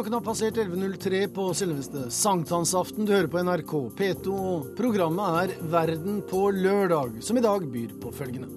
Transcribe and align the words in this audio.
Klokken 0.00 0.14
har 0.14 0.20
passert 0.24 0.56
11.03 0.56 1.26
på 1.28 1.42
selveste 1.52 2.06
sankthansaften. 2.10 3.04
Du 3.04 3.10
hører 3.12 3.26
på 3.28 3.40
NRK 3.44 3.72
P2, 3.98 4.32
og 4.32 4.68
programmet 4.78 5.34
er 5.42 5.50
Verden 5.74 6.22
på 6.24 6.46
lørdag, 6.56 7.18
som 7.20 7.36
i 7.36 7.42
dag 7.44 7.66
byr 7.68 7.90
på 8.00 8.08
følgende. 8.16 8.48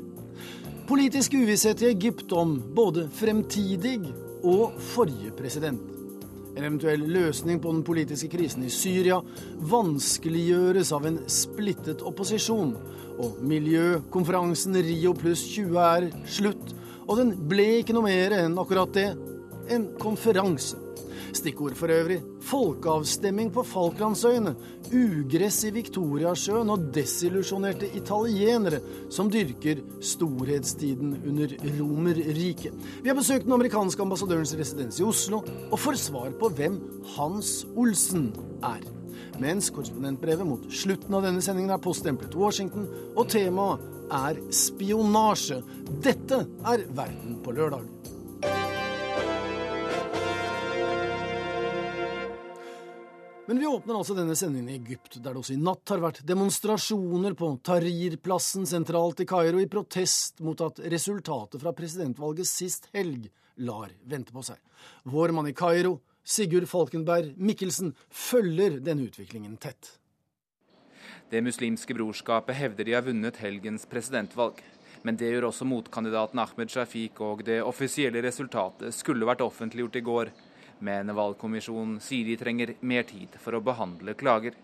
Politisk 0.88 1.36
uvisshet 1.36 1.84
i 1.84 1.90
Egypt 1.90 2.32
om 2.32 2.54
både 2.77 3.09
fremtidig 3.12 3.98
og 4.40 4.77
forrige 4.94 5.34
president. 5.36 5.82
En 6.55 6.63
eventuell 6.63 7.04
løsning 7.12 7.60
på 7.60 7.76
den 7.76 7.84
politiske 7.84 8.32
krisen 8.32 8.63
i 8.63 8.71
Syria 8.71 9.18
vanskeliggjøres 9.73 10.94
av 10.96 11.10
en 11.12 11.20
splittet 11.27 12.05
opposisjon. 12.07 12.71
Og 13.18 13.44
miljøkonferansen 13.44 14.80
Rio 14.80 15.12
pluss 15.20 15.44
20 15.57 15.84
er 15.90 16.07
slutt, 16.23 16.71
og 17.04 17.20
den 17.20 17.35
ble 17.52 17.68
ikke 17.82 17.99
noe 17.99 18.07
mer 18.07 18.38
enn 18.46 18.55
akkurat 18.63 18.96
det 18.96 19.10
en 19.76 19.90
konferanse. 19.99 20.80
Stikkord 21.38 21.76
for 21.78 21.92
øvrig 21.92 22.20
folkeavstemning 22.44 23.50
på 23.54 23.64
Falklandsøyene, 23.66 24.54
ugress 24.94 25.64
i 25.68 25.72
Viktoriasjøen 25.74 26.70
og 26.74 26.88
desillusjonerte 26.96 27.90
italienere 27.98 28.82
som 29.14 29.32
dyrker 29.34 29.82
storhetstiden 30.04 31.16
under 31.30 31.55
Romerriket. 31.80 32.74
Vi 33.02 33.10
har 33.10 33.18
besøkt 33.18 33.48
den 33.48 33.55
amerikanske 33.58 34.05
ambassadørens 34.05 34.55
residens 34.60 35.00
i 35.02 35.08
Oslo 35.08 35.41
og 35.70 35.80
får 35.80 36.00
svar 36.02 36.34
på 36.40 36.52
hvem 36.58 36.80
Hans 37.16 37.63
Olsen 37.76 38.29
er. 38.63 38.84
Mens 39.41 39.72
korrespondentbrevet 39.74 40.46
mot 40.48 40.66
slutten 40.70 41.18
av 41.18 41.26
denne 41.26 41.41
sendingen 41.41 41.74
er 41.74 41.82
poststemplet 41.82 42.35
Washington, 42.38 42.85
og 43.18 43.32
temaet 43.34 43.82
er 44.13 44.38
spionasje. 44.54 45.63
Dette 46.05 46.44
er 46.70 46.85
Verden 46.94 47.40
på 47.44 47.55
lørdag. 47.55 47.88
Men 53.46 53.60
vi 53.60 53.68
åpner 53.68 53.98
altså 53.99 54.16
denne 54.16 54.36
sendingen 54.40 54.70
i 54.72 54.77
Egypt, 54.77 55.18
der 55.18 55.34
det 55.34 55.41
også 55.41 55.58
i 55.58 55.60
natt 55.60 55.91
har 55.91 55.99
vært 55.99 56.22
demonstrasjoner 56.24 57.34
på 57.36 57.50
Tahrir-plassen 57.68 58.63
sentralt 58.70 59.20
i 59.20 59.26
Kairo 59.27 59.60
i 59.60 59.68
protest 59.68 60.40
mot 60.48 60.62
at 60.63 60.80
resultatet 60.94 61.60
fra 61.60 61.74
presidentvalget 61.76 62.48
sist 62.48 62.88
helg 62.96 63.27
lar 63.68 63.91
vente 64.08 64.31
på 64.31 64.46
seg. 64.47 64.62
Vår 65.12 65.35
mann 65.35 65.52
i 65.52 65.56
Kairo, 65.59 65.97
Sigurd 66.24 66.69
Falkenberg 66.72 67.34
Mikkelsen, 67.35 67.91
følger 68.08 68.80
denne 68.80 69.09
utviklingen 69.09 69.59
tett. 69.59 69.91
Det 71.28 71.44
muslimske 71.44 72.00
brorskapet 72.00 72.56
hevder 72.56 72.88
de 72.88 72.96
har 72.96 73.03
vunnet 73.03 73.41
helgens 73.44 73.84
presidentvalg. 73.91 74.63
Men 75.03 75.19
det 75.19 75.34
gjør 75.34 75.50
også 75.50 75.68
motkandidaten 75.68 76.40
Ahmed 76.40 76.72
Shafiq, 76.72 77.19
og 77.19 77.44
det 77.44 77.59
offisielle 77.59 78.24
resultatet 78.24 78.96
skulle 78.96 79.28
vært 79.28 79.44
offentliggjort 79.44 80.00
i 80.00 80.07
går 80.07 80.31
men 80.84 81.16
valgkommisjonen 81.16 82.00
sier 82.03 82.28
de 82.28 82.38
trenger 82.39 82.75
mer 82.81 83.07
tid 83.07 83.38
for 83.41 83.56
å 83.56 83.63
behandle 83.63 84.16
klager. 84.19 84.57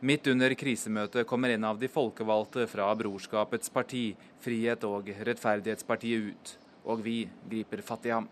Midt 0.00 0.26
under 0.30 0.54
krisemøtet 0.54 1.26
kommer 1.26 1.52
en 1.52 1.64
av 1.64 1.78
de 1.78 1.88
folkevalgte 1.90 2.66
fra 2.70 2.88
brorskapets 2.96 3.70
parti, 3.70 4.12
Frihet 4.42 4.84
og 4.88 5.10
rettferdighetspartiet, 5.26 6.32
ut. 6.32 6.58
Og 6.82 6.98
vi 7.04 7.28
griper 7.46 7.82
fatt 7.86 8.06
i 8.06 8.10
ham. 8.10 8.26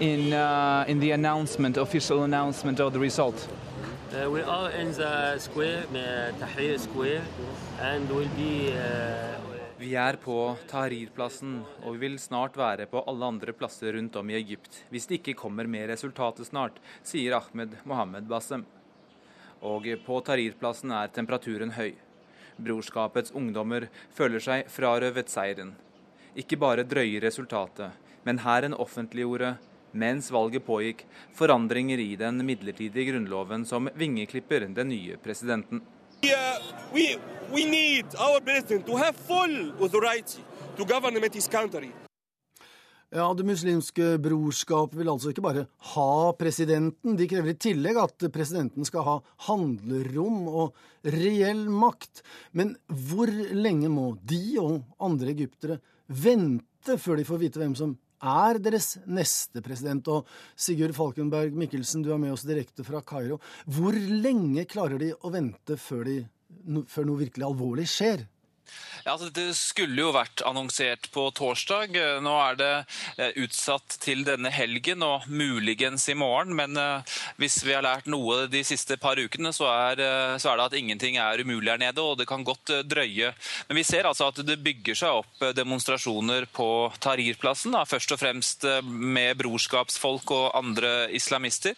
In, 0.00 0.32
uh, 0.32 0.84
in 0.88 1.00
announcement, 1.12 1.78
announcement 1.78 2.80
uh, 2.80 4.30
we 4.30 4.42
are 4.42 4.70
in 4.72 4.92
the 4.92 5.38
square, 5.38 5.84
Tahrir 6.38 6.78
Square, 6.78 7.22
and 7.80 8.10
we'll 8.10 8.28
be 8.36 8.72
uh, 8.72 9.57
vi 9.78 9.92
er 9.94 10.16
på 10.18 10.34
Tahrir-plassen, 10.66 11.60
og 11.86 11.94
vi 11.94 12.08
vil 12.08 12.16
snart 12.18 12.56
være 12.58 12.88
på 12.90 13.02
alle 13.06 13.28
andre 13.30 13.52
plasser 13.54 13.94
rundt 13.94 14.16
om 14.18 14.30
i 14.30 14.34
Egypt 14.34 14.80
hvis 14.90 15.06
det 15.06 15.20
ikke 15.20 15.36
kommer 15.38 15.70
mer 15.70 15.86
resultatet 15.92 16.48
snart, 16.48 16.80
sier 17.06 17.36
Ahmed 17.38 17.76
Mohammed 17.86 18.26
Bassem. 18.30 18.64
Og 19.62 19.86
på 20.04 20.18
Tahrir-plassen 20.26 20.90
er 20.94 21.12
temperaturen 21.14 21.76
høy. 21.78 21.92
Brorskapets 22.58 23.30
ungdommer 23.38 23.86
føler 24.14 24.42
seg 24.42 24.70
frarøvet 24.74 25.30
seieren. 25.30 25.76
Ikke 26.34 26.58
bare 26.58 26.86
drøye 26.86 27.22
resultatet, 27.22 27.94
men 28.26 28.42
hæren 28.42 28.74
offentliggjorde, 28.74 29.54
mens 29.94 30.32
valget 30.34 30.66
pågikk, 30.66 31.06
forandringer 31.38 32.02
i 32.02 32.16
den 32.18 32.42
midlertidige 32.46 33.12
grunnloven 33.12 33.64
som 33.66 33.90
vingeklipper 33.94 34.66
den 34.66 34.90
nye 34.90 35.22
presidenten. 35.22 35.84
Uh. 36.18 36.78
Ja, 43.14 43.34
Det 43.34 43.46
muslimske 43.46 44.18
brorskap 44.20 44.92
vil 44.98 45.08
altså 45.08 45.30
ikke 45.32 45.44
bare 45.46 45.62
ha 45.94 46.32
presidenten, 46.36 47.16
de 47.16 47.28
krever 47.30 47.54
i 47.54 47.56
tillegg 47.56 48.00
at 48.02 48.26
presidenten 48.34 48.84
skal 48.84 49.06
ha 49.06 49.14
handlerom 49.46 50.42
og 50.50 50.76
reell 51.06 51.64
makt. 51.72 52.20
Men 52.52 52.74
hvor 52.88 53.30
lenge 53.54 53.88
må 53.88 54.10
de 54.28 54.42
og 54.60 54.82
andre 55.00 55.32
egyptere 55.32 55.78
vente 56.08 56.98
før 57.00 57.16
de 57.16 57.28
får 57.30 57.42
vite 57.46 57.62
hvem 57.62 57.78
som 57.78 57.96
er 58.22 58.58
deres 58.62 58.96
neste 59.06 59.62
president. 59.64 60.08
Og 60.08 60.26
Sigurd 60.58 60.96
Falkenberg 60.96 61.54
Mikkelsen, 61.58 62.02
du 62.02 62.12
er 62.14 62.22
med 62.22 62.34
oss 62.34 62.46
direkte 62.48 62.86
fra 62.86 63.02
Kairo. 63.06 63.40
Hvor 63.66 63.96
lenge 63.96 64.66
klarer 64.70 65.00
de 65.00 65.12
å 65.14 65.32
vente 65.34 65.78
før, 65.80 66.04
de, 66.08 66.84
før 66.88 67.08
noe 67.08 67.24
virkelig 67.24 67.48
alvorlig 67.48 67.88
skjer? 67.90 68.26
Ja, 69.04 69.14
altså, 69.14 69.30
Det 69.32 69.54
skulle 69.56 70.02
jo 70.02 70.10
vært 70.12 70.42
annonsert 70.46 71.08
på 71.14 71.28
torsdag. 71.36 71.94
Nå 72.20 72.34
er 72.42 72.58
det 72.58 72.72
eh, 73.16 73.38
utsatt 73.44 73.96
til 74.02 74.24
denne 74.26 74.50
helgen 74.52 75.04
og 75.06 75.28
muligens 75.32 76.04
i 76.12 76.16
morgen. 76.18 76.52
Men 76.58 76.76
eh, 76.76 77.14
hvis 77.40 77.60
vi 77.64 77.72
har 77.76 77.86
lært 77.86 78.08
noe 78.10 78.46
de 78.52 78.60
siste 78.66 78.98
par 79.00 79.16
ukene, 79.16 79.52
så 79.56 79.68
er, 79.70 80.02
eh, 80.04 80.34
så 80.36 80.52
er 80.52 80.60
det 80.60 80.66
at 80.66 80.76
ingenting 80.76 81.16
er 81.22 81.40
umulig 81.40 81.72
her 81.72 81.80
nede. 81.80 82.04
Og 82.04 82.18
det 82.20 82.28
kan 82.28 82.44
godt 82.44 82.74
drøye. 82.84 83.32
Men 83.70 83.80
vi 83.80 83.86
ser 83.88 84.08
altså 84.08 84.28
at 84.28 84.42
det 84.44 84.58
bygger 84.64 84.98
seg 84.98 85.22
opp 85.22 85.46
demonstrasjoner 85.56 86.48
på 86.52 86.68
Tahrir-plassen. 87.00 87.78
Først 87.88 88.12
og 88.12 88.20
fremst 88.20 88.66
med 88.84 89.38
brorskapsfolk 89.40 90.34
og 90.34 90.58
andre 90.58 90.92
islamister. 91.14 91.76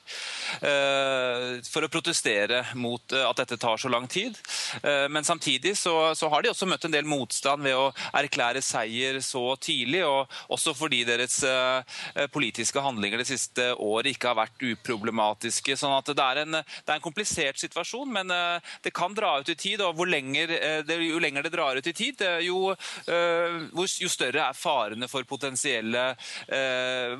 For 0.61 1.85
å 1.87 1.91
protestere 1.93 2.63
mot 2.75 3.15
at 3.15 3.43
dette 3.43 3.59
tar 3.61 3.79
så 3.81 3.91
lang 3.93 4.09
tid. 4.11 4.39
Men 4.83 5.27
samtidig 5.27 5.77
så, 5.79 6.15
så 6.19 6.31
har 6.33 6.43
de 6.43 6.53
også 6.53 6.69
møtt 6.71 6.80
møtt 6.81 6.89
en 6.89 6.95
del 6.95 7.09
motstand 7.09 7.63
ved 7.63 7.77
å 7.77 7.91
erklære 8.17 8.63
seier 8.63 9.21
så 9.21 9.57
tidlig, 9.61 10.05
og 10.05 10.29
også 10.49 10.75
fordi 10.75 11.05
deres 11.05 11.43
eh, 11.45 12.27
politiske 12.33 12.81
handlinger 12.81 13.21
det 13.21 13.29
siste 13.29 13.75
året 13.77 14.15
ikke 14.15 14.31
har 14.31 14.39
vært 14.39 14.63
uproblematiske. 14.63 15.77
sånn 15.77 15.97
at 15.97 16.07
det 16.07 16.25
er, 16.25 16.43
en, 16.45 16.53
det 16.61 16.89
er 16.89 16.97
en 16.97 17.05
komplisert 17.05 17.59
situasjon, 17.61 18.11
men 18.11 18.31
eh, 18.31 18.73
det 18.83 18.95
kan 18.95 19.15
dra 19.15 19.41
ut 19.41 19.49
i 19.49 19.55
tid. 19.57 19.81
og 19.81 20.07
lenger, 20.07 20.51
eh, 20.51 20.97
Jo 21.01 21.19
lenger 21.19 21.43
det 21.43 21.53
drar 21.53 21.77
ut 21.77 21.87
i 21.87 21.93
tid, 21.93 22.21
jo, 22.43 22.75
jo 23.07 24.09
større 24.09 24.49
er 24.49 24.57
farene 24.57 25.09
for 25.09 25.25
potensielle 25.25 26.15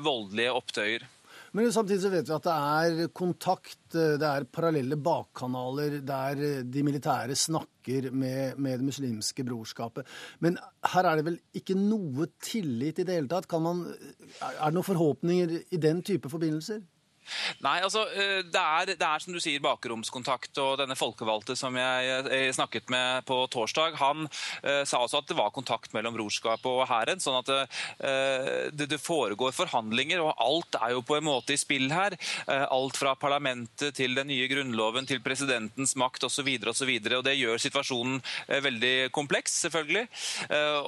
voldelige 0.01 0.53
opptøyer. 0.53 1.05
Men 1.51 1.71
samtidig 1.73 1.99
så 2.05 2.11
vet 2.13 2.29
vi 2.29 2.35
at 2.35 2.45
det 2.47 2.53
er 2.55 3.09
kontakt, 3.11 3.79
det 3.91 4.23
er 4.23 4.45
parallelle 4.47 4.95
bakkanaler 4.95 5.97
der 6.07 6.63
de 6.63 6.83
militære 6.87 7.35
snakker 7.35 8.07
med, 8.11 8.55
med, 8.55 8.79
det 8.79 8.87
muslimske 8.87 9.43
brorskapet. 9.47 10.07
Men 10.39 10.55
her 10.93 11.09
er 11.09 11.19
det 11.19 11.27
vel 11.27 11.39
ikke 11.59 11.75
noe 11.75 12.29
tillit 12.39 13.03
i 13.03 13.07
det 13.07 13.17
hele 13.19 13.31
tatt? 13.31 13.51
Man, 13.59 13.83
er 14.39 14.63
det 14.63 14.77
noen 14.77 14.87
forhåpninger 14.87 15.57
i 15.59 15.81
den 15.81 15.99
type 16.07 16.31
forbindelser? 16.31 16.79
Nei, 17.61 17.77
altså, 17.85 18.03
eh, 18.17 18.41
det 18.47 18.61
er, 18.61 18.91
det 18.97 19.07
er, 19.07 19.21
som 19.23 19.35
du 19.35 19.39
sier 19.41 19.61
bakromskontakt. 19.63 20.51
og 20.61 20.79
Denne 20.81 20.97
folkevalgte 20.97 21.55
som 21.57 21.75
jeg, 21.77 22.09
jeg 22.31 22.55
snakket 22.57 22.91
med 22.91 23.25
på 23.27 23.37
torsdag, 23.53 23.97
han 24.01 24.25
eh, 24.27 24.81
sa 24.87 25.01
også 25.03 25.21
at 25.21 25.29
det 25.29 25.37
var 25.37 25.53
kontakt 25.55 25.93
mellom 25.95 26.17
brorskapet 26.17 26.67
og 26.69 26.87
hæren. 26.89 27.21
Sånn 27.23 27.39
at 27.39 27.51
eh, 27.53 28.71
det, 28.73 28.89
det, 28.91 29.01
foregår 29.01 29.53
forhandlinger, 29.55 30.21
og 30.23 30.35
alt 30.41 30.77
er 30.81 30.95
jo 30.95 31.05
på 31.05 31.17
en 31.17 31.27
måte 31.27 31.55
i 31.55 31.61
spill 31.61 31.89
her. 31.93 32.17
Eh, 32.47 32.65
alt 32.65 32.99
fra 32.99 33.15
parlamentet 33.19 33.95
til 33.97 34.17
den 34.17 34.29
nye 34.31 34.49
grunnloven 34.51 35.07
til 35.09 35.21
presidentens 35.23 35.95
makt 35.99 36.27
osv. 36.27 36.49
Det 36.51 37.37
gjør 37.37 37.61
situasjonen 37.61 38.19
veldig 38.61 39.11
kompleks, 39.13 39.53
selvfølgelig. 39.65 40.03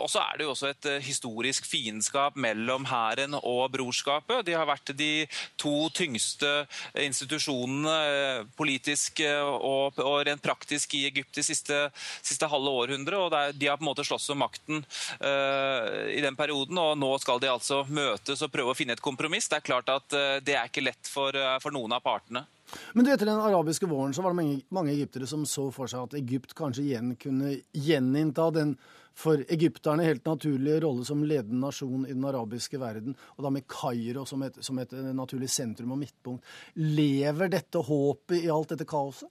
og 0.02 0.08
så 0.12 0.22
er 0.24 0.38
det 0.38 0.46
jo 0.46 0.52
også 0.54 0.70
et 0.72 0.88
historisk 1.06 1.66
fiendskap 1.70 2.36
mellom 2.40 2.86
hæren 2.90 3.36
og 3.38 3.72
brorskapet. 3.74 4.44
De 4.48 4.56
har 4.58 4.68
vært 4.70 4.94
de 4.98 5.26
to 5.60 5.90
tyngste 5.96 6.23
tyngste 6.24 6.66
institusjonene 6.94 7.94
eh, 8.40 8.46
politisk 8.56 9.20
eh, 9.20 9.42
og, 9.42 10.00
og, 10.00 10.24
rent 10.26 10.42
praktisk 10.42 10.96
i 10.96 11.06
Egypt 11.08 11.36
de 11.36 11.44
siste, 11.44 11.90
siste 12.22 12.48
halve 12.48 12.70
århundret. 12.70 13.20
og 13.20 13.34
er, 13.34 13.54
De 13.54 13.68
har 13.68 13.78
på 13.78 13.84
en 13.84 13.92
måte 13.92 14.06
slåss 14.06 14.30
om 14.32 14.40
makten 14.40 14.84
uh, 15.20 16.10
i 16.10 16.22
den 16.22 16.36
perioden, 16.36 16.78
og 16.78 16.98
nå 16.98 17.12
skal 17.20 17.40
de 17.40 17.50
altså 17.52 17.84
møtes 17.88 18.42
og 18.42 18.52
prøve 18.52 18.72
å 18.72 18.78
finne 18.78 18.94
et 18.94 19.04
kompromiss. 19.04 19.50
Det 19.50 19.60
er 19.60 19.68
klart 19.68 19.90
at 19.90 20.16
uh, 20.16 20.40
det 20.44 20.56
er 20.56 20.70
ikke 20.70 20.86
lett 20.86 21.10
for, 21.10 21.36
uh, 21.36 21.60
for 21.64 21.76
noen 21.76 21.94
av 21.94 22.04
partene. 22.04 22.46
Men 22.94 23.08
etter 23.12 23.30
den 23.30 23.42
arabiske 23.42 23.88
våren 23.90 24.14
så 24.16 24.24
var 24.24 24.34
det 24.34 24.40
mange, 24.40 24.60
mange 24.74 24.94
egyptere 24.94 25.28
som 25.30 25.46
så 25.46 25.68
for 25.74 25.92
seg 25.92 26.08
at 26.08 26.18
Egypt 26.18 26.56
kanskje 26.58 26.88
igjen 26.88 27.16
kunne 27.22 27.58
gjeninnta 27.74 28.50
den 28.56 28.78
for 29.16 29.44
egypterne 29.54 30.08
helt 30.08 30.26
naturlige 30.26 30.82
rolle 30.84 31.06
som 31.06 31.24
ledende 31.26 31.62
nasjon 31.62 32.08
i 32.08 32.16
den 32.16 32.26
arabiske 32.26 32.80
verden, 32.82 33.16
og 33.38 33.46
da 33.46 33.54
med 33.54 33.68
Kairo 33.70 34.26
som 34.30 34.44
et, 34.46 34.58
som 34.66 34.80
et 34.82 34.94
naturlig 35.14 35.52
sentrum 35.54 35.94
og 35.96 36.02
midtpunkt. 36.02 36.46
Lever 36.82 37.54
dette 37.54 37.84
håpet 37.84 38.42
i 38.42 38.52
alt 38.52 38.74
dette 38.74 38.90
kaoset? 38.90 39.30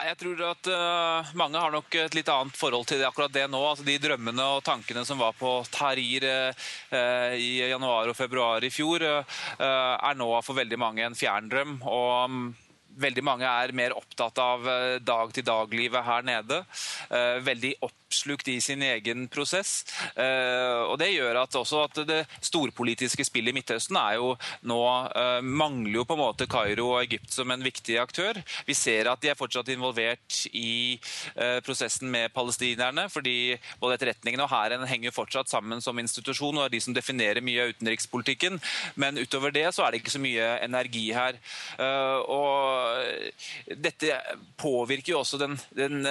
Jeg 0.00 0.16
tror 0.16 0.40
at 0.46 0.68
uh, 0.70 1.30
mange 1.36 1.60
har 1.60 1.72
nok 1.74 1.96
et 1.98 2.14
litt 2.16 2.28
annet 2.32 2.56
forhold 2.56 2.86
til 2.88 3.00
det, 3.00 3.08
akkurat 3.08 3.32
det 3.34 3.42
nå. 3.50 3.58
Altså, 3.58 3.84
de 3.84 3.98
drømmene 4.00 4.46
og 4.54 4.62
tankene 4.64 5.02
som 5.04 5.18
var 5.20 5.34
på 5.36 5.50
Tahrir 5.74 6.24
uh, 6.30 7.34
i 7.34 7.58
januar 7.58 8.08
og 8.08 8.16
februar 8.16 8.64
i 8.64 8.70
fjor, 8.72 9.04
uh, 9.04 9.42
er 9.60 10.16
nå 10.16 10.30
for 10.46 10.56
veldig 10.56 10.78
mange 10.80 11.04
en 11.04 11.18
fjern 11.18 11.50
drøm. 11.52 11.80
Og 11.90 12.30
um, 12.30 12.46
veldig 13.00 13.24
mange 13.26 13.48
er 13.48 13.74
mer 13.76 13.96
opptatt 13.96 14.38
av 14.42 14.68
dag-til-dag-livet 15.04 16.06
her 16.06 16.26
nede. 16.26 16.62
Veldig 17.46 17.74
oppslukt 18.10 18.48
i 18.48 18.60
sin 18.60 18.82
egen 18.82 19.28
prosess. 19.28 19.84
Eh, 20.18 20.82
og 20.90 20.98
Det 20.98 21.12
gjør 21.12 21.42
at 21.44 21.54
også 21.54 21.84
at 21.84 22.00
det 22.08 22.26
storpolitiske 22.42 23.24
spillet 23.24 23.52
i 23.52 23.54
Midtøsten 23.54 23.96
er 23.96 24.18
jo 24.18 24.34
nå 24.66 24.80
eh, 25.14 25.40
mangler 25.40 26.00
jo 26.00 26.04
på 26.04 26.16
en 26.16 26.22
måte 26.24 26.48
Kairo 26.50 26.88
og 26.96 27.04
Egypt 27.04 27.30
som 27.32 27.50
en 27.50 27.62
viktig 27.62 27.98
aktør. 28.02 28.40
Vi 28.66 28.74
ser 28.74 29.08
at 29.10 29.22
de 29.22 29.30
er 29.30 29.38
fortsatt 29.38 29.70
involvert 29.70 30.40
i 30.50 30.98
eh, 31.36 31.60
prosessen 31.62 32.10
med 32.10 32.34
palestinerne, 32.34 33.06
fordi 33.08 33.54
både 33.80 33.94
etterretningen 33.94 34.42
og 34.42 34.50
hæren 34.50 34.86
henger 34.90 35.14
fortsatt 35.14 35.50
sammen 35.50 35.80
som 35.80 35.98
institusjon 35.98 36.58
og 36.58 36.66
er 36.66 36.74
de 36.74 36.82
som 36.82 36.96
definerer 36.96 37.44
mye 37.44 37.62
av 37.62 37.76
utenrikspolitikken. 37.76 38.58
Men 38.98 39.22
utover 39.22 39.54
det 39.54 39.68
så 39.74 39.86
er 39.86 39.94
det 39.94 40.02
ikke 40.02 40.16
så 40.16 40.22
mye 40.22 40.50
energi 40.66 41.06
her. 41.14 41.38
Og 42.26 42.89
dette 43.76 44.20
påvirker 44.60 45.14
jo 45.14 45.20
også 45.22 45.40
den, 45.40 45.58
den 45.76 46.02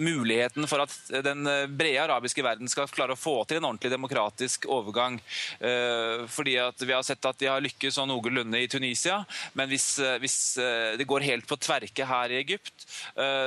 muligheten 0.00 0.66
for 0.68 0.82
at 0.84 0.94
den 1.24 1.46
eh, 1.46 1.66
brede 1.66 2.02
arabiske 2.04 2.42
verden 2.44 2.70
skal 2.70 2.88
klare 2.92 3.14
å 3.14 3.18
få 3.18 3.42
til 3.44 3.60
en 3.60 3.68
ordentlig 3.68 3.92
demokratisk 3.92 4.66
overgang. 4.70 5.18
Eh, 5.58 6.26
fordi 6.30 6.56
at 6.62 6.80
Vi 6.80 6.94
har 6.94 7.04
sett 7.06 7.24
at 7.28 7.38
de 7.38 7.50
har 7.50 7.62
lykkes 7.62 7.98
sånn 7.98 8.10
noenlunde 8.10 8.60
i 8.60 8.68
Tunisia, 8.70 9.20
men 9.58 9.68
hvis, 9.70 9.98
eh, 9.98 10.18
hvis, 10.22 10.38
det 10.96 11.06
går 11.08 11.26
helt 11.26 11.46
på 11.48 11.58
tverke 11.60 12.06
her 12.06 12.32
i 12.32 12.38
Egypt, 12.40 12.86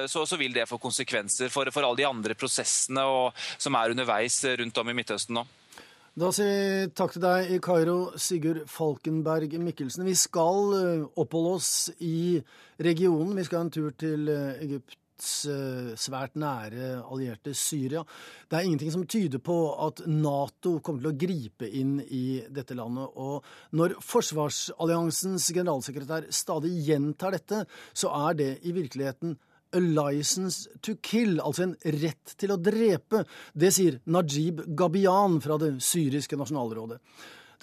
så, 0.08 0.24
så 0.28 0.38
vil 0.40 0.54
det 0.54 0.68
få 0.70 0.78
konsekvenser 0.82 1.50
for, 1.52 1.68
for 1.74 1.86
alle 1.86 2.00
de 2.00 2.06
andre 2.08 2.36
prosessene 2.38 3.04
og, 3.10 3.40
som 3.58 3.76
er 3.76 3.94
underveis 3.94 4.38
rundt 4.60 4.78
om 4.80 4.92
i 4.92 4.96
Midtøsten 4.98 5.36
nå. 5.40 5.44
Da 6.14 6.30
sier 6.30 6.50
vi 6.50 6.90
takk 6.94 7.16
til 7.16 7.24
deg 7.24 7.54
i 7.56 7.62
Kairo, 7.64 7.98
Sigurd 8.22 8.68
Falkenberg 8.70 9.56
Mikkelsen. 9.58 10.06
Vi 10.06 10.14
skal 10.14 10.76
oppholde 11.18 11.54
oss 11.58 11.72
i 12.06 12.38
regionen. 12.78 13.34
Vi 13.40 13.46
skal 13.48 13.66
en 13.66 13.74
tur 13.74 13.96
til 13.98 14.30
Egypt 14.30 15.00
Eh, 15.24 15.94
svært 15.96 16.36
nære 16.36 17.04
allierte 17.06 17.54
Syria. 17.56 18.02
Det 18.50 18.58
er 18.58 18.66
ingenting 18.66 18.92
som 18.92 19.06
tyder 19.08 19.40
på 19.40 19.56
at 19.86 20.02
Nato 20.08 20.80
kommer 20.84 21.04
til 21.04 21.12
å 21.14 21.20
gripe 21.22 21.70
inn 21.70 22.00
i 22.02 22.42
dette 22.52 22.76
landet. 22.76 23.14
Og 23.16 23.46
når 23.72 23.96
forsvarsalliansens 24.04 25.48
generalsekretær 25.56 26.28
stadig 26.34 26.74
gjentar 26.90 27.38
dette, 27.38 27.64
så 27.94 28.12
er 28.28 28.40
det 28.42 28.52
i 28.68 28.76
virkeligheten 28.76 29.38
a 29.74 29.82
license 29.82 30.70
to 30.82 30.98
kill, 31.02 31.40
altså 31.42 31.68
en 31.68 31.78
rett 32.00 32.36
til 32.40 32.54
å 32.54 32.60
drepe. 32.62 33.24
Det 33.54 33.72
sier 33.74 34.00
Najib 34.14 34.64
Gabian 34.78 35.40
fra 35.44 35.58
det 35.62 35.76
syriske 35.84 36.38
nasjonalrådet. 36.40 37.00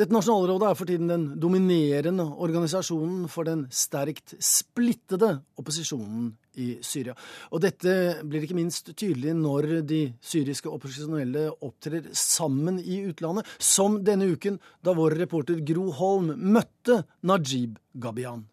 Dette 0.01 0.15
nasjonalrådet 0.15 0.69
er 0.71 0.77
for 0.79 0.89
tiden 0.89 1.11
den 1.11 1.25
dominerende 1.43 2.25
organisasjonen 2.41 3.27
for 3.29 3.45
den 3.45 3.67
sterkt 3.75 4.33
splittede 4.41 5.35
opposisjonen 5.61 6.31
i 6.57 6.71
Syria. 6.85 7.13
Og 7.53 7.61
dette 7.61 8.23
blir 8.25 8.47
ikke 8.47 8.57
minst 8.57 8.89
tydelig 8.95 9.35
når 9.37 9.69
de 9.91 10.01
syriske 10.25 10.73
opposisjonelle 10.73 11.51
opptrer 11.67 12.09
sammen 12.17 12.81
i 12.81 13.03
utlandet, 13.11 13.51
som 13.59 13.99
denne 14.07 14.31
uken, 14.33 14.57
da 14.81 14.97
vår 14.97 15.19
reporter 15.21 15.61
Gro 15.69 15.91
Holm 16.01 16.33
møtte 16.39 17.03
Najib 17.29 17.77
Gabian. 17.93 18.47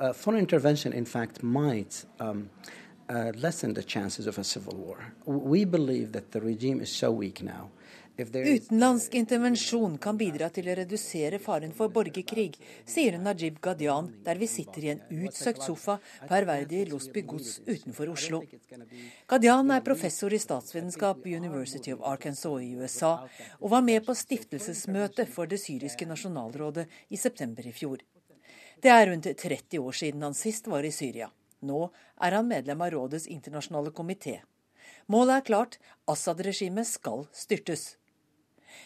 Uh, 0.00 0.12
foreign 0.12 0.40
intervention, 0.40 0.92
in 0.92 1.04
fact, 1.04 1.42
might 1.42 2.04
um, 2.20 2.50
uh, 3.08 3.32
lessen 3.34 3.74
the 3.74 3.82
chances 3.82 4.26
of 4.26 4.38
a 4.38 4.44
civil 4.44 4.76
war. 4.76 5.12
We 5.26 5.64
believe 5.64 6.12
that 6.12 6.30
the 6.30 6.40
regime 6.40 6.80
is 6.80 6.90
so 6.90 7.10
weak 7.10 7.42
now 7.42 7.70
Utenlandsk 8.18 9.14
intervensjon 9.14 9.92
kan 10.02 10.16
bidra 10.18 10.48
til 10.50 10.66
å 10.66 10.74
redusere 10.74 11.38
faren 11.38 11.70
for 11.70 11.92
borgerkrig, 11.94 12.56
sier 12.82 13.14
Najib 13.22 13.60
Gadian 13.62 14.08
der 14.26 14.40
vi 14.42 14.48
sitter 14.50 14.86
i 14.86 14.90
en 14.96 15.04
utsøkt 15.28 15.62
sofa 15.62 16.00
på 16.24 16.34
ærverdige 16.40 16.88
Losby 16.90 17.22
gods 17.22 17.60
utenfor 17.68 18.10
Oslo. 18.16 18.42
Gadian 19.30 19.70
er 19.70 19.86
professor 19.86 20.34
i 20.34 20.42
statsvitenskap 20.42 21.22
ved 21.22 21.38
University 21.38 21.94
of 21.94 22.02
Arkansas 22.02 22.58
i 22.66 22.74
USA, 22.74 23.14
og 23.60 23.70
var 23.70 23.86
med 23.86 24.02
på 24.02 24.18
stiftelsesmøtet 24.18 25.30
for 25.30 25.46
det 25.46 25.62
syriske 25.62 26.10
nasjonalrådet 26.10 26.88
i 27.14 27.22
september 27.28 27.70
i 27.70 27.76
fjor. 27.82 28.02
Det 28.82 28.90
er 28.94 29.08
rundt 29.10 29.26
30 29.38 29.78
år 29.78 29.92
siden 29.92 30.22
han 30.22 30.34
sist 30.34 30.68
var 30.70 30.86
i 30.86 30.92
Syria. 30.94 31.30
Nå 31.66 31.88
er 32.22 32.36
han 32.36 32.46
medlem 32.46 32.80
av 32.84 32.92
rådets 32.94 33.26
internasjonale 33.26 33.90
komité. 33.90 34.36
Målet 35.10 35.34
er 35.40 35.46
klart, 35.48 35.78
Assad-regimet 36.06 36.86
skal 36.86 37.24
styrtes. 37.34 37.96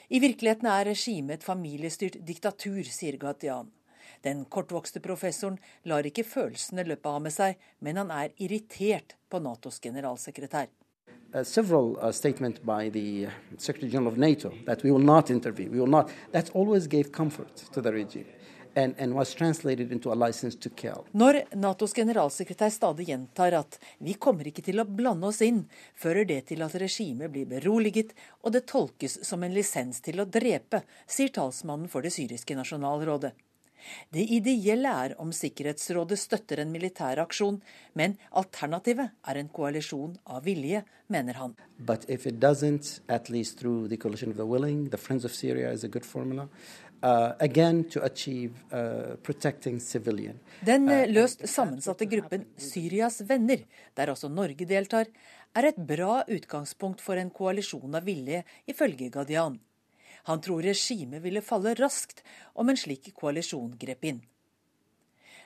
I 0.09 0.21
virkeligheten 0.23 0.69
er 0.71 0.89
regimet 0.89 1.41
et 1.41 1.45
familiestyrt 1.45 2.17
diktatur, 2.25 2.83
sier 2.89 3.19
Gatian. 3.21 3.69
Den 4.25 4.45
kortvokste 4.45 5.03
professoren 5.05 5.59
lar 5.85 6.07
ikke 6.09 6.25
følelsene 6.25 6.87
løpe 6.89 7.11
av 7.11 7.21
med 7.27 7.35
seg, 7.35 7.59
men 7.81 8.01
han 8.01 8.13
er 8.15 8.33
irritert 8.39 9.17
på 9.29 9.43
Natos 9.45 9.81
generalsekretær. 9.83 10.71
Uh, 11.35 11.43
several 11.43 11.97
uh, 11.99 12.13
statements 12.13 12.61
by 12.61 12.91
of 14.07 14.17
NATO 14.17 14.53
that 14.67 14.83
we 14.85 14.91
will 14.91 15.05
not 15.05 15.31
intervene. 15.31 15.71
We 15.71 15.81
will 15.81 15.91
not. 15.91 16.11
That 16.33 16.51
always 16.55 16.87
gave 16.87 17.11
comfort. 17.13 17.65
And, 18.75 18.95
and 18.99 19.13
Når 21.13 21.39
Natos 21.55 21.93
generalsekretær 21.93 22.71
stadig 22.73 23.07
gjentar 23.11 23.53
at 23.59 23.79
vi 24.01 24.15
kommer 24.15 24.49
ikke 24.49 24.65
til 24.65 24.81
å 24.81 24.89
blande 24.89 25.29
oss 25.29 25.43
inn, 25.45 25.67
fører 25.95 26.25
det 26.25 26.41
til 26.49 26.65
at 26.65 26.75
regimet 26.81 27.33
blir 27.35 27.47
beroliget, 27.51 28.15
og 28.41 28.57
det 28.57 28.65
tolkes 28.73 29.21
som 29.29 29.45
en 29.45 29.53
lisens 29.53 30.01
til 30.01 30.25
å 30.25 30.29
drepe, 30.29 30.83
sier 31.07 31.29
talsmannen 31.29 31.91
for 31.93 32.01
det 32.01 32.15
syriske 32.17 32.57
nasjonalrådet. 32.57 33.35
Det 34.11 34.23
ideelle 34.37 34.91
er 35.05 35.15
om 35.21 35.33
Sikkerhetsrådet 35.35 36.19
støtter 36.21 36.63
en 36.63 36.73
militær 36.73 37.19
aksjon, 37.23 37.61
men 37.99 38.17
alternativet 38.39 39.11
er 39.29 39.41
en 39.41 39.51
koalisjon 39.53 40.17
av 40.25 40.45
vilje, 40.47 40.85
mener 41.13 41.35
han. 41.41 41.57
But 41.79 42.09
if 42.09 42.27
it 42.27 42.41
doesn't, 42.41 43.01
at 43.09 43.29
least 43.29 43.59
through 43.59 43.89
the 43.89 43.97
coalition 43.97 44.31
of 44.31 44.37
the 44.37 44.47
willing, 44.47 44.89
the 44.91 44.99
Uh, 47.03 47.33
again 47.41 47.83
to 47.91 47.99
achieve 48.07 48.53
uh, 48.71 49.17
protecting 49.27 49.81
civilian. 49.81 50.37
Den 50.63 50.87
uh, 50.87 51.03
løst 51.11 51.41
sammensatte 51.51 52.07
gruppen 52.07 52.45
Syrias 52.55 53.17
venner, 53.27 53.65
der 53.99 54.13
også 54.13 54.31
Norge 54.31 54.69
deltar, 54.71 55.11
er 55.59 55.67
et 55.73 55.81
bra 55.83 56.21
utgangspunkt 56.31 57.03
for 57.03 57.19
en 57.19 57.33
koalisjon 57.35 57.99
av 57.99 58.07
vilje, 58.07 58.45
ifølge 58.71 59.11
Gadian. 59.11 59.59
Han 60.31 60.41
tror 60.47 60.63
regimet 60.63 61.25
ville 61.25 61.43
falle 61.43 61.75
raskt 61.75 62.23
om 62.55 62.71
en 62.71 62.79
slik 62.79 63.11
koalisjon 63.19 63.75
grep 63.83 64.07
inn. 64.07 64.23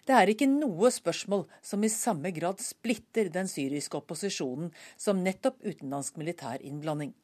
Det 0.07 0.15
er 0.15 0.31
ikke 0.31 0.47
noe 0.47 0.93
spørsmål 0.93 1.49
som 1.65 1.83
i 1.83 1.91
samme 1.91 2.31
grad 2.37 2.61
splitter 2.63 3.33
den 3.33 3.49
syriske 3.51 3.97
opposisjonen 3.99 4.69
som 5.01 5.25
nettopp 5.25 5.65
utenlandsk 5.65 6.21
militær 6.21 6.61
innblanding. 6.61 7.17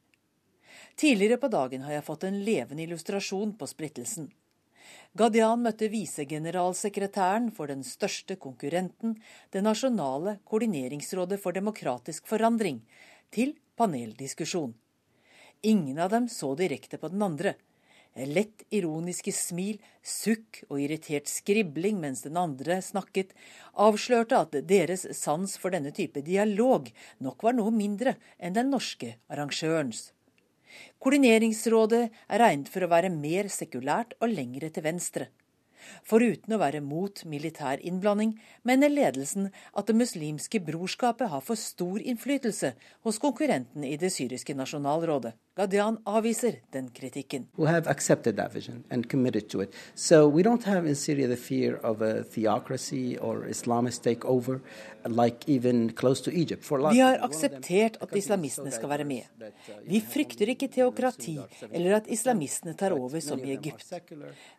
Tidligere 0.95 1.39
på 1.41 1.49
dagen 1.49 1.81
har 1.81 1.97
jeg 1.97 2.05
fått 2.05 2.23
en 2.27 2.39
levende 2.45 2.83
illustrasjon 2.85 3.55
på 3.57 3.67
splittelsen. 3.69 4.29
Gadian 5.17 5.61
møtte 5.65 5.89
visegeneralsekretæren 5.93 7.49
for 7.53 7.69
den 7.69 7.83
største 7.85 8.35
konkurrenten, 8.35 9.19
Det 9.49 9.61
nasjonale 9.61 10.39
koordineringsrådet 10.45 11.39
for 11.39 11.51
demokratisk 11.51 12.27
forandring, 12.27 12.81
til 13.31 13.55
paneldiskusjon. 13.77 14.73
Ingen 15.63 15.99
av 15.99 16.09
dem 16.09 16.27
så 16.29 16.55
direkte 16.55 16.97
på 16.97 17.09
den 17.09 17.21
andre. 17.21 17.55
Lett 18.13 18.61
ironiske 18.69 19.31
smil, 19.33 19.79
sukk 20.05 20.63
og 20.69 20.81
irritert 20.81 21.25
skribling 21.27 21.97
mens 22.01 22.21
den 22.21 22.37
andre 22.37 22.81
snakket, 22.81 23.33
avslørte 23.73 24.37
at 24.37 24.57
deres 24.69 25.07
sans 25.17 25.57
for 25.57 25.73
denne 25.73 25.91
type 25.91 26.21
dialog 26.21 26.91
nok 27.17 27.41
var 27.41 27.57
noe 27.57 27.73
mindre 27.73 28.17
enn 28.37 28.53
den 28.53 28.69
norske 28.69 29.15
arrangørens. 29.29 30.12
Koordineringsrådet 31.03 32.03
er 32.09 32.41
regnet 32.41 32.71
for 32.71 32.85
å 32.85 32.91
være 32.91 33.13
mer 33.13 33.49
sekulært 33.51 34.15
og 34.19 34.33
lengre 34.33 34.71
til 34.73 34.85
venstre. 34.85 35.29
Foruten 36.07 36.55
å 36.55 36.61
være 36.61 36.81
mot 36.83 37.23
militær 37.29 37.81
innblanding, 37.81 38.35
mener 38.63 38.89
ledelsen 38.89 39.51
at 39.73 39.87
Det 39.87 39.95
muslimske 39.95 40.59
brorskapet 40.63 41.29
har 41.29 41.41
for 41.41 41.59
stor 41.59 41.99
innflytelse 41.99 42.73
hos 43.03 43.19
konkurrenten 43.19 43.83
i 43.83 43.97
det 43.97 44.11
syriske 44.13 44.55
nasjonalrådet. 44.57 45.33
Gadian 45.53 45.99
avviser 46.09 46.55
den 46.73 46.87
kritikken. 46.89 47.43
So 49.93 50.31
takeover, 54.01 54.61
like. 55.05 56.93
Vi 56.93 56.99
har 57.05 57.19
akseptert 57.27 57.99
at 58.01 58.15
islamistene 58.17 58.71
skal 58.71 58.89
være 58.89 59.05
med. 59.05 59.23
Vi 59.85 60.01
frykter 60.01 60.49
ikke 60.55 60.71
teokrati 60.73 61.37
eller 61.69 61.99
at 61.99 62.09
islamistene 62.09 62.73
tar 62.73 62.97
over 62.97 63.19
som 63.19 63.37
i 63.45 63.53
Egypt. 63.53 63.93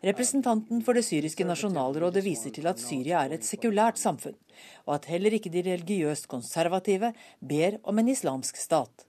Representanten 0.03 0.79
for 0.85 0.93
det 0.93 1.03
syriske 1.03 1.14
nasjonalrådet 1.21 2.23
viser 2.23 2.51
til 2.51 2.67
at 2.67 2.79
Syria 2.79 3.23
er 3.23 3.35
et 3.35 3.43
sekulært 3.43 3.97
samfunn, 3.97 4.35
og 4.85 4.95
at 4.95 5.05
heller 5.05 5.33
ikke 5.33 5.49
de 5.49 5.61
religiøst 5.61 6.27
konservative 6.27 7.13
ber 7.39 7.79
om 7.83 7.99
en 7.99 8.09
islamsk 8.09 8.57
stat. 8.57 9.05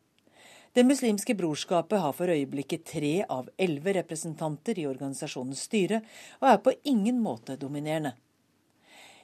Det 0.77 0.85
muslimske 0.85 1.35
brorskapet 1.35 2.01
har 2.01 2.13
for 2.13 2.29
øyeblikket 2.29 2.85
tre 2.85 3.25
av 3.25 3.49
elleve 3.57 3.95
representanter 3.97 4.79
i 4.79 4.87
organisasjonens 4.87 5.63
styre, 5.65 6.03
og 6.41 6.49
er 6.51 6.59
på 6.61 6.75
ingen 6.85 7.21
måte 7.23 7.57
dominerende. 7.57 8.13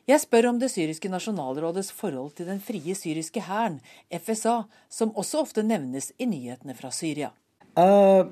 Jeg 0.09 0.19
spør 0.19 0.49
om 0.49 0.57
det 0.59 0.71
syriske 0.73 1.11
nasjonalrådets 1.13 1.93
forhold 1.93 2.33
til 2.35 2.49
den 2.49 2.59
frie 2.61 2.95
syriske 2.99 3.45
hæren, 3.47 3.81
FSA, 4.11 4.63
som 4.89 5.13
også 5.15 5.45
ofte 5.45 5.63
nevnes 5.63 6.11
i 6.19 6.27
nyhetene 6.27 6.75
fra 6.75 6.91
Syria. 6.91 7.31
Uh, 7.77 8.27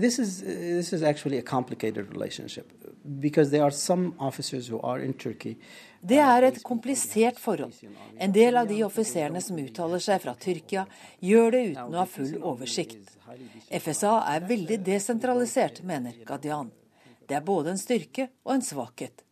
this 0.00 0.18
is 0.18 0.42
this 0.42 0.92
is 0.92 1.02
actually 1.02 1.38
a 1.38 1.42
complicated 1.42 2.12
relationship 2.12 2.72
because 3.20 3.50
there 3.50 3.62
are 3.62 3.70
some 3.70 4.14
officers 4.18 4.68
who 4.68 4.80
are 4.80 5.00
in 5.00 5.12
Turkey 5.14 5.56
det 6.04 6.18
er 6.20 6.44
et 6.44 6.58
komplisert 6.62 7.38
forhold. 7.40 7.72
En 8.20 8.32
del 8.32 8.58
av 8.60 8.66
de 8.68 8.82
offiserene 8.84 9.40
som 9.40 9.56
uttaler 9.56 10.02
seg 10.04 10.20
fra 10.20 10.34
Tyrkia, 10.36 10.82
gjør 11.24 11.54
det 11.54 11.62
uten 11.70 11.94
å 11.96 12.02
ha 12.02 12.04
full 12.04 12.34
oversikt. 12.44 13.14
FSA 13.72 14.18
er 14.34 14.44
veldig 14.44 14.82
desentralisert, 14.84 15.80
mener 15.80 16.18
Gadian. 16.28 16.68
Det 17.24 17.38
er 17.38 17.46
både 17.46 17.72
en 17.72 17.80
styrke 17.80 18.28
og 18.44 18.58
en 18.58 18.66
svakhet. 18.66 19.24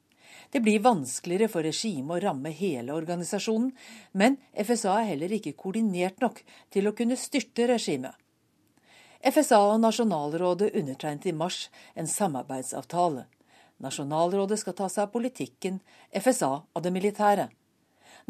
Det 0.52 0.60
blir 0.64 0.80
vanskeligere 0.84 1.48
for 1.52 1.64
regimet 1.64 2.16
å 2.16 2.22
ramme 2.24 2.52
hele 2.56 2.96
organisasjonen, 2.96 3.70
men 4.16 4.40
FSA 4.56 4.96
er 5.02 5.10
heller 5.12 5.36
ikke 5.36 5.52
koordinert 5.56 6.24
nok 6.24 6.40
til 6.72 6.88
å 6.88 6.96
kunne 6.96 7.20
styrte 7.20 7.68
regimet. 7.68 8.16
FSA 9.22 9.58
og 9.70 9.78
Nasjonalrådet 9.78 10.72
undertegnet 10.74 11.28
i 11.30 11.32
mars 11.32 11.68
en 11.94 12.08
samarbeidsavtale. 12.10 13.28
Nasjonalrådet 13.82 14.58
skal 14.58 14.74
ta 14.74 14.88
seg 14.90 15.04
av 15.04 15.12
politikken, 15.14 15.78
FSA 16.10 16.50
av 16.66 16.82
det 16.82 16.90
militære. 16.90 17.46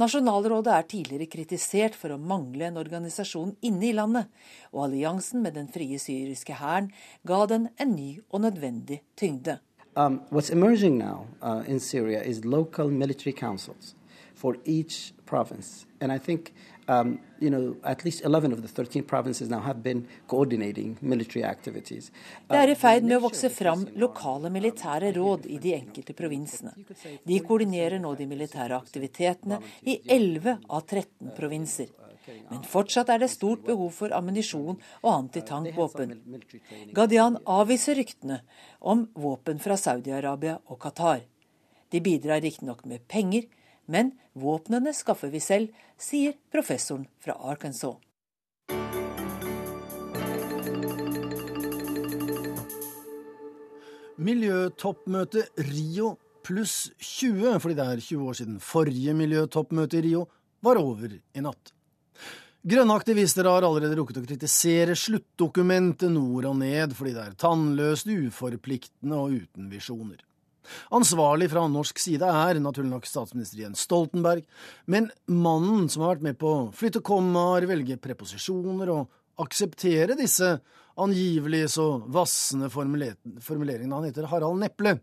Nasjonalrådet 0.00 0.72
er 0.72 0.86
tidligere 0.88 1.30
kritisert 1.32 1.96
for 1.96 2.12
å 2.12 2.20
mangle 2.20 2.68
en 2.68 2.76
organisasjon 2.80 3.54
inne 3.64 3.88
i 3.88 3.94
landet, 3.96 4.28
og 4.72 4.86
alliansen 4.86 5.40
med 5.44 5.56
den 5.56 5.68
frie 5.72 5.96
syriske 6.00 6.60
hæren 6.60 6.92
ga 7.28 7.46
den 7.48 7.70
en 7.80 7.96
ny 7.96 8.10
og 8.28 8.44
nødvendig 8.44 9.00
tyngde. 9.16 9.60
Um, 9.96 10.20
what's 10.30 10.50
emerging 10.50 10.98
now 10.98 11.26
uh, 11.42 11.62
in 11.66 11.80
Syria 11.80 12.22
is 12.22 12.44
local 12.44 12.88
military 12.88 13.34
for 14.34 14.56
each 14.64 15.12
province. 15.26 15.86
And 16.00 16.10
I 16.12 16.18
think 16.18 16.52
Um, 16.92 17.18
you 17.40 17.50
know, 17.50 17.76
at 17.84 18.04
least 18.04 18.24
11 18.24 18.52
of 18.52 18.62
the 18.62 18.68
13 18.68 19.02
provinces 19.02 19.48
now 19.48 19.60
have 19.60 19.82
been 19.82 20.06
coordinating 20.26 20.96
military 21.00 21.44
activities. 21.44 22.10
Det 22.48 22.58
er 22.58 22.72
i 22.72 22.76
ferd 22.78 23.06
med 23.06 23.16
å 23.18 23.24
vokse 23.24 23.50
fram 23.50 23.86
lokale 23.98 24.50
militære 24.52 25.12
råd 25.16 25.48
i 25.50 25.58
de 25.62 25.74
enkelte 25.74 26.14
provinsene. 26.14 26.74
De 27.26 27.40
koordinerer 27.46 28.02
nå 28.02 28.14
de 28.18 28.28
militære 28.30 28.78
aktivitetene 28.78 29.58
i 29.82 29.98
11 30.06 30.58
av 30.68 30.86
13 30.86 31.34
provinser. 31.36 31.90
Men 32.50 32.62
fortsatt 32.68 33.10
er 33.10 33.22
det 33.22 33.30
stort 33.32 33.64
behov 33.66 33.90
for 33.96 34.14
ammunisjon 34.14 34.76
og 34.78 35.10
antitankvåpen. 35.10 36.14
Gadian 36.94 37.38
avviser 37.50 37.98
ryktene 37.98 38.42
om 38.78 39.08
våpen 39.18 39.58
fra 39.62 39.78
Saudi-Arabia 39.80 40.60
og 40.70 40.78
Qatar. 40.84 41.24
De 41.90 42.00
bidrar 42.00 42.40
riktignok 42.40 42.84
med 42.88 43.08
penger, 43.08 43.48
men 43.90 44.14
våpnene 44.38 44.94
skaffer 44.96 45.32
vi 45.32 45.40
selv, 45.42 45.72
sier 46.02 46.34
professoren 46.50 47.06
fra 47.22 47.36
Arkansas. 47.52 47.96
Miljøtoppmøte 54.22 55.46
Rio 55.70 56.12
pluss 56.46 56.90
20, 56.98 57.58
fordi 57.62 57.76
det 57.78 57.86
er 57.86 58.02
20 58.02 58.26
år 58.28 58.38
siden 58.38 58.58
forrige 58.62 59.14
miljøtoppmøte 59.18 59.98
i 59.98 60.04
Rio, 60.08 60.26
var 60.62 60.78
over 60.78 61.14
i 61.14 61.42
natt. 61.42 61.72
Grønne 62.62 62.94
aktivister 62.94 63.48
har 63.50 63.64
allerede 63.66 63.96
rukket 63.98 64.20
å 64.20 64.26
kritisere 64.26 64.94
sluttdokumentet 64.98 66.12
nord 66.14 66.46
og 66.52 66.60
ned 66.60 66.94
fordi 66.94 67.16
det 67.16 67.24
er 67.24 67.38
tannløst, 67.38 68.06
uforpliktende 68.06 69.18
og 69.18 69.40
uten 69.40 69.66
visjoner. 69.72 70.20
Ansvarlig 70.94 71.50
fra 71.52 71.64
norsk 71.70 71.98
side 72.02 72.28
er 72.28 72.60
naturlig 72.62 72.92
nok 72.92 73.08
statsminister 73.08 73.64
Jens 73.64 73.84
Stoltenberg, 73.86 74.44
men 74.86 75.10
mannen 75.26 75.88
som 75.92 76.04
har 76.04 76.16
vært 76.16 76.28
med 76.28 76.38
på 76.40 76.52
å 76.52 76.70
flytte 76.76 77.02
kommaer, 77.04 77.66
velge 77.70 77.98
preposisjoner 78.02 78.92
og 78.94 79.42
akseptere 79.42 80.16
disse 80.18 80.56
angivelig 81.00 81.70
så 81.74 81.86
vassende 82.12 82.68
formuleringene, 82.72 83.94
han 83.94 84.08
heter 84.08 84.28
Harald 84.30 84.60
Neple. 84.60 84.98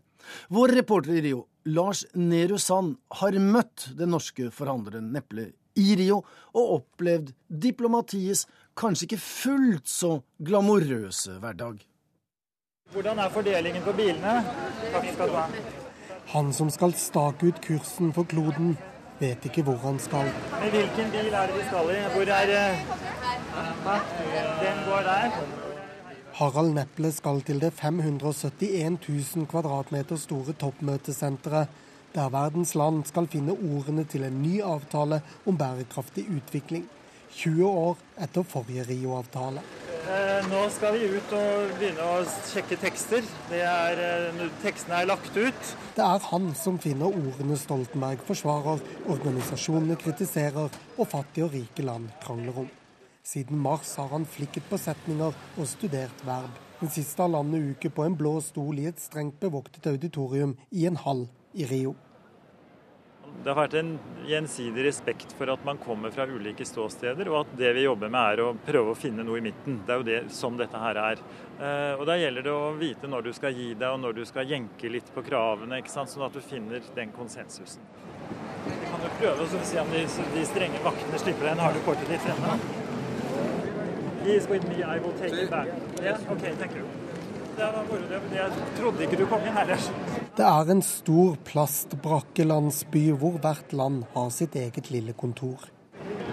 Vår 0.52 0.76
reporter 0.78 1.16
i 1.18 1.24
Rio, 1.24 1.44
Lars 1.70 2.04
Nehru 2.14 2.58
Sand, 2.62 2.96
har 3.20 3.38
møtt 3.42 3.90
den 3.98 4.14
norske 4.14 4.50
forhandleren 4.54 5.10
Neple 5.14 5.50
i 5.78 5.94
Rio 5.98 6.20
og 6.54 6.74
opplevd 6.80 7.32
diplomatiets 7.48 8.46
kanskje 8.78 9.08
ikke 9.08 9.22
fullt 9.22 9.90
så 9.90 10.16
glamorøse 10.42 11.38
hverdag. 11.42 11.80
Hvordan 12.92 13.18
er 13.18 13.28
fordelingen 13.30 13.82
på 13.86 13.92
bilene? 13.94 14.32
Takk 14.92 15.04
skal 15.14 15.28
du 15.30 15.34
ha. 15.38 15.44
Han 16.32 16.52
som 16.52 16.70
skal 16.74 16.94
stake 16.98 17.46
ut 17.46 17.60
kursen 17.62 18.10
for 18.14 18.26
kloden, 18.26 18.72
vet 19.20 19.44
ikke 19.46 19.62
hvor 19.66 19.78
han 19.84 19.98
skal. 20.02 20.30
Men 20.58 20.72
hvilken 20.74 21.12
bil 21.14 21.28
er 21.30 21.50
det 21.50 21.58
vi 21.58 21.66
skal 21.68 21.90
i? 21.94 21.98
Hvor 22.14 22.32
er 22.34 22.52
eh, 22.56 22.82
Den 24.62 24.80
går 24.88 25.06
der. 25.06 25.38
Harald 26.40 26.74
Neple 26.74 27.12
skal 27.12 27.42
til 27.46 27.60
det 27.62 27.72
571 27.78 28.98
000 29.36 29.46
kvadratmeter 29.46 30.16
store 30.16 30.52
toppmøtesenteret, 30.52 31.68
der 32.14 32.28
verdens 32.28 32.74
land 32.74 33.04
skal 33.06 33.28
finne 33.30 33.52
ordene 33.52 34.04
til 34.04 34.24
en 34.26 34.42
ny 34.42 34.62
avtale 34.62 35.20
om 35.46 35.58
bærekraftig 35.58 36.26
utvikling. 36.36 36.88
20 37.30 37.66
år 37.66 37.98
etter 38.18 38.42
forrige 38.42 38.82
Rio-avtale. 38.88 39.62
Eh, 40.10 40.46
nå 40.50 40.60
skal 40.74 40.96
vi 40.96 41.06
ut 41.12 41.32
og 41.38 41.74
begynne 41.78 42.02
å 42.02 42.22
sjekke 42.48 42.74
tekster. 42.82 43.26
Er, 43.54 44.00
eh, 44.02 44.40
tekstene 44.64 45.02
er 45.02 45.06
lagt 45.06 45.36
ut. 45.36 45.68
Det 45.94 46.02
er 46.02 46.18
han 46.32 46.48
som 46.54 46.78
finner 46.82 47.06
ordene 47.06 47.56
Stoltenberg 47.56 48.18
forsvarer, 48.26 48.82
organisasjonene 49.06 49.96
kritiserer 50.00 50.66
og 50.98 51.06
fattige 51.06 51.44
og 51.44 51.54
rike 51.54 51.86
land 51.86 52.08
krangler 52.24 52.58
om. 52.64 52.70
Siden 53.22 53.62
mars 53.62 53.94
har 53.96 54.08
han 54.08 54.26
flikket 54.26 54.66
på 54.68 54.78
setninger 54.78 55.32
og 55.58 55.66
studert 55.66 56.26
verb. 56.26 56.50
Den 56.80 56.90
siste 56.90 57.22
halvannen 57.22 57.70
uke 57.70 57.90
på 57.90 58.02
en 58.04 58.16
blå 58.16 58.40
stol 58.42 58.78
i 58.80 58.86
et 58.86 58.98
strengt 58.98 59.38
bevoktet 59.38 59.86
auditorium 59.86 60.56
i 60.72 60.86
en 60.86 60.96
hall 60.96 61.28
i 61.54 61.64
Rio. 61.64 61.94
Det 63.40 63.48
har 63.48 63.56
vært 63.56 63.74
en 63.80 63.94
gjensidig 64.28 64.82
respekt 64.84 65.30
for 65.38 65.48
at 65.48 65.62
man 65.64 65.78
kommer 65.80 66.12
fra 66.12 66.26
ulike 66.28 66.66
ståsteder, 66.68 67.30
og 67.32 67.38
at 67.38 67.54
det 67.56 67.70
vi 67.78 67.86
jobber 67.86 68.12
med 68.12 68.34
er 68.34 68.42
å 68.44 68.50
prøve 68.66 68.92
å 68.92 68.98
finne 68.98 69.24
noe 69.24 69.40
i 69.40 69.44
midten. 69.46 69.78
Det 69.86 69.94
er 69.94 70.02
jo 70.02 70.08
det 70.10 70.18
som 70.36 70.58
dette 70.60 70.82
her 70.82 71.00
er. 71.00 71.22
Eh, 71.56 71.94
og 71.96 72.04
Da 72.10 72.18
gjelder 72.20 72.44
det 72.44 72.52
å 72.52 72.74
vite 72.76 73.08
når 73.08 73.30
du 73.30 73.32
skal 73.32 73.56
gi 73.56 73.72
deg 73.72 73.88
og 73.88 74.02
når 74.04 74.20
du 74.20 74.22
skal 74.28 74.50
jenke 74.50 74.92
litt 74.92 75.08
på 75.14 75.24
kravene, 75.24 75.80
ikke 75.80 75.94
sant? 75.94 76.12
sånn 76.12 76.26
at 76.28 76.36
du 76.36 76.44
finner 76.44 76.84
den 76.94 77.16
konsensusen. 77.16 77.80
Vi 78.66 78.76
kan 78.84 79.08
jo 79.08 79.10
prøve 79.22 79.48
å 79.48 79.64
se 79.64 79.80
om 79.80 79.92
de, 79.94 80.04
de 80.36 80.46
strenge 80.46 80.84
vaktene 80.84 81.24
slipper 81.24 81.48
deg 81.48 81.54
inn. 81.56 81.64
Har 81.64 81.72
du 81.72 81.84
kortet 81.88 82.12
ditt 82.12 82.24
fremme? 82.28 82.58
He's 84.26 84.46
with 84.46 84.68
me, 84.68 84.82
I 84.84 84.98
will 84.98 85.16
take 85.16 85.34
him 85.34 85.48
back. 85.48 85.68
Yeah? 86.02 86.20
Okay, 86.28 86.52
thank 86.60 86.76
you. 86.76 86.99
Jeg 87.60 88.52
trodde 88.78 89.04
ikke 89.04 89.18
du 89.20 89.26
kom 89.28 89.42
inn 89.44 89.56
heller. 89.58 89.82
Det 90.38 90.46
er 90.48 90.70
en 90.72 90.80
stor 90.84 91.34
plastbrakkelandsby 91.44 93.02
hvor 93.20 93.36
hvert 93.42 93.74
land 93.76 94.06
har 94.14 94.30
sitt 94.32 94.56
eget 94.56 94.88
lille 94.94 95.12
kontor. 95.12 95.66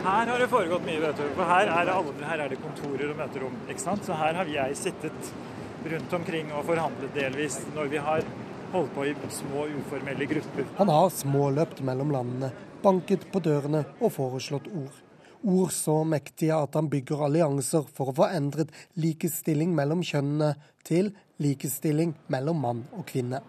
Her 0.06 0.30
har 0.32 0.40
det 0.40 0.48
foregått 0.48 0.86
mye, 0.88 1.02
vet 1.04 1.20
du. 1.20 1.26
For 1.36 1.50
her 1.50 1.68
er, 1.74 1.90
det, 1.90 2.28
her 2.30 2.44
er 2.46 2.54
det 2.54 2.60
kontorer 2.62 3.12
og 3.12 3.20
møterom. 3.20 3.58
ikke 3.68 3.84
sant? 3.84 4.08
Så 4.08 4.16
her 4.16 4.40
har 4.40 4.52
jeg 4.54 4.78
sittet 4.80 5.34
rundt 5.92 6.16
omkring 6.16 6.54
og 6.56 6.64
forhandlet 6.70 7.12
delvis 7.18 7.60
når 7.76 7.92
vi 7.92 8.00
har 8.08 8.24
holdt 8.72 8.94
på 8.96 9.10
i 9.10 9.16
små, 9.36 9.66
uformelle 9.82 10.30
grupper. 10.32 10.72
Han 10.80 10.94
har 10.94 11.12
småløpt 11.12 11.84
mellom 11.88 12.16
landene, 12.16 12.54
banket 12.84 13.28
på 13.34 13.44
dørene 13.44 13.84
og 14.00 14.16
foreslått 14.16 14.72
ord 14.72 15.04
ord 15.48 15.72
så 15.72 16.02
mektige 16.04 16.56
at 16.56 16.76
han 16.78 16.90
bygger 16.92 17.28
allianser 17.28 17.88
for 17.96 18.12
å 18.12 18.18
få 18.22 18.32
endret 18.36 18.74
likestilling 19.00 19.76
mellom 19.78 20.04
kjønnene 20.06 20.56
til 20.88 21.14
likestilling 21.44 22.16
mellom 22.34 22.60
mann 22.64 22.84
og 22.98 23.08
kvinne. 23.08 23.44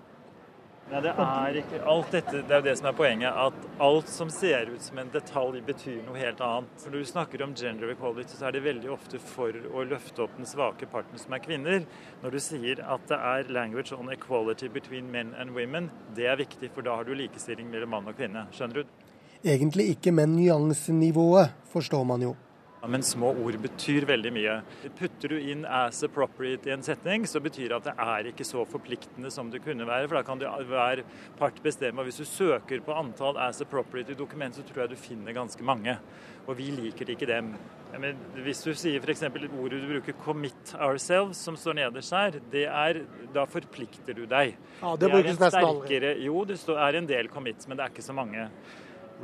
Nei, 0.88 1.02
det 1.05 1.11
er 1.21 1.57
ikke 1.61 1.78
alt 1.85 2.14
dette, 2.14 2.38
det 2.49 2.55
er 2.55 2.62
jo 2.62 2.64
det 2.64 2.73
som 2.78 2.87
er 2.88 2.95
poenget. 2.97 3.28
At 3.28 3.81
alt 3.85 4.09
som 4.09 4.31
ser 4.33 4.71
ut 4.73 4.81
som 4.81 5.00
en 5.02 5.11
detalj, 5.12 5.59
betyr 5.67 5.99
noe 6.07 6.17
helt 6.17 6.40
annet. 6.40 6.87
Når 6.87 6.95
du 6.97 7.11
snakker 7.11 7.45
om 7.45 7.52
gender 7.52 7.93
equality, 7.93 8.38
så 8.38 8.49
er 8.49 8.57
det 8.57 8.62
veldig 8.64 8.88
ofte 8.95 9.21
for 9.21 9.52
å 9.52 9.85
løfte 9.90 10.25
opp 10.25 10.38
den 10.38 10.49
svake 10.49 10.88
parten, 10.88 11.21
som 11.21 11.37
er 11.37 11.45
kvinner. 11.45 11.85
Når 12.23 12.33
du 12.33 12.40
sier 12.40 12.81
at 12.81 13.05
det 13.12 13.21
er 13.35 13.52
language 13.52 13.93
on 13.93 14.09
equality 14.14 14.73
between 14.73 15.12
men 15.12 15.35
and 15.37 15.52
women, 15.52 15.90
det 16.17 16.31
er 16.33 16.40
viktig, 16.40 16.73
for 16.73 16.88
da 16.88 16.97
har 16.97 17.05
du 17.05 17.12
likestilling 17.12 17.69
mellom 17.69 17.93
mann 17.99 18.09
og 18.09 18.17
kvinne. 18.17 18.49
Skjønner 18.57 18.81
du? 18.81 18.97
Egentlig 19.45 19.90
ikke 19.95 20.12
men 20.12 20.37
nyansenivået, 20.37 21.52
forstår 21.73 22.04
man 22.04 22.23
jo. 22.23 22.35
Ja, 22.80 22.87
men 22.87 23.02
små 23.02 23.33
ord 23.42 23.57
betyr 23.59 24.04
veldig 24.07 24.30
mye. 24.35 24.52
Putter 24.99 25.33
du 25.33 25.38
inn 25.38 25.64
'as 25.64 26.02
appropriate' 26.07 26.68
i 26.68 26.71
en 26.71 26.83
setning, 26.83 27.26
så 27.26 27.40
betyr 27.42 27.68
det 27.68 27.76
at 27.76 27.85
det 27.85 27.95
er 27.99 28.28
ikke 28.30 28.45
så 28.47 28.64
forpliktende 28.64 29.30
som 29.30 29.50
det 29.50 29.64
kunne 29.64 29.87
være. 29.87 30.09
For 30.09 30.14
da 30.14 30.23
kan 30.23 30.38
det 30.38 30.49
hver 30.68 31.02
part 31.38 31.61
bestemme. 31.62 31.99
Og 31.99 32.04
hvis 32.04 32.18
du 32.18 32.25
søker 32.25 32.80
på 32.80 32.95
antall 32.95 33.37
'as 33.37 33.61
appropriate' 33.61 34.11
i 34.11 34.14
dokument, 34.14 34.54
så 34.54 34.62
tror 34.62 34.83
jeg 34.83 34.90
du 34.90 34.97
finner 34.97 35.33
ganske 35.33 35.62
mange. 35.62 35.99
Og 36.47 36.57
vi 36.57 36.71
liker 36.71 37.11
ikke 37.11 37.26
dem. 37.26 37.54
Men 37.99 38.16
hvis 38.45 38.62
du 38.62 38.73
sier 38.75 39.00
f.eks. 39.00 39.23
ordet 39.23 39.83
du 39.83 40.00
bruker 40.00 40.12
'commit 40.12 40.75
ourselves', 40.78 41.35
som 41.35 41.57
står 41.57 41.75
nederst 41.75 42.12
her, 42.12 42.30
det 42.52 42.66
er, 42.66 43.04
da 43.35 43.45
forplikter 43.45 44.14
du 44.14 44.25
deg. 44.25 44.57
Ja, 44.83 44.92
Det, 44.92 45.00
det 45.00 45.11
brukes 45.11 45.38
nesten 45.38 45.64
aldri. 45.64 46.25
Jo, 46.25 46.45
det 46.45 46.68
er 46.68 46.95
en 46.95 47.07
del 47.07 47.28
commits, 47.28 47.66
men 47.68 47.76
det 47.76 47.85
er 47.85 47.90
ikke 47.90 48.02
så 48.02 48.12
mange. 48.12 48.50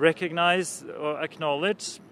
Recognize 0.00 0.84
og 0.96 1.22
acknowledge 1.22 2.02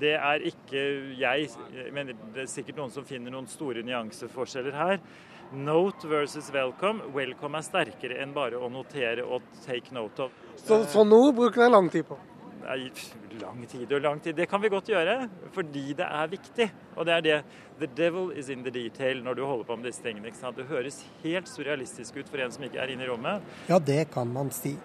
det 0.00 0.14
er 0.14 0.42
ikke 0.50 0.82
jeg. 1.18 1.48
Men 1.94 2.12
det 2.34 2.44
er 2.44 2.50
sikkert 2.50 2.80
noen 2.80 2.92
som 2.94 3.06
finner 3.06 3.34
noen 3.34 3.48
store 3.50 3.84
nyanseforskjeller 3.86 4.76
her. 4.78 5.00
Note 5.54 6.08
versus 6.10 6.50
welcome. 6.54 7.04
Welcome 7.14 7.60
er 7.60 7.66
sterkere 7.66 8.18
enn 8.22 8.34
bare 8.34 8.58
å 8.58 8.70
notere 8.72 9.26
og 9.26 9.44
take 9.64 9.94
note 9.94 10.26
of. 10.26 10.38
Så, 10.58 10.82
så 10.90 11.04
nå 11.06 11.20
bruker 11.36 11.64
dere 11.64 11.74
lang 11.76 11.90
tid 11.92 12.08
på? 12.08 12.18
Nei, 12.64 12.88
lang 13.42 13.60
tid 13.68 13.92
og 13.92 14.00
lang 14.02 14.22
tid. 14.24 14.34
Det 14.38 14.48
kan 14.48 14.62
vi 14.62 14.70
godt 14.72 14.88
gjøre, 14.88 15.28
fordi 15.52 15.84
det 15.98 16.08
er 16.08 16.32
viktig. 16.32 16.68
Og 16.96 17.06
det 17.06 17.14
er 17.18 17.26
det. 17.26 17.38
The 17.78 17.90
devil 17.92 18.32
is 18.32 18.48
in 18.50 18.64
the 18.64 18.72
detail 18.72 19.20
når 19.22 19.38
du 19.38 19.44
holder 19.44 19.68
på 19.68 19.76
med 19.78 19.90
disse 19.90 20.02
tingene. 20.02 20.32
Det 20.32 20.66
høres 20.70 21.02
helt 21.22 21.50
surrealistisk 21.50 22.18
ut 22.18 22.32
for 22.32 22.42
en 22.42 22.54
som 22.54 22.66
ikke 22.66 22.80
er 22.82 22.94
inne 22.96 23.06
i 23.06 23.12
rommet. 23.12 23.44
Ja, 23.68 23.78
det 23.78 24.08
kan 24.16 24.32
man 24.32 24.50
si. 24.54 24.78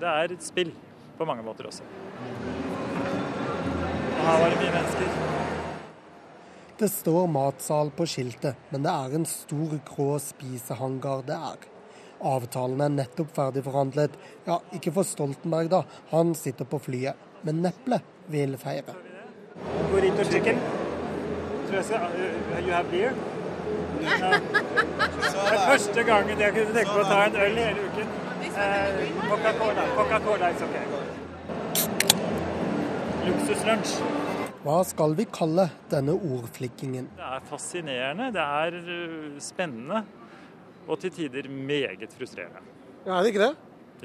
Det 0.00 0.08
er 0.10 0.34
et 0.34 0.44
spill 0.44 0.74
på 1.20 1.28
mange 1.28 1.44
måter 1.44 1.68
også. 1.68 1.84
Og 4.20 4.24
her 4.26 4.40
var 4.42 4.52
det 4.52 4.60
mye 4.60 4.72
mennesker. 4.76 5.18
Det 6.80 6.88
står 6.88 7.26
matsal 7.28 7.90
på 7.92 8.06
skiltet, 8.08 8.56
men 8.72 8.86
det 8.86 8.92
er 8.92 9.16
en 9.18 9.26
stor 9.28 9.74
grå 9.84 10.14
spisehangar 10.24 11.26
det 11.28 11.36
er. 11.36 11.66
Avtalen 12.30 12.80
er 12.84 12.94
nettopp 12.94 13.34
ferdig 13.36 13.64
forhandlet. 13.64 14.16
Ja, 14.46 14.58
ikke 14.76 14.92
for 14.96 15.08
Stoltenberg, 15.08 15.70
da. 15.72 15.82
Han 16.12 16.32
sitter 16.36 16.68
på 16.68 16.80
flyet. 16.80 17.28
Men 17.44 17.62
Neple 17.64 18.00
vil 18.28 18.56
feire. 18.60 18.96
Burrito 19.92 20.24
chicken. 20.28 20.60
You 21.70 22.72
have 22.72 22.90
beer? 22.90 23.14
Det 25.30 25.56
er 25.56 25.70
første 25.70 26.02
gangen 26.02 26.40
jeg 26.40 26.52
kunne 26.56 26.74
tenke 26.74 26.92
på 26.92 27.00
å 27.04 27.08
ta 27.08 27.22
en 27.28 27.36
øl 27.44 27.60
hele 27.60 27.86
uken. 27.86 28.12
Eh, 28.50 29.08
Coca-Cola. 29.28 29.86
Coca-Cola 29.96 30.50
is 30.50 30.62
okay 30.62 31.09
luksuslunsj. 33.30 34.00
Hva 34.60 34.80
skal 34.84 35.14
vi 35.16 35.24
kalle 35.32 35.68
denne 35.90 36.12
ordflikkingen? 36.12 37.06
Det 37.16 37.28
er 37.32 37.44
fascinerende, 37.48 38.26
det 38.34 38.42
er 38.44 38.76
øh, 38.76 39.38
spennende 39.40 40.02
og 40.88 40.98
til 41.00 41.10
tider 41.14 41.48
meget 41.48 42.12
frustrerende. 42.18 42.60
Ja, 43.06 43.16
Er 43.18 43.22
det 43.22 43.26
ikke 43.32 43.40
det? 43.46 43.54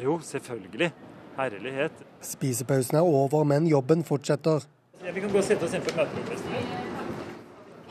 Jo, 0.04 0.20
selvfølgelig. 0.24 0.92
Herlighet. 1.38 1.92
Spisepausen 2.22 2.98
er 2.98 3.02
over, 3.02 3.44
men 3.44 3.68
jobben 3.68 4.04
fortsetter. 4.04 4.64
Ja, 5.06 5.12
vi 5.12 5.20
kan 5.20 5.30
gå 5.32 5.38
og 5.38 5.44
sette 5.44 5.68
oss 5.68 5.74
inn 5.76 5.84
på 5.84 5.92
møterommet. 5.98 6.46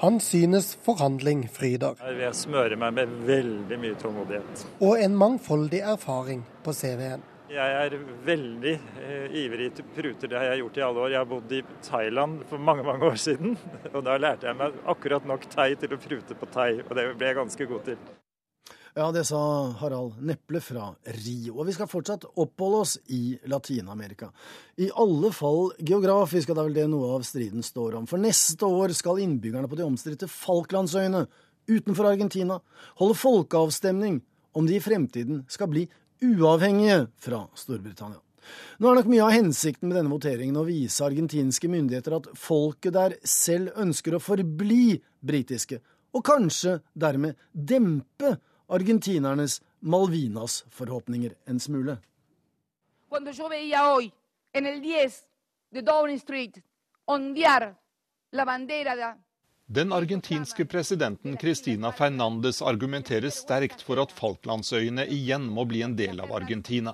Han 0.00 0.16
synes 0.20 0.72
forhandling 0.84 1.44
fryder. 1.52 2.00
Jeg 2.20 2.34
smører 2.34 2.76
meg 2.80 2.96
med 2.96 3.12
veldig 3.28 3.78
mye 3.80 3.94
tålmodighet. 4.00 4.64
Og 4.80 4.96
en 5.04 5.14
mangfoldig 5.16 5.80
erfaring 5.80 6.42
på 6.64 6.72
CV-en. 6.72 7.22
Jeg 7.52 7.72
er 7.76 7.94
veldig 8.24 8.72
eh, 9.04 9.34
ivrig 9.36 9.66
til 9.76 9.84
pruter. 9.92 10.30
Det 10.30 10.38
har 10.38 10.46
jeg 10.48 10.62
gjort 10.62 10.78
i 10.78 10.82
alle 10.86 11.00
år. 11.02 11.10
Jeg 11.12 11.20
har 11.20 11.28
bodd 11.28 11.50
i 11.52 11.60
Thailand 11.84 12.44
for 12.48 12.62
mange 12.70 12.84
mange 12.86 13.04
år 13.04 13.18
siden. 13.20 13.58
Og 13.94 14.00
da 14.06 14.16
lærte 14.16 14.48
jeg 14.48 14.56
meg 14.56 14.78
akkurat 14.88 15.26
nok 15.28 15.44
thai 15.52 15.74
til 15.76 15.92
å 15.92 15.98
prute 16.00 16.36
på 16.40 16.48
thai, 16.54 16.78
og 16.80 16.94
det 16.96 17.10
ble 17.18 17.28
jeg 17.28 17.36
ganske 17.36 17.66
god 17.68 17.82
til. 17.90 17.98
Ja, 18.94 19.10
det 19.12 19.26
sa 19.28 19.38
Harald 19.80 20.20
Neple 20.24 20.62
fra 20.64 20.86
Rio. 21.18 21.58
Og 21.58 21.68
vi 21.68 21.74
skal 21.76 21.90
fortsatt 21.90 22.24
oppholde 22.30 22.80
oss 22.80 22.94
i 23.12 23.34
Latin-Amerika. 23.50 24.30
I 24.80 24.88
alle 25.02 25.32
fall 25.34 25.74
geografisk 25.82 26.48
og 26.52 26.56
det 26.56 26.62
er 26.62 26.68
vel 26.70 26.78
det 26.78 26.84
noe 26.92 27.10
av 27.16 27.26
striden 27.26 27.66
står 27.66 27.98
om. 27.98 28.06
For 28.08 28.22
neste 28.22 28.70
år 28.70 28.94
skal 28.96 29.20
innbyggerne 29.20 29.68
på 29.68 29.80
de 29.80 29.84
omstridte 29.84 30.30
Falklandsøyene 30.30 31.26
utenfor 31.68 32.08
Argentina 32.08 32.60
holde 33.02 33.18
folkeavstemning 33.18 34.22
om 34.54 34.70
de 34.70 34.78
i 34.78 34.84
fremtiden 34.84 35.42
skal 35.50 35.72
bli 35.74 35.84
uavhengige 36.24 37.06
fra 37.20 37.44
Storbritannia. 37.58 38.20
Nå 38.78 38.90
er 38.90 38.98
nok 38.98 39.08
mye 39.08 39.24
av 39.24 39.32
hensikten 39.32 39.88
med 39.88 39.98
denne 39.98 40.12
voteringen 40.12 40.58
å 40.60 40.66
vise 40.66 41.04
argentinske 41.06 41.70
myndigheter 41.70 42.18
at 42.18 42.30
folket 42.38 42.96
der 42.96 43.14
selv 43.24 43.76
ønsker 43.80 44.16
å 44.16 44.22
forbli 44.22 44.98
britiske, 45.24 45.80
og 46.14 46.24
kanskje 46.26 46.78
dermed 46.92 47.38
dempe 47.52 48.36
argentinernes 48.74 49.60
Malvinas-forhåpninger 49.84 51.34
en 51.46 51.60
smule. 51.60 51.98
Cuando 53.08 53.30
yo 53.30 53.48
veía 53.48 53.84
hoy 53.92 54.12
en 54.52 54.66
el 54.66 54.80
10 54.80 55.22
de 55.72 55.82
Downing 55.82 56.18
Street 56.18 56.62
ondear 57.06 57.74
la 58.32 58.44
den 59.74 59.92
argentinske 59.92 60.64
presidenten 60.64 61.36
Cristina 61.36 61.92
Fernandes 61.92 62.62
argumenterer 62.62 63.30
sterkt 63.30 63.80
for 63.82 63.98
at 63.98 64.12
Falklandsøyene 64.14 65.02
igjen 65.10 65.48
må 65.50 65.64
bli 65.66 65.80
en 65.82 65.96
del 65.98 66.20
av 66.22 66.30
Argentina. 66.36 66.92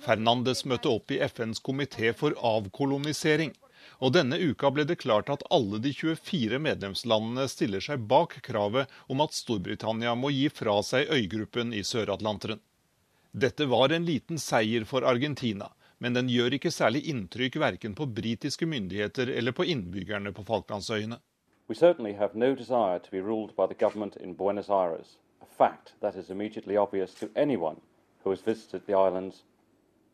Fernandes 0.00 0.64
møtte 0.64 0.88
opp 0.88 1.12
i 1.12 1.18
FNs 1.26 1.60
komité 1.60 2.14
for 2.16 2.32
avkolonisering. 2.40 3.52
Og 4.00 4.14
denne 4.16 4.38
uka 4.40 4.70
ble 4.72 4.86
det 4.88 4.96
klart 5.02 5.28
at 5.34 5.44
alle 5.52 5.82
de 5.84 5.92
24 5.92 6.62
medlemslandene 6.68 7.44
stiller 7.52 7.84
seg 7.84 8.08
bak 8.08 8.38
kravet 8.48 8.96
om 9.12 9.20
at 9.20 9.36
Storbritannia 9.36 10.16
må 10.16 10.32
gi 10.32 10.48
fra 10.48 10.78
seg 10.88 11.12
øygruppen 11.12 11.76
i 11.76 11.84
Sør-Atlanteren. 11.84 12.64
Dette 13.32 13.68
var 13.68 13.92
en 13.92 14.08
liten 14.08 14.40
seier 14.40 14.88
for 14.88 15.04
Argentina, 15.04 15.68
men 16.00 16.16
den 16.16 16.32
gjør 16.32 16.56
ikke 16.56 16.72
særlig 16.72 17.04
inntrykk 17.12 17.60
verken 17.60 17.92
på 17.98 18.08
britiske 18.08 18.64
myndigheter 18.64 19.36
eller 19.36 19.52
på 19.52 19.68
innbyggerne 19.68 20.32
på 20.32 20.48
Falklandsøyene. 20.48 21.20
We 21.68 21.74
certainly 21.74 22.12
have 22.12 22.34
no 22.34 22.54
desire 22.54 22.98
to 23.00 23.10
be 23.10 23.20
ruled 23.20 23.56
by 23.56 23.66
the 23.66 23.74
government 23.74 24.16
in 24.16 24.34
Buenos 24.34 24.70
Aires, 24.70 25.16
a 25.42 25.46
fact 25.46 25.94
that 26.00 26.14
is 26.14 26.30
immediately 26.30 26.76
obvious 26.76 27.12
to 27.14 27.30
anyone 27.34 27.80
who 28.22 28.30
has 28.30 28.40
visited 28.40 28.86
the 28.86 28.94
islands 28.94 29.42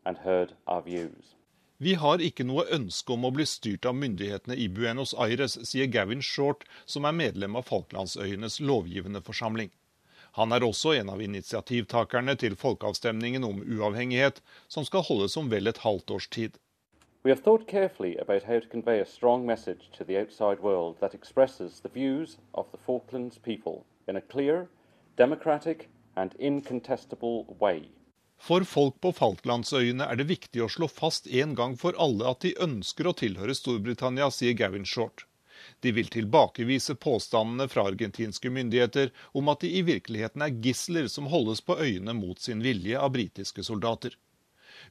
and 0.05 0.17
heard 0.17 0.53
our 0.67 0.81
views. 0.81 1.35
Vi 1.77 1.93
har 1.93 2.21
ikke 2.21 2.45
noe 2.47 2.63
ønske 2.71 3.13
om 3.13 3.25
å 3.27 3.31
bli 3.35 3.45
styrt 3.49 3.85
av 3.85 3.95
myndighetene 3.99 4.55
i 4.55 4.67
Buenos 4.69 5.13
Aires, 5.13 5.57
sier 5.67 5.89
Gavin 5.91 6.21
Short, 6.21 6.63
som 6.85 7.05
er 7.05 7.17
medlem 7.17 7.57
av 7.59 7.67
Falklandsøyenes 7.69 8.59
lovgivende 8.61 9.21
forsamling. 9.21 9.69
Han 10.39 10.53
er 10.55 10.65
også 10.65 10.95
en 10.97 11.11
av 11.13 11.21
initiativtakerne 11.21 12.33
til 12.41 12.55
folkeavstemningen 12.57 13.43
om 13.45 13.61
uavhengighet, 13.61 14.39
som 14.67 14.85
skal 14.87 15.05
holdes 15.05 15.37
om 15.37 15.51
vel 15.51 15.69
et 15.69 15.83
halvt 15.85 16.15
års 16.15 16.29
tid. 16.33 16.57
We 17.23 17.31
have 17.31 17.39
thought 17.39 17.67
carefully 17.67 18.17
about 18.17 18.43
how 18.43 18.59
to 18.59 18.67
convey 18.67 18.99
a 18.99 19.05
strong 19.05 19.45
message 19.45 19.89
to 19.97 20.03
the 20.03 20.17
outside 20.17 20.59
world 20.59 20.97
that 20.99 21.13
expresses 21.13 21.79
the 21.79 21.87
views 21.87 22.37
of 22.53 22.69
the 22.71 22.77
Falklands 22.77 23.37
people 23.37 23.85
in 24.09 24.17
a 24.17 24.21
clear, 24.21 24.67
democratic 25.15 25.89
and 26.17 26.35
incontestable 26.37 27.55
way. 27.59 27.87
For 28.37 28.65
folk 28.65 28.99
på 28.99 29.13
Falklandsøyene 29.15 30.03
er 30.03 30.19
det 30.19 30.27
viktig 30.27 30.65
å 30.65 30.67
slå 30.67 30.89
fast 30.91 31.29
en 31.31 31.53
gang 31.55 31.77
for 31.79 31.95
alle 31.95 32.27
at 32.27 32.43
de 32.43 32.51
ønsker 32.59 33.07
å 33.07 33.15
tilhøre 33.15 33.55
Storbritannia, 33.55 34.27
sier 34.27 34.51
Gavin 34.59 34.83
Short. 34.83 35.23
De 35.79 35.93
vil 35.95 36.11
tilbakevise 36.11 36.97
påstandene 36.99 37.69
fra 37.71 37.87
argentinske 37.87 38.51
myndigheter 38.51 39.13
om 39.31 39.47
at 39.47 39.63
de 39.63 39.71
i 39.71 39.85
virkeligheten 39.87 40.43
er 40.43 40.59
gisler 40.59 41.07
som 41.07 41.31
holdes 41.31 41.63
på 41.63 41.79
øyene 41.79 42.19
mot 42.19 42.43
sin 42.43 42.59
vilje 42.59 42.99
av 42.99 43.15
britiske 43.15 43.63
soldater. 43.63 44.19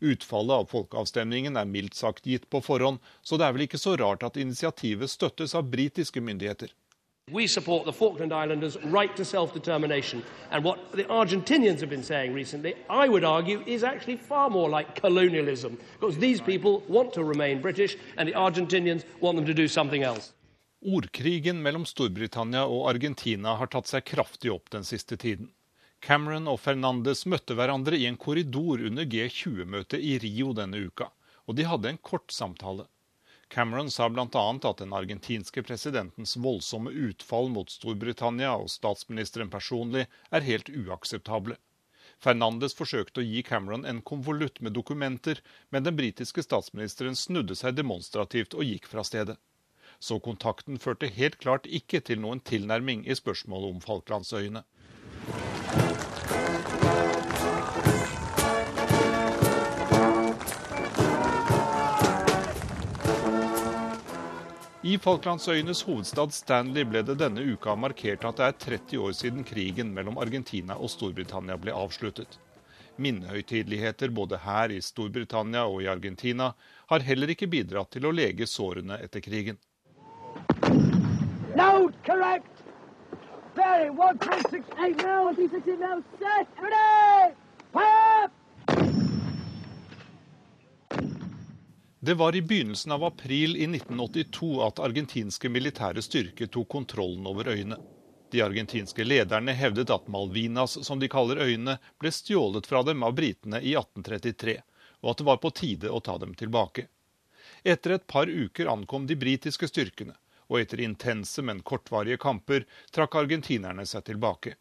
Utfallet 0.03 0.65
av 0.65 0.71
folkeavstemningen 0.73 1.57
er 1.57 1.69
mildt 1.71 1.95
sagt 1.95 2.27
gitt 2.27 2.49
på 2.51 2.59
forhånd, 2.61 2.99
så 3.23 3.38
det 3.38 3.47
er 3.47 3.55
vel 3.55 3.67
ikke 3.69 3.79
så 3.79 3.95
rart 4.01 4.25
at 4.27 4.38
initiativet 4.41 5.11
støttes 5.11 5.55
av 5.55 5.69
britiske 5.71 6.21
myndigheter. 6.21 6.73
We 7.31 7.47
support 7.47 7.85
the 7.85 7.93
Falkland 7.93 8.33
Islanders' 8.33 8.77
right 8.93 9.15
to 9.17 9.25
self 9.25 9.55
determination. 9.55 10.25
And 10.51 10.65
what 10.65 10.79
the 10.93 11.05
Argentinians 11.05 11.81
have 11.81 11.88
been 11.88 12.03
saying 12.03 12.35
recently, 12.35 12.75
I 12.91 13.09
would 13.09 13.25
argue, 13.25 13.62
is 13.65 13.85
actually 13.85 14.17
far 14.17 14.51
more 14.51 14.69
like 14.69 15.01
colonialism. 15.01 15.79
Because 16.01 16.19
these 16.19 16.41
people 16.41 16.83
want 16.88 17.12
to 17.12 17.23
remain 17.23 17.62
British, 17.62 17.97
and 18.17 18.29
the 18.29 18.35
Argentinians 18.35 19.05
want 19.21 19.37
them 19.37 19.47
to 19.47 19.55
do 19.55 19.69
something 19.69 20.03
else. 20.03 20.33
Ordkrigen 20.83 21.62
mellom 21.62 21.87
Storbritannia 21.87 22.67
og 22.67 22.88
Argentina 22.91 23.55
har 23.55 23.71
tatt 23.71 23.87
seg 23.87 24.03
kraftig 24.05 24.51
opp 24.51 24.71
den 24.75 24.83
siste 24.83 25.17
tiden. 25.17 25.53
Cameron 26.03 26.49
og 26.51 26.57
Fernandes 26.59 27.21
møtte 27.31 27.55
hverandre 27.55 27.95
i 27.95 28.09
en 28.09 28.17
korridor 28.19 28.81
under 28.88 29.07
G20-møtet 29.07 30.03
i 30.03 30.17
Rio 30.19 30.51
denne 30.59 30.81
uka, 30.83 31.07
og 31.47 31.55
de 31.55 31.67
hadde 31.69 31.93
en 31.93 32.01
kort 32.03 32.35
samtale. 32.35 32.88
Cameron 33.53 33.91
sa 33.93 34.09
bl.a. 34.11 34.27
at 34.27 34.81
den 34.81 34.97
argentinske 34.99 35.62
presidentens 35.62 36.35
voldsomme 36.43 36.91
utfall 36.91 37.53
mot 37.55 37.71
Storbritannia 37.71 38.51
og 38.57 38.73
statsministeren 38.73 39.53
personlig 39.53 40.09
er 40.35 40.49
helt 40.49 40.73
uakseptable. 40.73 41.55
Fernandes 42.19 42.75
forsøkte 42.75 43.23
å 43.23 43.29
gi 43.29 43.45
Cameron 43.47 43.87
en 43.87 44.03
konvolutt 44.03 44.59
med 44.59 44.75
dokumenter, 44.75 45.38
men 45.71 45.87
den 45.87 45.95
britiske 46.01 46.43
statsministeren 46.43 47.15
snudde 47.15 47.55
seg 47.55 47.79
demonstrativt 47.79 48.59
og 48.59 48.67
gikk 48.67 48.91
fra 48.91 49.07
stedet. 49.07 49.38
Så 50.03 50.19
kontakten 50.19 50.83
førte 50.83 51.15
helt 51.15 51.38
klart 51.38 51.71
ikke 51.71 52.03
til 52.03 52.19
noen 52.27 52.43
tilnærming 52.43 53.07
i 53.07 53.15
spørsmålet 53.15 53.77
om 53.77 53.83
Falklandsøyene. 53.87 54.67
I 64.85 64.97
Falklandsøyenes 64.99 65.85
hovedstad 65.87 66.33
Stanley 66.35 66.83
ble 66.90 67.05
det 67.07 67.14
denne 67.21 67.42
uka 67.55 67.77
markert 67.79 68.25
at 68.27 68.40
det 68.40 68.47
er 68.49 68.57
30 68.64 69.05
år 69.07 69.12
siden 69.14 69.45
krigen 69.47 69.92
mellom 69.95 70.18
Argentina 70.18 70.75
og 70.75 70.90
Storbritannia 70.90 71.55
ble 71.55 71.71
avsluttet. 71.71 72.35
Minnehøytideligheter 72.99 74.11
både 74.11 74.40
her 74.42 74.75
i 74.75 74.81
Storbritannia 74.83 75.62
og 75.71 75.85
i 75.85 75.88
Argentina 75.92 76.51
har 76.90 77.07
heller 77.07 77.31
ikke 77.31 77.47
bidratt 77.55 77.95
til 77.95 78.11
å 78.11 78.11
lege 78.11 78.51
sårene 78.51 78.99
etter 79.07 79.23
krigen. 79.23 79.62
Load, 81.55 81.95
correct. 82.03 82.66
Very, 83.55 83.88
one, 83.88 84.18
three, 84.18 84.42
six, 84.51 84.66
eight, 84.83 84.99
now, 85.07 85.31
six, 85.37 85.55
eight, 85.55 85.79
now, 85.79 86.03
set, 86.18 86.49
ready, 86.59 87.37
fire! 87.71 88.41
Det 92.05 92.15
var 92.15 92.37
i 92.37 92.43
begynnelsen 92.43 92.93
av 92.93 93.05
april 93.05 93.57
i 93.57 93.65
1982 93.65 94.62
at 94.67 94.81
argentinske 94.83 95.47
militære 95.49 96.03
styrker 96.03 96.49
tok 96.51 96.69
kontrollen 96.69 97.27
over 97.31 97.47
øyene. 97.53 97.77
De 98.35 98.41
argentinske 98.43 99.05
lederne 99.05 99.53
hevdet 99.55 99.91
at 99.95 100.09
Malvinas, 100.11 100.75
som 100.83 100.99
de 100.99 101.07
kaller 101.09 101.38
øyene, 101.38 101.77
ble 102.03 102.11
stjålet 102.11 102.67
fra 102.67 102.81
dem 102.83 103.05
av 103.07 103.15
britene 103.15 103.61
i 103.62 103.77
1833, 103.79 104.57
og 104.99 105.11
at 105.12 105.21
det 105.21 105.27
var 105.29 105.38
på 105.45 105.53
tide 105.55 105.93
å 105.95 106.01
ta 106.03 106.17
dem 106.19 106.33
tilbake. 106.35 106.88
Etter 107.62 107.95
et 107.95 108.07
par 108.11 108.27
uker 108.27 108.71
ankom 108.73 109.07
de 109.07 109.15
britiske 109.21 109.69
styrkene, 109.71 110.17
og 110.51 110.59
etter 110.59 110.83
intense, 110.83 111.38
men 111.38 111.61
kortvarige 111.62 112.19
kamper 112.19 112.67
trakk 112.91 113.15
argentinerne 113.21 113.85
seg 113.87 114.09
tilbake. 114.11 114.57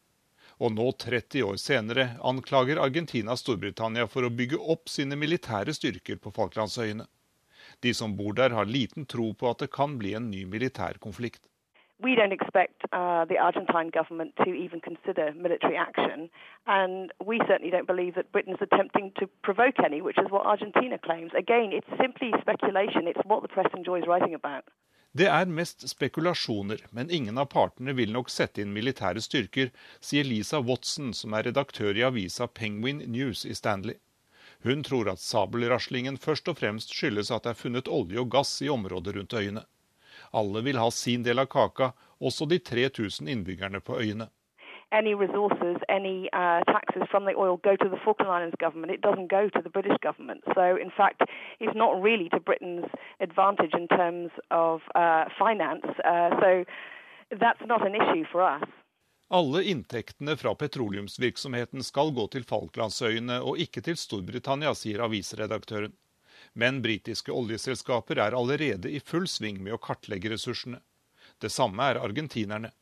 Og 0.61 0.75
nå, 0.77 0.91
30 0.91 1.41
år 1.47 1.57
senere, 1.57 2.05
anklager 2.21 2.83
Argentina 2.85 3.33
Storbritannia 3.33 4.05
for 4.05 4.29
å 4.29 4.29
bygge 4.29 4.61
opp 4.61 4.93
sine 4.93 5.17
militære 5.17 5.73
styrker 5.73 6.21
på 6.21 6.35
Falklandsøyene. 6.37 7.09
De 7.81 7.93
som 7.97 8.15
bor 8.17 8.33
der, 8.37 8.53
har 8.53 8.69
liten 8.69 9.05
tro 9.05 9.31
på 9.33 9.49
at 9.49 9.63
det 9.63 9.71
kan 9.73 9.97
bli 10.01 10.13
en 10.17 10.29
ny 10.31 10.45
militær 10.45 11.01
konflikt. 11.01 11.47
we 12.01 12.15
don't 12.15 12.33
expect 12.33 12.81
uh, 12.91 13.25
the 13.25 13.37
Argentine 13.37 13.89
government 13.89 14.31
to 14.43 14.49
even 14.53 14.79
consider 14.81 15.33
military 15.33 15.77
action. 15.77 16.29
And 16.67 17.11
we 17.23 17.39
certainly 17.47 17.71
don't 17.71 17.87
believe 17.93 18.15
that 18.15 18.31
Britain's 18.31 18.61
attempting 18.61 19.11
to 19.19 19.27
provoke 19.43 19.77
any, 19.85 20.01
which 20.01 20.17
is 20.17 20.29
what 20.31 20.45
Argentina 20.45 20.97
claims. 20.97 21.31
Again, 21.37 21.69
it's 21.77 21.91
simply 22.03 22.31
speculation. 22.41 23.07
It's 23.07 23.25
what 23.25 23.41
the 23.43 23.47
press 23.55 23.71
enjoys 23.73 24.05
writing 24.07 24.33
about. 24.33 24.63
Det 25.13 25.27
er 25.27 25.45
mest 25.45 25.89
spekulasjoner, 25.89 26.77
men 26.91 27.09
ingen 27.11 27.37
av 27.37 27.49
partene 27.51 27.91
vil 27.93 28.13
nok 28.15 28.29
sette 28.31 28.61
inn 28.63 28.71
militære 28.71 29.19
styrker, 29.19 29.73
sier 29.99 30.23
Lisa 30.23 30.61
Watson, 30.63 31.11
som 31.13 31.35
er 31.35 31.49
redaktør 31.49 31.99
i 31.99 32.05
avisa 32.07 32.47
Penguin 32.47 33.03
News 33.11 33.43
i 33.43 33.51
Stanley. 33.53 33.99
Hun 34.63 34.83
tror 34.83 35.09
at 35.09 35.19
sabelraslingen 35.19 36.17
først 36.21 36.49
og 36.51 36.59
fremst 36.59 36.93
skyldes 36.93 37.31
at 37.33 37.45
det 37.45 37.55
er 37.55 37.61
funnet 37.61 37.87
olje 37.89 38.19
og 38.21 38.29
gass 38.29 38.59
i 38.61 38.69
området 38.69 39.15
rundt 39.15 39.33
øyene. 39.33 39.63
Alle 40.33 40.61
vil 40.61 40.77
ha 40.77 40.89
sin 40.93 41.23
del 41.25 41.41
av 41.41 41.49
kaka, 41.49 41.91
også 42.21 42.45
de 42.45 42.59
3000 42.59 43.27
innbyggerne 43.27 43.81
på 43.81 43.97
øyene. 43.97 44.29
Any 44.91 45.13
resources, 45.13 45.77
any 45.89 46.27
uh, 46.33 46.61
taxes 46.67 47.07
from 47.09 47.23
the 47.25 47.33
oil 47.33 47.57
go 47.63 47.75
to 47.75 47.89
the 47.89 47.97
Falkland 48.03 48.29
Islands 48.29 48.57
government. 48.59 48.91
It 48.91 49.01
doesn't 49.01 49.29
go 49.29 49.49
to 49.49 49.61
the 49.63 49.69
British 49.69 49.97
government. 50.03 50.43
So, 50.53 50.75
in 50.75 50.91
fact, 50.91 51.21
it's 51.61 51.77
not 51.83 52.01
really 52.03 52.27
to 52.29 52.39
Britain's 52.39 52.91
advantage 53.21 53.73
in 53.73 53.87
terms 53.87 54.31
of 54.51 54.81
uh, 54.93 55.25
finance. 55.39 55.87
Uh, 56.03 56.29
so, 56.41 56.65
that's 57.39 57.63
not 57.65 57.87
an 57.87 57.95
issue 57.95 58.25
for 58.31 58.43
us. 58.43 58.67
Alle 59.33 59.63
inntektene 59.63 60.37
fra 60.37 60.51
petroleumsvirksomheten 60.55 61.83
skal 61.87 62.09
gå 62.11 62.25
til 62.33 62.43
Falklandsøyene 62.43 63.37
og 63.47 63.61
ikke 63.63 63.79
til 63.85 63.95
Storbritannia, 63.95 64.73
sier 64.75 65.05
avisredaktøren. 65.05 65.93
Men 66.51 66.81
britiske 66.83 67.31
oljeselskaper 67.31 68.19
er 68.19 68.35
allerede 68.35 68.91
i 68.91 68.99
full 68.99 69.29
sving 69.31 69.61
med 69.63 69.77
å 69.77 69.79
kartlegge 69.79 70.33
ressursene. 70.33 70.81
Det 71.39 71.47
samme 71.47 71.87
er 71.93 72.01
argentinerne. 72.03 72.73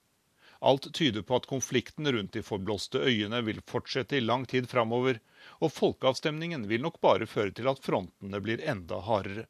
Alt 0.65 0.89
tyder 0.97 1.21
på 1.21 1.37
at 1.37 1.45
konflikten 1.53 2.09
rundt 2.17 2.33
de 2.33 2.41
forblåste 2.41 2.97
øyene 2.97 3.43
vil 3.45 3.61
fortsette 3.69 4.17
i 4.17 4.25
lang 4.25 4.49
tid 4.49 4.65
framover, 4.73 5.21
og 5.61 5.75
folkeavstemningen 5.77 6.65
vil 6.65 6.81
nok 6.81 6.97
bare 6.97 7.29
føre 7.29 7.53
til 7.53 7.69
at 7.69 7.85
frontene 7.85 8.41
blir 8.41 8.65
enda 8.65 9.03
hardere. 9.05 9.45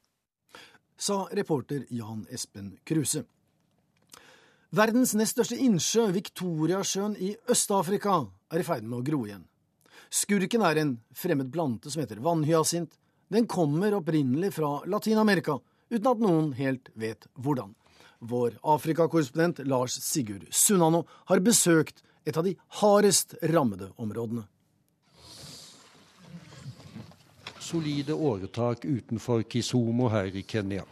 Sa 0.99 1.29
reporter 1.31 1.87
Jan 1.95 2.27
Espen 2.27 2.73
Kruse. 2.83 3.23
Verdens 4.69 5.15
nest 5.17 5.33
største 5.33 5.55
innsjø, 5.57 6.03
Victoriasjøen 6.13 7.15
i 7.17 7.31
Øst-Afrika, 7.49 8.19
er 8.53 8.61
i 8.61 8.65
ferd 8.67 8.83
med 8.85 8.99
å 8.99 9.05
gro 9.05 9.23
igjen. 9.25 9.47
Skurken 10.13 10.61
er 10.61 10.77
en 10.77 10.91
fremmed 11.17 11.49
plante 11.53 11.89
som 11.89 12.03
heter 12.03 12.19
vannhyasint. 12.21 12.91
Den 13.33 13.47
kommer 13.49 13.95
opprinnelig 13.97 14.51
fra 14.59 14.75
Latin-Amerika, 14.85 15.55
uten 15.89 16.09
at 16.11 16.21
noen 16.21 16.51
helt 16.59 16.91
vet 16.93 17.25
hvordan. 17.33 17.71
Vår 18.21 18.59
Afrikakorrespondent 18.61 19.63
Lars 19.65 19.95
Sigurd 20.05 20.45
Sunnano 20.53 21.01
har 21.31 21.41
besøkt 21.41 22.03
et 22.29 22.37
av 22.37 22.45
de 22.45 22.53
hardest 22.77 23.33
rammede 23.49 23.89
områdene. 23.97 24.43
Solide 27.57 28.13
åretak 28.13 28.85
utenfor 28.85 29.41
Kisomo 29.49 30.11
her 30.13 30.29
i 30.29 30.45
Kenya. 30.45 30.85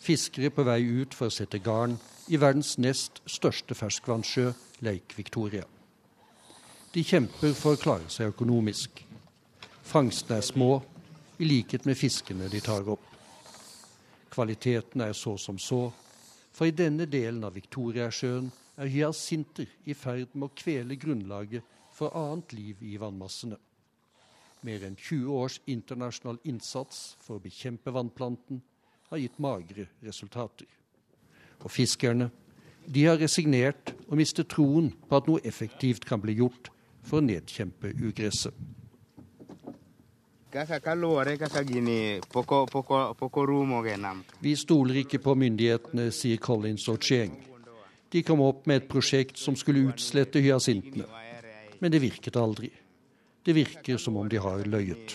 Fiskere 0.00 0.48
på 0.48 0.64
vei 0.64 0.80
ut 1.02 1.12
for 1.12 1.28
å 1.28 1.34
sette 1.34 1.60
garn 1.60 1.98
i 2.30 2.38
verdens 2.38 2.76
nest 2.78 3.18
største 3.26 3.74
ferskvannssjø, 3.74 4.52
Lake 4.86 5.16
Victoria. 5.18 5.64
De 6.94 7.02
kjemper 7.02 7.56
for 7.58 7.74
å 7.74 7.80
klare 7.80 8.06
seg 8.10 8.30
økonomisk. 8.30 9.02
Fangstene 9.90 10.38
er 10.38 10.46
små, 10.46 10.70
i 11.42 11.48
likhet 11.48 11.88
med 11.88 11.98
fiskene 11.98 12.46
de 12.52 12.60
tar 12.62 12.86
opp. 12.92 13.02
Kvaliteten 14.30 15.02
er 15.02 15.16
så 15.18 15.34
som 15.42 15.58
så, 15.58 15.88
for 16.54 16.70
i 16.70 16.76
denne 16.76 17.08
delen 17.10 17.42
av 17.46 17.56
Victoriasjøen 17.58 18.50
er 18.78 18.92
hyasinter 18.94 19.66
i 19.90 19.96
ferd 19.98 20.30
med 20.36 20.50
å 20.50 20.54
kvele 20.54 20.98
grunnlaget 21.02 21.78
for 21.96 22.14
annet 22.14 22.54
liv 22.54 22.84
i 22.86 22.94
vannmassene. 23.00 23.58
Mer 24.62 24.84
enn 24.86 24.94
20 24.94 25.30
års 25.34 25.58
internasjonal 25.66 26.38
innsats 26.46 27.16
for 27.24 27.40
å 27.40 27.42
bekjempe 27.42 27.90
vannplanten 27.96 28.62
har 29.10 29.18
gitt 29.18 29.40
magre 29.42 29.88
resultater. 30.04 30.68
Og 31.60 31.70
fiskerne 31.70 32.30
de 32.90 33.04
har 33.06 33.20
resignert 33.20 33.92
og 34.08 34.18
mistet 34.18 34.48
troen 34.50 34.90
på 35.08 35.18
at 35.20 35.28
noe 35.30 35.42
effektivt 35.46 36.06
kan 36.08 36.22
bli 36.22 36.34
gjort 36.40 36.72
for 37.06 37.20
å 37.20 37.26
nedkjempe 37.26 37.92
ugresset. 38.00 38.54
Vi 44.40 44.54
stoler 44.58 44.98
ikke 45.04 45.20
på 45.22 45.36
myndighetene, 45.38 46.08
sier 46.10 46.42
Collins 46.42 46.88
og 46.90 46.98
Cheng. 47.06 47.36
De 48.10 48.24
kom 48.26 48.42
opp 48.42 48.66
med 48.66 48.80
et 48.80 48.88
prosjekt 48.90 49.38
som 49.38 49.54
skulle 49.54 49.84
utslette 49.92 50.42
hyasintene. 50.42 51.06
Men 51.78 51.94
det 51.94 52.02
virket 52.02 52.36
aldri. 52.36 52.72
Det 53.46 53.54
virker 53.54 54.02
som 54.02 54.18
om 54.18 54.28
de 54.28 54.42
har 54.42 54.66
løyet. 54.66 55.14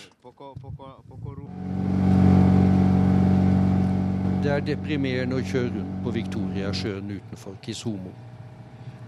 Det 4.46 4.52
er 4.54 4.62
deprimerende 4.62 5.40
å 5.40 5.42
kjøre 5.42 5.72
rundt 5.74 5.94
på 6.04 6.12
Viktoriasjøen 6.14 7.08
utenfor 7.16 7.56
Kisomo. 7.66 8.12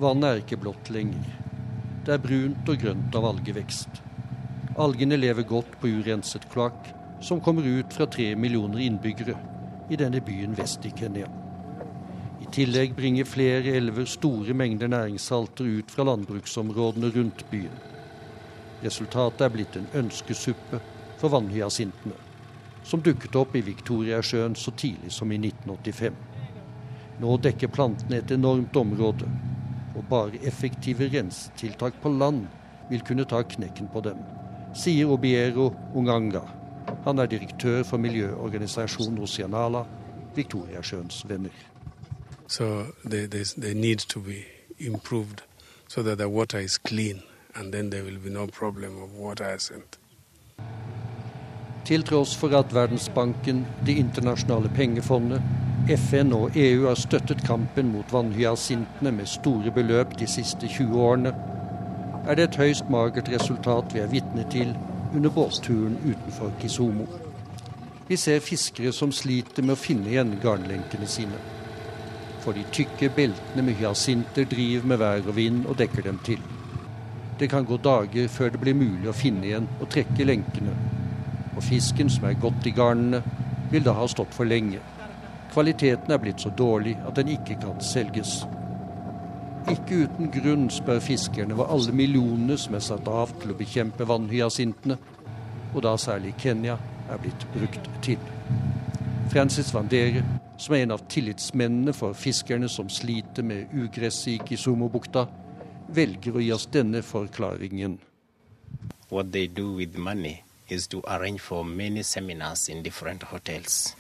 Vannet 0.02 0.26
er 0.32 0.40
ikke 0.42 0.58
blått 0.64 0.90
lenger. 0.90 1.28
Det 2.08 2.16
er 2.16 2.24
brunt 2.24 2.72
og 2.74 2.80
grønt 2.82 3.18
av 3.20 3.28
algevekst. 3.30 4.00
Algene 4.82 5.20
lever 5.20 5.46
godt 5.46 5.76
på 5.78 5.92
urenset 5.94 6.48
kloakk, 6.50 6.90
som 7.22 7.38
kommer 7.46 7.70
ut 7.70 7.94
fra 7.94 8.08
tre 8.10 8.32
millioner 8.34 8.82
innbyggere 8.88 9.38
i 9.94 10.00
denne 10.02 10.24
byen 10.26 10.58
vest 10.58 10.90
i 10.90 10.94
Kenya. 10.98 11.30
I 12.42 12.50
tillegg 12.58 12.98
bringer 12.98 13.30
flere 13.30 13.76
elver 13.78 14.10
store 14.10 14.58
mengder 14.58 14.90
næringssalter 14.90 15.70
ut 15.70 15.94
fra 15.94 16.08
landbruksområdene 16.10 17.14
rundt 17.14 17.46
byen. 17.54 17.78
Resultatet 18.82 19.46
er 19.46 19.54
blitt 19.54 19.78
en 19.78 19.92
ønskesuppe 20.02 20.82
for 21.22 21.30
vannhyasintene 21.38 22.27
som 22.88 23.02
dukket 23.04 23.36
opp 23.36 23.56
i 23.56 23.62
Viktoriasjøen 23.62 24.56
så 24.56 24.72
tidlig 24.72 25.12
som 25.12 25.32
i 25.32 25.38
1985. 25.42 26.16
Nå 27.20 27.34
dekker 27.44 27.72
plantene 27.74 28.22
et 28.22 28.32
enormt 28.32 28.76
område, 28.80 29.28
og 29.98 30.06
bare 30.08 30.40
effektive 30.48 31.10
rensetiltak 31.12 31.98
på 32.02 32.14
land 32.14 32.46
vil 32.92 33.04
kunne 33.04 33.26
ta 33.28 33.42
knekken 33.44 33.90
på 33.92 34.06
dem, 34.06 34.22
sier 34.78 35.12
Obiero 35.12 35.72
Unganga. 35.98 36.46
Han 37.04 37.20
er 37.20 37.28
direktør 37.28 37.84
for 37.84 38.00
miljøorganisasjonen 38.00 39.20
Oceanala, 39.26 39.84
Viktoriasjøens 40.36 41.26
venner. 41.28 41.56
So 42.48 42.86
they, 43.04 43.28
they, 43.28 43.44
they 43.44 43.74
need 43.74 44.00
to 44.00 44.20
be 44.20 44.46
improved 44.80 45.42
so 45.90 46.04
that 46.04 46.20
the 46.20 46.30
water 46.30 46.60
is 46.60 46.78
clean, 46.78 47.24
and 47.56 47.74
then 47.74 47.90
there 47.90 48.04
will 48.04 48.20
be 48.20 48.30
no 48.30 48.48
problem 48.48 49.02
of 49.04 49.12
water 49.18 49.44
hyacinth. 49.44 49.98
Til 51.88 52.02
tross 52.04 52.34
for 52.36 52.52
at 52.58 52.74
Verdensbanken, 52.76 53.66
Det 53.86 53.94
internasjonale 53.96 54.70
pengefondet, 54.76 55.42
FN 55.88 56.34
og 56.34 56.52
EU 56.56 56.88
har 56.88 56.96
støttet 57.00 57.46
kampen 57.48 57.94
mot 57.94 58.12
vannhyasintene 58.12 59.12
med 59.12 59.26
store 59.26 59.72
beløp 59.72 60.18
de 60.20 60.28
siste 60.28 60.68
20 60.68 61.00
årene, 61.00 61.32
er 62.28 62.36
det 62.36 62.44
et 62.44 62.58
høyst 62.60 62.90
magert 62.90 63.32
resultat 63.32 63.94
vi 63.94 64.02
er 64.04 64.12
vitne 64.12 64.44
til 64.52 64.74
under 65.16 65.30
båsturen 65.30 65.96
utenfor 66.04 66.52
Kisomo. 66.60 67.08
Vi 68.10 68.18
ser 68.18 68.44
fiskere 68.44 68.92
som 68.92 69.12
sliter 69.12 69.64
med 69.64 69.78
å 69.78 69.80
finne 69.80 70.12
igjen 70.12 70.36
garnlenkene 70.44 71.08
sine. 71.08 71.40
For 72.44 72.52
de 72.52 72.68
tykke 72.72 73.14
beltene 73.16 73.64
med 73.64 73.80
hyasinter 73.80 74.44
driver 74.44 74.92
med 74.92 75.00
vær 75.00 75.24
og 75.24 75.40
vind 75.40 75.64
og 75.66 75.80
dekker 75.80 76.04
dem 76.04 76.20
til. 76.28 76.44
Det 77.40 77.48
kan 77.50 77.64
gå 77.64 77.80
dager 77.80 78.28
før 78.28 78.52
det 78.52 78.60
blir 78.60 78.76
mulig 78.76 79.08
å 79.08 79.16
finne 79.16 79.48
igjen 79.48 79.72
og 79.80 79.88
trekke 79.96 80.28
lenkene. 80.28 80.87
Og 81.58 81.64
fisken 81.66 82.10
som 82.14 82.28
er 82.30 82.38
godt 82.38 82.68
i 82.70 82.76
garnene, 82.78 83.24
vil 83.72 83.84
da 83.84 83.96
ha 83.98 84.06
stått 84.08 84.36
for 84.38 84.46
lenge. 84.46 84.80
Kvaliteten 85.52 86.14
er 86.14 86.22
blitt 86.22 86.44
så 86.44 86.52
dårlig 86.54 86.94
at 87.08 87.18
den 87.18 87.34
ikke 87.34 87.58
kan 87.64 87.82
selges. 87.82 88.44
Ikke 89.68 90.04
uten 90.06 90.30
grunn 90.32 90.70
spør 90.72 91.02
fiskerne 91.04 91.58
hva 91.58 91.66
alle 91.74 91.96
millionene 91.98 92.56
som 92.62 92.78
er 92.78 92.86
satt 92.86 93.10
av 93.10 93.34
til 93.42 93.52
å 93.52 93.58
bekjempe 93.58 94.08
vannhyasintene, 94.08 95.00
og 95.74 95.84
da 95.84 95.98
særlig 96.00 96.36
Kenya, 96.40 96.78
er 97.10 97.20
blitt 97.24 97.44
brukt 97.56 97.90
til. 98.06 98.22
Francis 99.32 99.74
Vandere, 99.74 100.24
som 100.62 100.76
er 100.76 100.86
en 100.86 100.96
av 100.96 101.04
tillitsmennene 101.12 101.94
for 101.96 102.16
fiskerne 102.16 102.70
som 102.72 102.90
sliter 102.92 103.44
med 103.44 103.74
ugresset 103.76 104.34
i 104.38 104.40
Kisumobukta, 104.48 105.28
velger 105.90 106.38
å 106.38 106.44
gi 106.44 106.52
oss 106.56 106.68
denne 106.72 107.04
forklaringen. 107.04 107.98
What 109.10 109.32
they 109.32 109.48
do 109.48 109.72
with 109.76 109.98
money 109.98 110.47
is 110.70 110.88
to 110.88 111.02
arrange 111.08 111.42
for 111.42 111.64
many 111.66 112.04
seminars 112.04 112.70
in 112.70 112.84
different 112.84 113.24
hotels. 113.24 113.96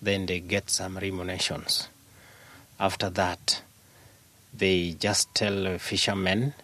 Then 0.00 0.26
they 0.26 0.40
get 0.40 0.70
some 0.70 0.98
remunerations. 0.98 1.88
After 2.78 3.10
that, 3.10 3.62
they 4.52 4.96
just 4.98 5.34
tell 5.34 5.78
fishermen 5.78 6.54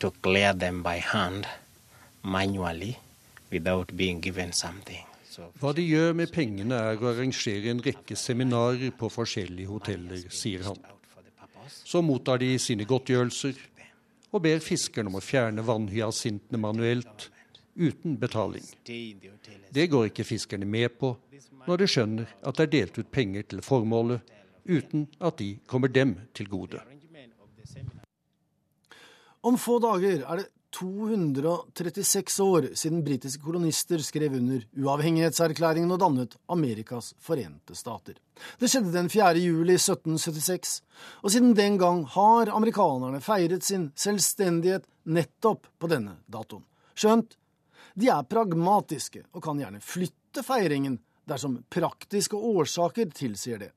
to 0.00 0.10
clear 0.22 0.52
them 0.52 0.82
by 0.82 0.98
hand, 0.98 1.46
manually, 2.22 2.98
without 3.50 3.96
being 3.96 4.20
given 4.20 4.52
something. 4.52 5.04
Hva 5.58 5.72
de 5.74 5.82
gjør 5.82 6.12
med 6.14 6.30
pengene 6.30 6.76
er 6.78 7.00
å 7.00 7.08
arrangere 7.10 7.72
en 7.72 7.80
rekke 7.82 8.14
seminarer 8.18 8.92
på 8.94 9.08
forskjellige 9.10 9.66
hoteller, 9.66 10.20
sier 10.30 10.62
han. 10.68 10.78
Så 11.66 12.02
mottar 12.06 12.38
de 12.38 12.52
sine 12.62 12.86
godtgjørelser 12.86 13.58
og 14.34 14.42
ber 14.44 14.62
fiskerne 14.62 15.10
om 15.10 15.18
å 15.18 15.22
fjerne 15.22 15.64
vannhyasintene 15.66 16.60
manuelt, 16.60 17.28
uten 17.74 18.16
betaling. 18.20 18.64
Det 19.70 19.86
går 19.90 20.10
ikke 20.10 20.24
fiskerne 20.24 20.66
med 20.66 20.96
på 20.98 21.14
når 21.66 21.80
de 21.80 21.88
skjønner 21.88 22.34
at 22.42 22.58
det 22.58 22.66
er 22.66 22.72
delt 22.72 22.98
ut 22.98 23.10
penger 23.12 23.46
til 23.48 23.62
formålet, 23.64 24.20
uten 24.64 25.06
at 25.20 25.38
de 25.38 25.54
kommer 25.66 25.88
dem 25.88 26.18
til 26.34 26.48
gode. 26.48 26.80
Om 29.44 29.58
få 29.60 29.78
dager 29.82 30.24
er 30.24 30.40
det 30.40 30.48
236 30.74 32.42
år 32.42 32.66
siden 32.74 33.04
britiske 33.06 33.42
kolonister 33.44 34.02
skrev 34.02 34.32
under 34.34 34.64
uavhengighetserklæringen 34.74 35.92
og 35.94 36.00
dannet 36.02 36.34
Amerikas 36.50 37.12
forente 37.22 37.76
stater. 37.78 38.16
Det 38.58 38.70
skjedde 38.70 38.94
den 38.96 39.10
4. 39.12 39.38
juli 39.38 39.76
1776, 39.78 40.80
og 41.22 41.30
siden 41.30 41.54
den 41.54 41.78
gang 41.78 42.02
har 42.16 42.50
amerikanerne 42.56 43.22
feiret 43.22 43.62
sin 43.62 43.92
selvstendighet 43.94 44.88
nettopp 45.04 45.68
på 45.78 45.90
denne 45.92 46.18
datoen. 46.26 46.64
Skjønt, 46.98 47.38
de 47.94 48.10
er 48.10 48.26
pragmatiske 48.26 49.24
og 49.32 49.42
kan 49.44 49.60
gjerne 49.62 49.82
flytte 49.82 50.42
feiringen 50.46 50.98
dersom 51.28 51.60
praktiske 51.72 52.36
årsaker 52.36 53.10
tilsier 53.14 53.58
det. 53.62 53.70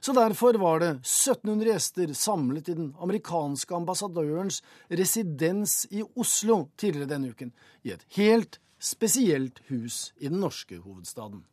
Så 0.00 0.12
derfor 0.12 0.58
var 0.58 0.80
det 0.80 0.90
1700 0.90 1.70
gjester 1.70 2.14
samlet 2.14 2.68
i 2.68 2.74
den 2.74 2.94
amerikanske 2.98 3.74
ambassadørens 3.74 4.62
residens 4.88 5.86
i 5.90 6.02
Oslo 6.16 6.64
tidligere 6.76 7.12
denne 7.12 7.30
uken, 7.30 7.52
i 7.82 7.94
et 7.94 8.02
helt 8.16 8.58
spesielt 8.78 9.60
hus 9.68 10.12
i 10.18 10.28
den 10.28 10.40
norske 10.40 10.80
hovedstaden. 10.82 11.44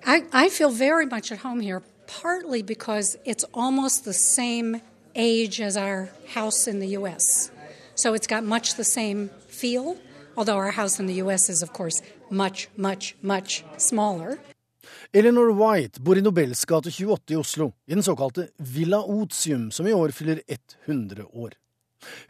I, 0.00 0.20
I 0.32 0.48
feel 0.50 0.72
very 0.72 1.04
much 1.04 1.32
at 1.32 1.38
home 1.38 1.60
here, 1.60 1.82
partly 2.22 2.62
because 2.62 3.16
it's 3.24 3.44
almost 3.54 4.04
the 4.04 4.12
same 4.12 4.80
age 5.14 5.60
as 5.60 5.76
our 5.76 6.08
house 6.34 6.70
in 6.70 6.80
the 6.80 6.98
U.S. 6.98 7.50
So 8.00 8.14
it's 8.14 8.26
got 8.26 8.44
much 8.44 8.76
the 8.76 8.84
same 8.84 9.28
feel, 9.48 9.98
although 10.34 10.56
our 10.56 10.70
house 10.70 10.98
in 10.98 11.06
the 11.06 11.20
U.S. 11.24 11.50
is, 11.50 11.62
of 11.62 11.74
course, 11.74 12.00
much, 12.30 12.68
much, 12.74 13.14
much 13.20 13.62
smaller. 13.76 14.38
Eleanor 15.12 15.50
White 15.52 16.00
bor 16.00 16.16
i 16.16 16.22
Nobels 16.24 16.64
gate 16.64 16.88
28 16.88 17.34
i 17.34 17.36
Oslo, 17.36 17.74
i 17.86 17.92
den 17.92 18.02
såkalte 18.02 18.46
Villa 18.56 19.02
Otium, 19.02 19.70
som 19.70 19.86
i 19.86 19.92
år 19.92 20.14
fyller 20.16 20.40
100 20.48 21.26
år. 21.32 21.58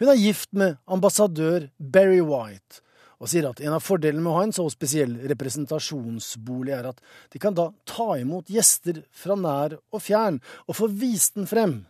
Hun 0.01 0.09
er 0.11 0.19
gift 0.19 0.51
med 0.53 0.81
ambassadør 0.91 1.69
Barry 1.79 2.19
White, 2.19 2.83
og 3.23 3.31
sier 3.31 3.47
at 3.47 3.63
en 3.63 3.77
av 3.79 3.87
fordelene 3.87 4.25
med 4.25 4.33
å 4.33 4.41
ha 4.41 4.49
en 4.49 4.57
så 4.57 4.67
spesiell 4.75 5.15
representasjonsbolig 5.31 6.75
er 6.81 6.91
at 6.91 6.99
de 7.31 7.39
kan 7.39 7.55
da 7.55 7.69
ta 7.87 8.17
imot 8.19 8.51
gjester 8.51 9.05
fra 9.15 9.39
nær 9.39 9.79
og 9.79 10.03
fjern, 10.03 10.43
og 10.67 10.81
få 10.83 10.91
vist 10.91 11.39
den 11.39 11.47
frem. 11.47 11.85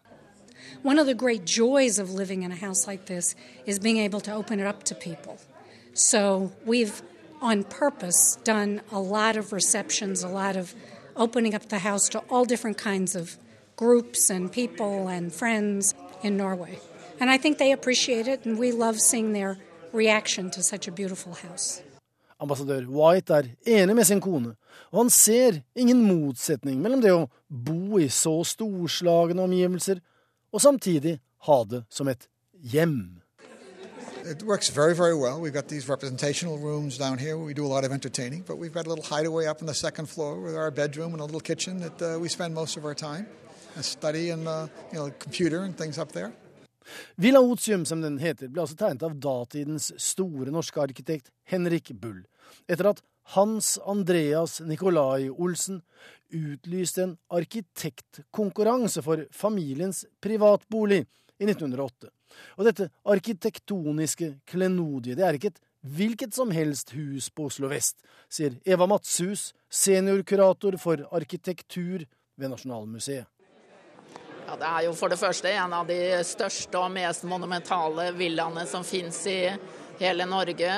One 0.82 0.98
of 0.98 1.06
the 1.06 1.14
great 1.14 1.44
joys 1.44 1.98
of 1.98 2.10
living 2.10 2.42
in 2.42 2.52
a 2.52 2.56
house 2.56 2.86
like 2.86 3.06
this 3.06 3.34
is 3.66 3.78
being 3.78 3.98
able 3.98 4.20
to 4.20 4.32
open 4.32 4.60
it 4.60 4.66
up 4.66 4.82
to 4.84 4.94
people. 4.94 5.38
So 5.94 6.52
we've 6.64 7.02
on 7.40 7.64
purpose 7.64 8.36
done 8.44 8.82
a 8.92 9.00
lot 9.00 9.36
of 9.36 9.52
receptions, 9.52 10.22
a 10.22 10.28
lot 10.28 10.56
of 10.56 10.74
opening 11.16 11.54
up 11.54 11.68
the 11.68 11.78
house 11.78 12.08
to 12.10 12.18
all 12.30 12.44
different 12.44 12.78
kinds 12.78 13.16
of 13.16 13.36
groups 13.76 14.30
and 14.30 14.52
people 14.52 15.08
and 15.08 15.32
friends 15.32 15.94
in 16.22 16.36
Norway. 16.36 16.78
And 17.20 17.30
I 17.30 17.38
think 17.38 17.58
they 17.58 17.72
appreciate 17.72 18.26
it, 18.28 18.44
and 18.44 18.58
we 18.58 18.72
love 18.72 19.00
seeing 19.00 19.32
their 19.32 19.58
reaction 19.92 20.50
to 20.50 20.62
such 20.62 20.88
a 20.88 20.92
beautiful 20.92 21.34
house. 21.34 21.82
Ambassadør 22.40 22.86
White 22.88 23.30
er 23.30 23.48
enig 23.66 23.96
med 23.96 24.04
sin 24.04 24.20
kone, 24.20 24.54
og 24.90 24.98
han 25.02 25.10
ser 25.10 25.60
ingen 25.76 26.00
motsetning 26.06 26.80
mellom 26.80 27.02
det 27.04 27.12
å 27.12 27.26
bo 27.48 27.98
i 28.00 28.08
så 28.08 28.32
storslagne 28.48 29.42
omgivelser 29.44 30.00
og 30.52 30.60
samtidig 30.60 31.18
ha 31.46 31.64
det 31.64 31.84
som 31.90 32.08
et 32.08 32.28
hjem. 32.72 33.16
It 34.24 34.42
works 34.42 34.68
very, 34.68 34.94
very 34.94 35.14
well. 35.14 35.40
We've 35.40 35.54
got 35.54 35.68
these 35.68 35.88
representational 35.88 36.58
rooms 36.58 36.98
down 36.98 37.18
here 37.18 37.36
where 37.36 37.46
we 37.46 37.54
do 37.54 37.66
a 37.66 37.72
lot 37.74 37.84
of 37.84 37.92
entertaining, 37.92 38.44
but 38.46 38.58
we've 38.58 38.72
got 38.72 38.86
a 38.86 38.88
little 38.88 39.04
hideaway 39.04 39.46
up 39.46 39.62
on 39.62 39.66
the 39.66 39.74
second 39.74 40.08
floor 40.08 40.38
with 40.40 40.54
our 40.54 40.70
bedroom 40.70 41.12
and 41.12 41.20
a 41.20 41.24
little 41.24 41.40
kitchen 41.40 41.80
that 41.80 42.02
uh, 42.02 42.18
we 42.20 42.28
spend 42.28 42.54
most 42.54 42.76
of 42.76 42.84
our 42.84 42.94
time. 42.94 43.26
and 43.74 43.84
study 43.84 44.30
and 44.30 44.48
uh, 44.48 44.66
you 44.92 44.98
know, 44.98 45.10
computer 45.18 45.62
and 45.64 45.76
things 45.76 45.98
up 45.98 46.12
there. 46.12 46.32
Villa 47.16 47.40
Otium, 47.40 47.84
som 47.84 48.00
den 48.02 48.18
heter, 48.18 48.48
ble 48.48 48.64
altså 48.64 48.74
tegnet 48.76 49.04
av 49.06 49.14
datidens 49.22 49.90
store 50.00 50.50
norske 50.50 50.80
arkitekt 50.80 51.30
Henrik 51.46 51.92
Bull, 51.94 52.24
etter 52.66 52.90
at 52.90 53.02
Hans 53.22 53.78
Andreas 53.86 54.60
Nikolai 54.60 55.30
Olsen 55.30 55.82
utlyste 56.30 57.02
en 57.02 57.16
arkitektkonkurranse 57.28 59.02
for 59.02 59.26
familiens 59.32 60.04
privatbolig 60.22 61.04
i 61.38 61.48
1908. 61.48 62.10
Og 62.58 62.66
dette 62.68 62.90
arkitektoniske 63.10 64.34
klenodiet, 64.48 65.18
det 65.18 65.26
er 65.26 65.38
ikke 65.38 65.52
et 65.54 65.60
hvilket 65.80 66.36
som 66.36 66.50
helst 66.52 66.92
hus 66.92 67.30
på 67.32 67.48
Oslo 67.48 67.70
vest, 67.70 68.02
sier 68.28 68.58
Eva 68.68 68.86
Matshus, 68.90 69.50
seniorkurator 69.70 70.76
for 70.80 71.06
arkitektur 71.16 72.04
ved 72.36 72.52
Nasjonalmuseet. 72.52 73.26
Ja, 74.50 74.56
det 74.58 74.66
er 74.66 74.84
jo 74.88 74.94
for 74.98 75.12
det 75.12 75.20
første 75.20 75.50
en 75.54 75.72
av 75.76 75.86
de 75.86 75.96
største 76.26 76.80
og 76.80 76.90
mest 76.90 77.22
monumentale 77.28 78.08
villaene 78.18 78.64
som 78.66 78.82
fins 78.84 79.22
i 79.30 79.44
hele 80.00 80.26
Norge. 80.26 80.72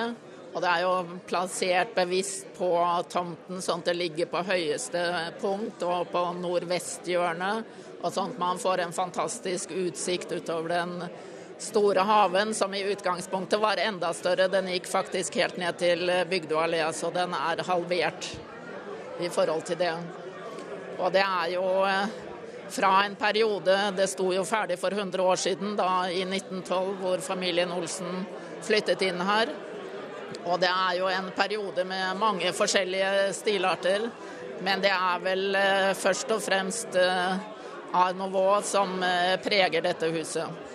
Og 0.52 0.60
det 0.60 0.68
er 0.68 0.82
jo 0.84 1.18
plassert 1.28 1.94
bevisst 1.96 2.50
på 2.58 2.70
tomten, 3.08 3.62
sånn 3.64 3.80
at 3.80 3.88
det 3.88 3.96
ligger 3.96 4.28
på 4.28 4.42
høyeste 4.44 5.00
punkt 5.40 5.84
og 5.88 6.10
på 6.12 6.24
nordvesthjørnet. 6.42 7.78
Og 8.02 8.12
sånn 8.12 8.34
at 8.34 8.40
man 8.42 8.60
får 8.60 8.82
en 8.84 8.92
fantastisk 8.92 9.72
utsikt 9.72 10.34
utover 10.34 10.74
den 10.74 10.96
store 11.62 12.04
haven, 12.04 12.52
som 12.54 12.74
i 12.74 12.82
utgangspunktet 12.92 13.60
var 13.62 13.80
enda 13.80 14.12
større. 14.12 14.50
Den 14.52 14.68
gikk 14.74 14.90
faktisk 14.90 15.38
helt 15.40 15.56
ned 15.62 15.78
til 15.80 16.10
Bygdø 16.28 16.60
så 16.92 17.10
den 17.14 17.32
er 17.38 17.64
halvert 17.64 18.28
i 19.20 19.30
forhold 19.32 19.64
til 19.64 19.78
det. 19.78 19.94
Og 20.98 21.12
det 21.14 21.24
er 21.24 21.54
jo 21.54 21.64
fra 22.72 23.04
en 23.04 23.14
periode 23.16 23.74
Det 23.96 24.06
sto 24.08 24.30
jo 24.32 24.44
ferdig 24.48 24.78
for 24.80 24.90
100 24.90 25.22
år 25.22 25.36
siden, 25.36 25.76
da 25.76 26.08
i 26.08 26.24
1912, 26.24 26.96
hvor 27.00 27.18
familien 27.18 27.72
Olsen 27.72 28.26
flyttet 28.62 29.02
inn 29.02 29.20
her. 29.20 29.52
Og 30.46 30.60
det 30.62 30.70
er 30.70 30.98
jo 30.98 31.08
en 31.10 31.30
periode 31.36 31.84
med 31.88 32.18
mange 32.20 32.52
forskjellige 32.56 33.32
stilarter. 33.36 34.08
Men 34.62 34.82
det 34.82 34.92
er 34.94 35.22
vel 35.24 35.56
eh, 35.58 35.90
først 35.98 36.30
og 36.34 36.42
fremst 36.44 36.94
eh, 36.98 37.40
Art 37.92 38.16
Nouveau 38.16 38.60
som 38.64 38.94
eh, 39.02 39.34
preger 39.42 39.82
dette 39.84 40.10
huset. 40.14 40.70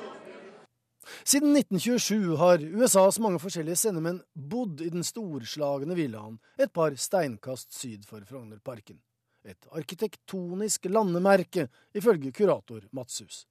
Siden 1.23 1.55
1927 1.55 2.35
har 2.39 2.63
USAs 2.63 3.19
mange 3.23 3.39
forskjellige 3.39 3.79
sendemenn 3.79 4.19
bodd 4.35 4.83
i 4.83 4.89
den 4.91 5.05
storslagne 5.07 5.95
villaen 5.95 6.37
et 6.59 6.73
par 6.75 6.95
steinkast 6.99 7.71
syd 7.75 8.03
for 8.07 8.23
Frognerparken. 8.27 8.99
Et 9.47 9.69
arkitektonisk 9.71 10.89
landemerke, 10.91 11.69
ifølge 11.95 12.33
kurator 12.35 12.83
Mats 12.91 13.21
Hus. 13.23 13.45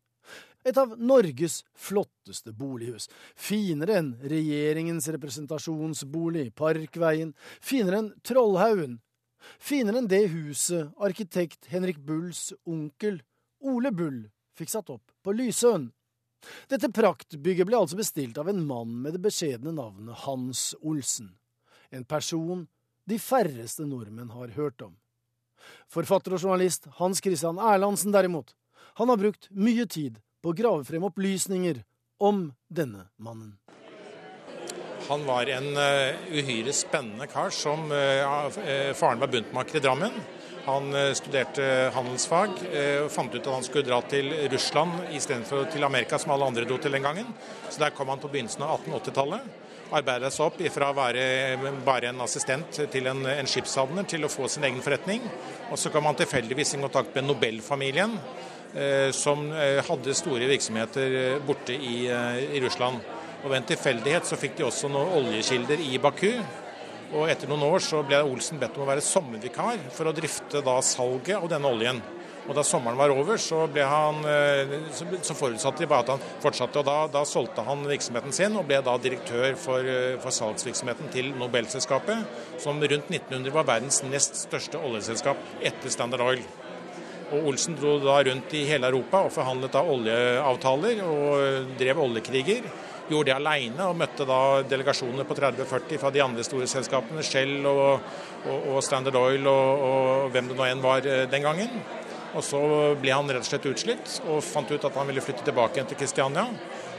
Et 0.66 0.78
av 0.78 0.96
Norges 0.98 1.60
flotteste 1.78 2.50
bolighus. 2.52 3.06
Finere 3.38 4.00
enn 4.00 4.08
regjeringens 4.18 5.06
representasjonsbolig, 5.14 6.48
Parkveien. 6.58 7.36
Finere 7.62 8.00
enn 8.02 8.08
Trollhaugen. 8.26 8.96
Finere 9.62 10.02
enn 10.02 10.10
det 10.10 10.24
huset 10.32 10.90
arkitekt 10.98 11.70
Henrik 11.70 12.00
Bulls 12.02 12.50
onkel, 12.66 13.20
Ole 13.62 13.94
Bull, 13.94 14.24
fikk 14.58 14.74
satt 14.74 14.90
opp 14.90 15.14
på 15.22 15.36
Lysøen. 15.38 15.92
Dette 16.70 16.90
praktbygget 16.90 17.70
ble 17.70 17.78
altså 17.78 17.98
bestilt 17.98 18.38
av 18.38 18.50
en 18.50 18.66
mann 18.66 18.90
med 19.04 19.14
det 19.14 19.22
beskjedne 19.22 19.70
navnet 19.74 20.26
Hans 20.26 20.72
Olsen. 20.82 21.36
En 21.94 22.04
person 22.04 22.66
de 23.06 23.22
færreste 23.22 23.86
nordmenn 23.86 24.34
har 24.34 24.54
hørt 24.58 24.82
om. 24.82 24.98
Forfatter 25.90 26.34
og 26.34 26.42
journalist 26.42 26.90
Hans 26.98 27.22
Christian 27.22 27.62
Erlandsen 27.62 28.14
derimot, 28.14 28.54
han 28.98 29.10
har 29.10 29.20
brukt 29.20 29.46
mye 29.54 29.86
tid 29.86 30.18
på 30.46 30.52
å 30.52 30.54
grave 30.54 30.86
frem 30.86 31.02
opplysninger 31.02 31.80
om 32.22 32.44
denne 32.70 33.08
mannen. 33.18 33.56
Han 35.08 35.24
var 35.26 35.50
en 35.50 35.68
uh, 35.74 36.14
uhyre 36.30 36.74
spennende 36.74 37.26
kar 37.30 37.50
som 37.54 37.90
uh, 37.90 38.46
Faren 38.94 39.22
var 39.22 39.30
buntmaker 39.32 39.80
i 39.80 39.82
Drammen. 39.82 40.14
Han 40.66 40.90
studerte 41.14 41.62
handelsfag 41.94 42.56
og 42.58 43.10
fant 43.14 43.30
ut 43.30 43.38
at 43.38 43.52
han 43.52 43.62
skulle 43.62 43.86
dra 43.86 44.00
til 44.10 44.32
Russland 44.50 45.12
istedenfor 45.14 45.68
til 45.70 45.86
Amerika, 45.86 46.18
som 46.18 46.32
alle 46.34 46.48
andre 46.50 46.64
dro 46.66 46.74
til 46.82 46.90
den 46.90 47.06
gangen. 47.06 47.28
Så 47.70 47.78
der 47.78 47.94
kom 47.94 48.10
han 48.10 48.18
på 48.18 48.32
begynnelsen 48.32 48.64
av 48.66 48.80
1880-tallet. 48.80 49.46
Arbeidet 49.94 50.32
seg 50.34 50.48
opp 50.48 50.58
fra 50.74 50.88
å 50.90 50.96
være 50.98 51.70
bare 51.86 52.10
en 52.10 52.24
assistent 52.24 52.80
til 52.90 53.06
en, 53.06 53.22
en 53.30 53.46
skipshavner 53.46 54.10
til 54.10 54.26
å 54.26 54.32
få 54.32 54.50
sin 54.50 54.66
egen 54.66 54.82
forretning. 54.82 55.22
Og 55.70 55.78
så 55.78 55.94
kom 55.94 56.10
han 56.10 56.18
tilfeldigvis 56.18 56.74
i 56.74 56.82
kontakt 56.82 57.14
med 57.14 57.28
Nobelfamilien, 57.30 58.18
som 59.16 59.46
hadde 59.88 60.12
store 60.16 60.48
virksomheter 60.50 61.38
borte 61.46 61.72
i, 61.72 62.06
i 62.06 62.60
Russland. 62.60 63.00
Og 63.42 63.48
Ved 63.48 63.60
en 63.60 63.68
tilfeldighet 63.70 64.28
så 64.28 64.36
fikk 64.40 64.58
de 64.58 64.66
også 64.66 64.90
noen 64.92 65.14
oljekilder 65.20 65.80
i 65.86 66.00
Baku. 66.02 66.32
Og 67.14 67.30
etter 67.30 67.48
noen 67.48 67.62
år 67.68 67.82
så 67.84 68.02
ble 68.06 68.18
Olsen 68.26 68.58
bedt 68.58 68.76
om 68.76 68.82
å 68.82 68.88
være 68.88 69.04
sommervikar 69.04 69.78
for 69.94 70.10
å 70.10 70.14
drifte 70.16 70.64
da 70.66 70.80
salget 70.82 71.38
av 71.38 71.48
denne 71.52 71.70
oljen. 71.70 72.02
Og 72.46 72.54
Da 72.54 72.62
sommeren 72.62 72.98
var 72.98 73.10
over, 73.10 73.40
så, 73.42 73.64
han, 73.66 74.20
så 74.94 75.34
forutsatte 75.34 75.82
de 75.82 75.88
bare 75.90 76.04
at 76.04 76.12
han 76.14 76.26
fortsatte. 76.42 76.78
og 76.78 76.86
da, 76.86 76.98
da, 77.10 77.24
solgte 77.26 77.64
han 77.66 77.82
virksomheten 77.86 78.34
sin 78.34 78.54
og 78.58 78.68
ble 78.68 78.78
da 78.86 78.94
direktør 79.02 79.58
for, 79.58 79.90
for 80.22 80.34
salgsvirksomheten 80.34 81.10
til 81.14 81.32
Nobelselskapet, 81.40 82.22
som 82.62 82.78
rundt 82.78 83.10
1900 83.10 83.54
var 83.54 83.66
verdens 83.66 84.02
nest 84.06 84.38
største 84.46 84.78
oljeselskap 84.78 85.42
etter 85.58 85.90
Standard 85.90 86.22
Oil. 86.22 86.46
Og 87.34 87.48
Olsen 87.50 87.74
dro 87.74 87.96
da 87.98 88.20
rundt 88.22 88.52
i 88.54 88.62
hele 88.68 88.86
Europa 88.86 89.24
og 89.26 89.32
forhandlet 89.34 89.72
da 89.74 89.82
oljeavtaler 89.82 91.00
og 91.02 91.72
drev 91.78 92.02
oljekriger 92.04 92.68
gjorde 93.10 93.30
det 93.30 93.36
alene 93.36 93.86
og 93.86 93.98
møtte 93.98 94.26
da 94.26 94.40
delegasjoner 94.66 95.26
på 95.26 95.36
30-40 95.38 96.00
fra 96.02 96.10
de 96.14 96.22
andre 96.22 96.44
store 96.46 96.66
selskapene, 96.70 97.22
Shell 97.26 97.66
og, 97.66 98.00
og, 98.46 98.66
og 98.74 98.80
Standard 98.82 99.18
Oil 99.18 99.46
og, 99.46 99.84
og, 99.90 100.30
hvem 100.34 100.50
det 100.50 100.58
nå 100.58 100.66
enn 100.66 100.82
var 100.84 101.06
den 101.06 101.46
gangen. 101.46 101.82
Og 102.36 102.44
Så 102.44 102.60
ble 103.00 103.14
han 103.14 103.30
rett 103.30 103.46
og 103.46 103.48
slett 103.48 103.68
utslitt 103.70 104.18
og 104.28 104.42
fant 104.44 104.70
ut 104.70 104.84
at 104.84 104.98
han 104.98 105.08
ville 105.08 105.22
flytte 105.24 105.46
tilbake 105.46 105.78
igjen 105.78 105.88
til 105.88 106.00
Kristiania. 106.02 106.48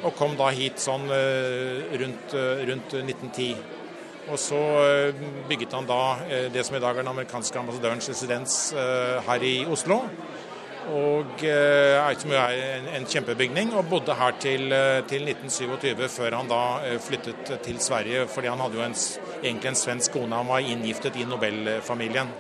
Og 0.08 0.16
kom 0.18 0.38
da 0.40 0.50
hit 0.56 0.82
sånn 0.82 1.06
rundt, 1.08 2.38
rundt 2.72 2.96
1910. 3.04 3.77
Og 4.28 4.40
så 4.40 4.60
bygget 5.48 5.74
han 5.74 5.88
da 5.88 6.02
det 6.52 6.66
som 6.66 6.76
i 6.76 6.82
dag 6.84 6.92
er 6.92 7.02
den 7.02 7.14
amerikanske 7.14 7.60
ambassadørens 7.60 8.10
residens 8.12 8.58
her 9.28 9.44
i 9.44 9.54
Oslo. 9.72 10.02
Og 10.88 11.40
som 11.40 12.34
er 12.36 12.56
en, 12.56 12.90
en 12.96 13.08
kjempebygning, 13.08 13.74
og 13.76 13.90
bodde 13.92 14.16
her 14.16 14.36
til, 14.40 14.72
til, 15.08 15.28
1927, 15.32 16.08
før 16.12 16.38
han 16.40 16.52
da 16.52 16.62
flyttet 17.04 17.56
til 17.64 17.80
Sverige. 17.84 18.28
Fordi 18.28 18.52
han 18.52 18.64
hadde 18.64 18.80
jo 18.80 18.84
en, 18.88 19.00
egentlig 19.44 19.72
en 19.72 19.80
svensk 19.80 20.16
kone, 20.16 20.36
han 20.36 20.52
var 20.52 20.64
inngiftet 20.64 21.20
i 21.20 21.28
Nobelfamilien. 21.28 22.32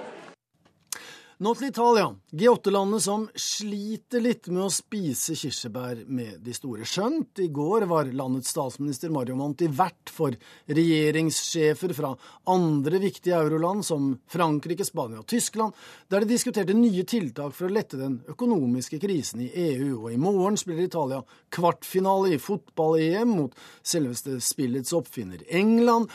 Nå 1.37 1.51
til 1.53 1.67
Italia, 1.69 2.07
G8-landet 2.33 3.03
som 3.05 3.27
sliter 3.37 4.23
litt 4.25 4.47
med 4.49 4.63
å 4.63 4.71
spise 4.73 5.35
kirsebær 5.37 5.99
med 6.09 6.39
de 6.41 6.55
store. 6.57 6.81
Skjønt 6.81 7.37
i 7.43 7.51
går 7.53 7.83
var 7.91 8.09
landets 8.09 8.49
statsminister 8.55 9.13
Mario 9.13 9.35
Monti 9.37 9.67
vert 9.69 10.09
for 10.09 10.33
regjeringssjefer 10.65 11.93
fra 11.93 12.09
andre 12.49 13.01
viktige 13.03 13.37
euroland 13.37 13.85
som 13.85 14.07
Frankrike, 14.33 14.87
Spania 14.87 15.21
og 15.21 15.27
Tyskland, 15.29 15.77
der 16.09 16.25
de 16.25 16.31
diskuterte 16.31 16.73
nye 16.73 17.05
tiltak 17.05 17.53
for 17.53 17.69
å 17.69 17.75
lette 17.75 18.01
den 18.01 18.17
økonomiske 18.33 18.97
krisen 19.05 19.45
i 19.45 19.51
EU. 19.67 19.91
Og 20.07 20.09
i 20.15 20.17
morgen 20.17 20.57
spiller 20.57 20.89
Italia 20.89 21.21
kvartfinale 21.53 22.33
i 22.33 22.41
fotball-EM 22.41 23.37
mot 23.43 23.61
selveste 23.85 24.41
spillets 24.41 24.97
oppfinner 24.97 25.45
England 25.53 26.09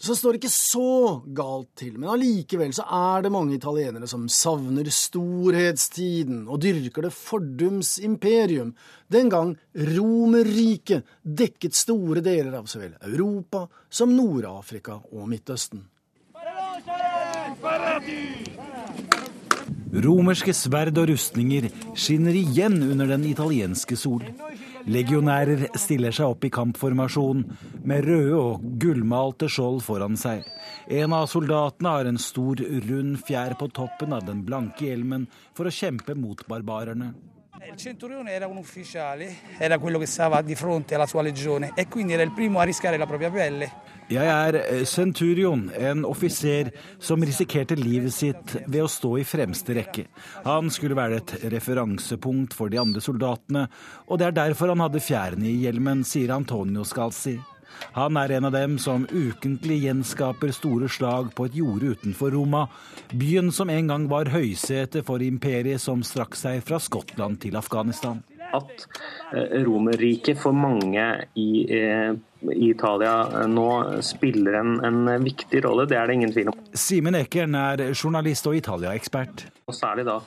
så 0.00 0.16
står 0.16 0.34
det 0.34 0.40
ikke 0.40 0.50
så 0.54 1.20
galt 1.36 1.68
til, 1.78 1.94
men 2.00 2.10
allikevel 2.10 2.72
så 2.74 2.84
er 2.90 3.22
det 3.22 3.32
mange 3.34 3.54
italienere 3.54 4.08
som 4.10 4.24
savner 4.32 4.88
storhetstiden 4.90 6.46
og 6.48 6.62
dyrker 6.64 7.06
det 7.06 7.12
fordums 7.14 7.98
imperium, 8.02 8.72
den 9.12 9.30
gang 9.32 9.54
Romerriket 9.76 11.06
dekket 11.22 11.76
store 11.78 12.24
deler 12.24 12.58
av 12.58 12.66
så 12.70 12.82
vel 12.82 12.96
Europa 13.04 13.66
som 13.92 14.14
Nord-Afrika 14.16 14.98
og 15.12 15.28
Midtøsten. 15.30 15.84
Romerske 19.92 20.54
sverd 20.56 20.96
og 20.96 21.10
rustninger 21.12 21.68
skinner 21.92 22.34
igjen 22.34 22.80
under 22.88 23.12
den 23.12 23.26
italienske 23.28 23.98
sol. 24.00 24.24
Legionærer 24.90 25.68
stiller 25.78 26.14
seg 26.14 26.32
opp 26.34 26.44
i 26.46 26.50
kampformasjon 26.50 27.44
med 27.86 28.06
røde 28.06 28.38
og 28.38 28.64
gullmalte 28.82 29.46
skjold 29.52 29.82
foran 29.86 30.18
seg. 30.18 30.42
En 30.90 31.14
av 31.14 31.28
soldatene 31.30 31.92
har 31.96 32.10
en 32.10 32.18
stor, 32.18 32.58
rund 32.88 33.20
fjær 33.22 33.54
på 33.60 33.70
toppen 33.76 34.16
av 34.16 34.26
den 34.26 34.42
blanke 34.46 34.88
hjelmen 34.88 35.28
for 35.54 35.70
å 35.70 35.74
kjempe 35.74 36.16
mot 36.18 36.42
barbarerne. 36.50 37.12
Il 37.68 37.76
centurione 37.76 38.32
era 38.32 38.46
un 38.46 38.56
ufficiale, 38.56 39.36
era 39.56 39.78
quello 39.78 39.98
che 39.98 40.06
stava 40.06 40.42
di 40.42 40.54
fronte 40.54 40.94
alla 40.94 41.06
sua 41.06 41.22
legione 41.22 41.72
e 41.74 41.86
quindi 41.86 42.12
era 42.12 42.22
il 42.22 42.32
primo 42.32 42.58
a 42.58 42.64
rischiare 42.64 42.96
la 42.96 43.06
propria 43.06 43.30
pelle. 43.30 43.70
Jeg 44.12 44.26
er 44.26 44.84
centurion, 44.84 45.70
en 45.78 46.02
offiser 46.04 46.72
som 47.00 47.22
risikerte 47.22 47.78
livet 47.78 48.12
sitt 48.12 48.56
ved 48.66 48.82
å 48.82 48.90
stå 48.90 49.14
i 49.16 49.24
fremste 49.24 49.76
rekke. 49.78 50.04
Han 50.44 50.68
skulle 50.74 50.98
være 50.98 51.22
et 51.22 51.36
referansepunkt 51.54 52.52
for 52.52 52.68
de 52.68 52.80
andre 52.82 53.00
soldatene, 53.00 53.68
og 54.10 54.20
det 54.20 54.26
er 54.26 54.36
derfor 54.42 54.74
han 54.74 54.82
hadde 54.84 55.00
fjærene 55.00 55.48
i 55.48 55.62
hjelmen, 55.62 56.04
sier 56.04 56.34
Antonio 56.34 56.84
Scalzi. 56.84 57.38
Han 57.92 58.16
er 58.16 58.36
en 58.38 58.48
av 58.48 58.54
dem 58.54 58.78
som 58.80 59.06
ukentlig 59.10 59.82
gjenskaper 59.84 60.52
store 60.54 60.88
slag 60.92 61.32
på 61.36 61.46
et 61.48 61.56
jorde 61.60 61.94
utenfor 61.96 62.32
Roma, 62.34 62.66
byen 63.12 63.52
som 63.52 63.70
en 63.70 63.90
gang 63.92 64.08
var 64.10 64.32
høysete 64.32 65.04
for 65.06 65.22
imperiet 65.24 65.82
som 65.82 66.04
strakk 66.06 66.38
seg 66.38 66.62
fra 66.64 66.80
Skottland 66.80 67.40
til 67.42 67.58
Afghanistan. 67.60 68.22
At 68.52 68.84
Romerriket 69.64 70.40
for 70.40 70.52
mange 70.56 71.04
i, 71.40 71.50
i 71.72 72.68
Italia 72.68 73.46
nå 73.48 73.68
spiller 74.04 74.58
en, 74.60 74.74
en, 74.84 75.24
viktig 75.24 75.62
rolle, 75.64 75.86
det 75.88 75.96
er 75.96 76.08
det 76.08 76.18
ingen 76.18 76.34
tvil 76.34 76.52
om. 76.52 76.62
Simen 76.76 77.16
Ekern 77.16 77.56
er 77.56 77.86
journalist 77.92 78.48
og 78.50 78.58
Italia-ekspert. 78.58 79.46
Og 79.68 79.76
Særlig 79.76 80.04
da 80.08 80.18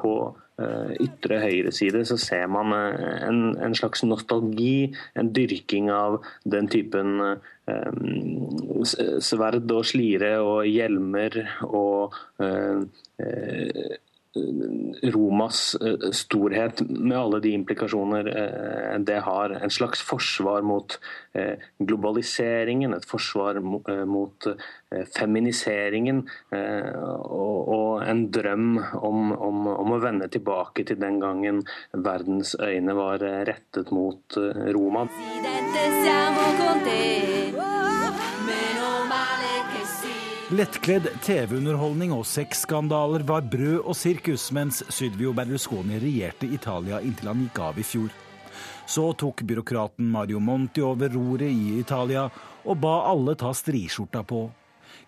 på 0.00 0.16
ytre 1.00 1.40
høyre 1.42 1.72
side 1.74 2.04
så 2.08 2.18
ser 2.20 2.46
man 2.52 2.74
en, 2.76 3.40
en, 3.56 3.74
slags 3.74 4.04
nostalgi, 4.04 4.92
en 5.18 5.32
dyrking 5.34 5.90
av 5.92 6.20
den 6.44 6.68
typen 6.72 7.20
um, 7.24 8.84
sverd 9.24 9.72
og 9.72 9.84
slire 9.88 10.36
og 10.44 10.68
hjelmer 10.68 11.40
og 11.68 12.16
uh, 12.42 12.84
Romas 15.12 15.58
storhet, 16.16 16.78
med 16.88 17.18
alle 17.18 17.40
de 17.44 17.50
implikasjoner 17.52 18.30
det 19.04 19.18
har. 19.26 19.52
En 19.60 19.74
slags 19.74 20.00
forsvar 20.00 20.64
mot 20.64 20.94
globaliseringen, 21.84 22.94
et 22.96 23.04
forsvar 23.04 23.60
mot 23.60 24.48
feminiseringen. 25.16 26.22
Og 26.52 28.02
en 28.06 28.24
drøm 28.34 28.68
om, 29.00 29.32
om, 29.32 29.66
om 29.72 29.94
å 29.96 30.00
vende 30.02 30.28
tilbake 30.32 30.86
til 30.88 31.00
den 31.02 31.20
gangen 31.22 31.62
verdens 31.92 32.54
øyne 32.60 32.96
var 32.98 33.22
rettet 33.48 33.92
mot 33.94 34.40
Roma. 34.74 35.06
Lettkledd 40.52 41.06
TV-underholdning 41.24 42.10
og 42.12 42.26
sexskandaler 42.28 43.22
var 43.24 43.46
brød 43.48 43.86
og 43.88 43.96
sirkus 43.96 44.50
mens 44.52 44.82
Sydvio 44.92 45.32
Berlusconi 45.32 45.96
regjerte 46.02 46.44
Italia 46.44 46.98
inntil 47.00 47.30
han 47.30 47.40
gikk 47.46 47.60
av 47.70 47.78
i 47.80 47.84
fjor. 47.86 48.10
Så 48.84 49.06
tok 49.16 49.40
byråkraten 49.48 50.10
Mario 50.12 50.42
Monti 50.44 50.84
over 50.84 51.08
roret 51.14 51.48
i 51.48 51.78
Italia 51.80 52.26
og 52.66 52.82
ba 52.82 52.98
alle 53.08 53.32
ta 53.40 53.54
striskjorta 53.56 54.26
på. 54.28 54.42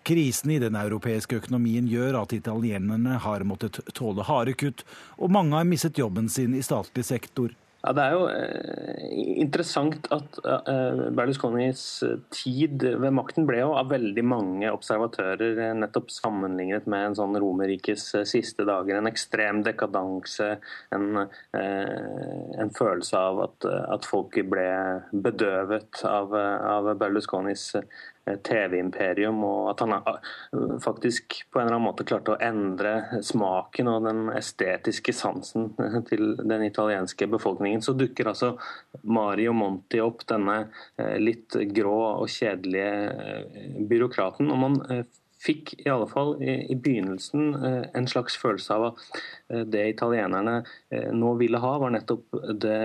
Krisen 0.05 0.51
i 0.53 0.61
den 0.61 0.77
europeiske 0.77 1.39
økonomien 1.41 1.89
gjør 1.89 2.21
at 2.21 2.33
italienerne 2.37 3.19
har 3.25 3.45
måttet 3.47 3.81
tåle 3.97 4.25
harde 4.27 4.53
kutt, 4.53 4.85
og 5.17 5.33
mange 5.33 5.57
har 5.57 5.67
mistet 5.67 5.97
jobben 5.97 6.29
sin 6.29 6.53
i 6.53 6.63
statlig 6.65 7.05
sektor. 7.07 7.55
Ja, 7.85 7.91
Det 7.93 8.01
er 8.01 8.13
jo 8.15 8.21
eh, 8.33 9.09
interessant 9.43 10.07
at 10.13 10.39
eh, 10.41 11.01
Berlusconis 11.13 11.81
tid 12.33 12.81
ved 12.81 13.13
makten 13.13 13.45
ble 13.45 13.59
jo 13.59 13.75
av 13.77 13.91
veldig 13.91 14.23
mange 14.25 14.71
observatører 14.73 15.61
eh, 15.67 15.75
nettopp 15.77 16.09
sammenlignet 16.09 16.87
med 16.89 17.11
en 17.11 17.17
sånn 17.19 17.37
Romerrikes 17.41 18.07
eh, 18.17 18.25
siste 18.29 18.65
dager. 18.65 18.97
En 18.97 19.11
ekstrem 19.11 19.61
dekadanse, 19.67 20.55
en, 20.97 21.27
eh, 21.53 22.57
en 22.63 22.73
følelse 22.73 23.21
av 23.21 23.43
at, 23.45 23.69
at 23.99 24.09
folk 24.09 24.39
ble 24.49 24.67
bedøvet 25.13 26.01
av, 26.09 26.33
av 26.33 26.89
Berlusconis 26.97 27.69
TV-imperium, 28.25 29.43
og 29.45 29.69
at 29.71 29.83
han 29.83 29.93
faktisk 30.81 31.37
på 31.51 31.59
en 31.59 31.67
eller 31.67 31.77
annen 31.77 31.85
måte 31.85 32.05
klarte 32.07 32.33
å 32.33 32.39
endre 32.41 33.21
smaken 33.25 33.89
og 33.91 34.07
den 34.07 34.21
estetiske 34.33 35.13
sansen 35.15 35.71
til 36.09 36.33
den 36.41 36.65
italienske 36.65 37.27
befolkningen, 37.31 37.83
så 37.85 37.93
dukker 37.97 38.31
altså 38.31 38.55
Mario 39.03 39.53
Monti 39.53 40.01
opp, 40.03 40.25
denne 40.29 40.57
eh, 40.97 41.17
litt 41.21 41.57
grå 41.75 41.97
og 42.23 42.31
kjedelige 42.31 42.89
eh, 43.13 43.77
byråkraten. 43.89 44.49
og 44.51 44.61
man 44.61 44.81
eh, 44.89 45.05
fikk 45.45 45.73
i 45.85 45.89
alle 45.91 46.07
fall 46.09 46.35
i, 46.43 46.55
i 46.71 46.75
begynnelsen 46.75 47.53
eh, 47.55 47.85
en 47.97 48.07
slags 48.09 48.37
følelse 48.41 48.75
av 48.75 48.87
at 48.89 49.03
eh, 49.49 49.63
det 49.69 49.83
italienerne 49.93 50.57
eh, 50.93 51.11
nå 51.13 51.33
ville 51.39 51.61
ha, 51.61 51.73
var 51.81 51.93
nettopp 51.93 52.37
det 52.61 52.79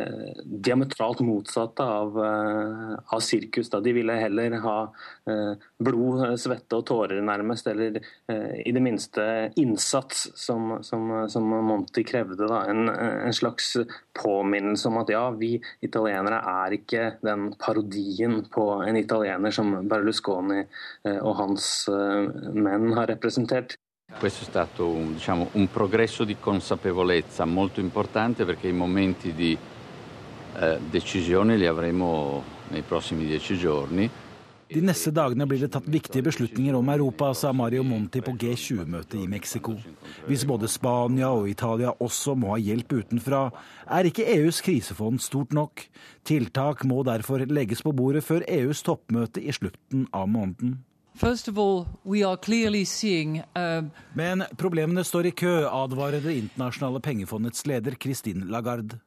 diametralt 0.45 1.23
motsatte 1.25 1.85
av, 1.85 2.19
av 2.21 3.21
sirkus. 3.25 3.71
Da. 3.73 3.81
De 3.85 3.93
ville 3.95 4.17
heller 4.17 4.57
ha 4.63 4.77
blod, 5.81 6.23
svette 6.41 6.79
og 6.79 6.85
tårer, 6.89 7.21
nærmest, 7.25 7.69
eller 7.71 7.99
i 8.31 8.73
det 8.75 8.83
minste 8.83 9.25
innsats, 9.61 10.27
som, 10.39 10.77
som, 10.87 11.07
som 11.31 11.47
Monti 11.67 12.05
krevde. 12.07 12.49
Da. 12.51 12.63
En, 12.71 12.89
en, 12.91 13.35
slags 13.37 13.73
påminnelse 14.17 14.89
om 14.91 15.01
at 15.03 15.13
ja, 15.13 15.23
vi 15.37 15.53
italienere 15.87 16.41
er 16.65 16.77
ikke 16.77 17.05
den 17.25 17.51
parodien 17.61 18.41
på 18.53 18.67
en 18.85 18.99
italiener 19.01 19.55
som 19.55 19.73
Berlusconi 19.89 20.65
og 21.21 21.33
hans 21.39 21.71
menn 22.53 22.93
har 22.97 23.07
representert. 23.07 23.77
Questo 24.19 24.43
è 24.43 24.47
stato 24.47 24.89
un, 24.89 25.15
diciamo, 25.15 25.51
un, 25.53 25.71
progresso 25.71 26.25
di 26.25 26.37
consapevolezza 26.39 27.45
molto 27.45 27.81
importante 27.81 28.45
perché 28.45 28.69
i 28.69 28.73
momenti 28.73 29.33
di 29.33 29.57
eh, 30.57 30.79
decisione 30.91 31.57
li 31.57 31.67
avremo 31.67 32.43
nei 32.69 32.83
prossimi 32.83 33.25
dieci 33.25 33.57
giorni. 33.57 34.11
De 34.71 34.79
neste 34.81 35.11
dagene 35.11 35.49
blir 35.51 35.59
det 35.59 35.73
tatt 35.75 35.87
viktige 35.91 36.23
beslutninger 36.23 36.77
om 36.79 36.91
Europa, 36.93 37.33
sa 37.35 37.51
Mario 37.51 37.83
Monti 37.83 38.21
på 38.23 38.37
G20-møtet 38.39 39.17
i 39.19 39.27
Mexico. 39.27 39.75
Hvis 40.29 40.45
både 40.47 40.69
Spania 40.71 41.33
og 41.35 41.49
Italia 41.51 41.91
også 41.99 42.37
må 42.39 42.53
ha 42.53 42.59
hjelp 42.63 42.95
utenfra, 43.01 43.49
er 43.91 44.07
ikke 44.07 44.29
EUs 44.37 44.61
krisefond 44.63 45.19
stort 45.25 45.57
nok. 45.59 45.83
Tiltak 46.23 46.85
må 46.87 47.03
derfor 47.03 47.43
legges 47.51 47.83
på 47.83 47.91
bordet 47.91 48.23
før 48.23 48.47
EUs 48.47 48.85
toppmøte 48.87 49.43
i 49.43 49.51
slutten 49.51 50.07
av 50.15 50.31
måneden. 50.31 50.79
All, 51.57 51.87
we 52.05 52.23
are 52.23 52.37
clearly 52.37 52.85
seeing, 52.85 53.43
uh... 53.57 53.83
Men 54.15 54.43
problemene 54.57 55.05
står 55.05 55.27
i 55.27 55.31
kø, 55.31 55.67
advarer 55.67 56.21
Det 56.21 56.37
internasjonale 56.37 57.01
pengefondets 57.01 57.67
leder 57.67 57.95
Christine 57.95 58.45
Lagarde. 58.51 58.99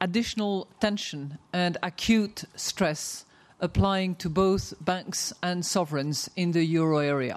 Additional 0.00 0.66
tension 0.80 1.34
and 1.52 1.76
acute 1.82 2.44
stress 2.56 3.26
applying 3.60 4.14
to 4.16 4.28
both 4.28 4.74
banks 4.80 5.32
and 5.42 5.64
sovereigns 5.64 6.30
in 6.36 6.52
the 6.52 6.64
euro 6.64 6.98
area. 6.98 7.36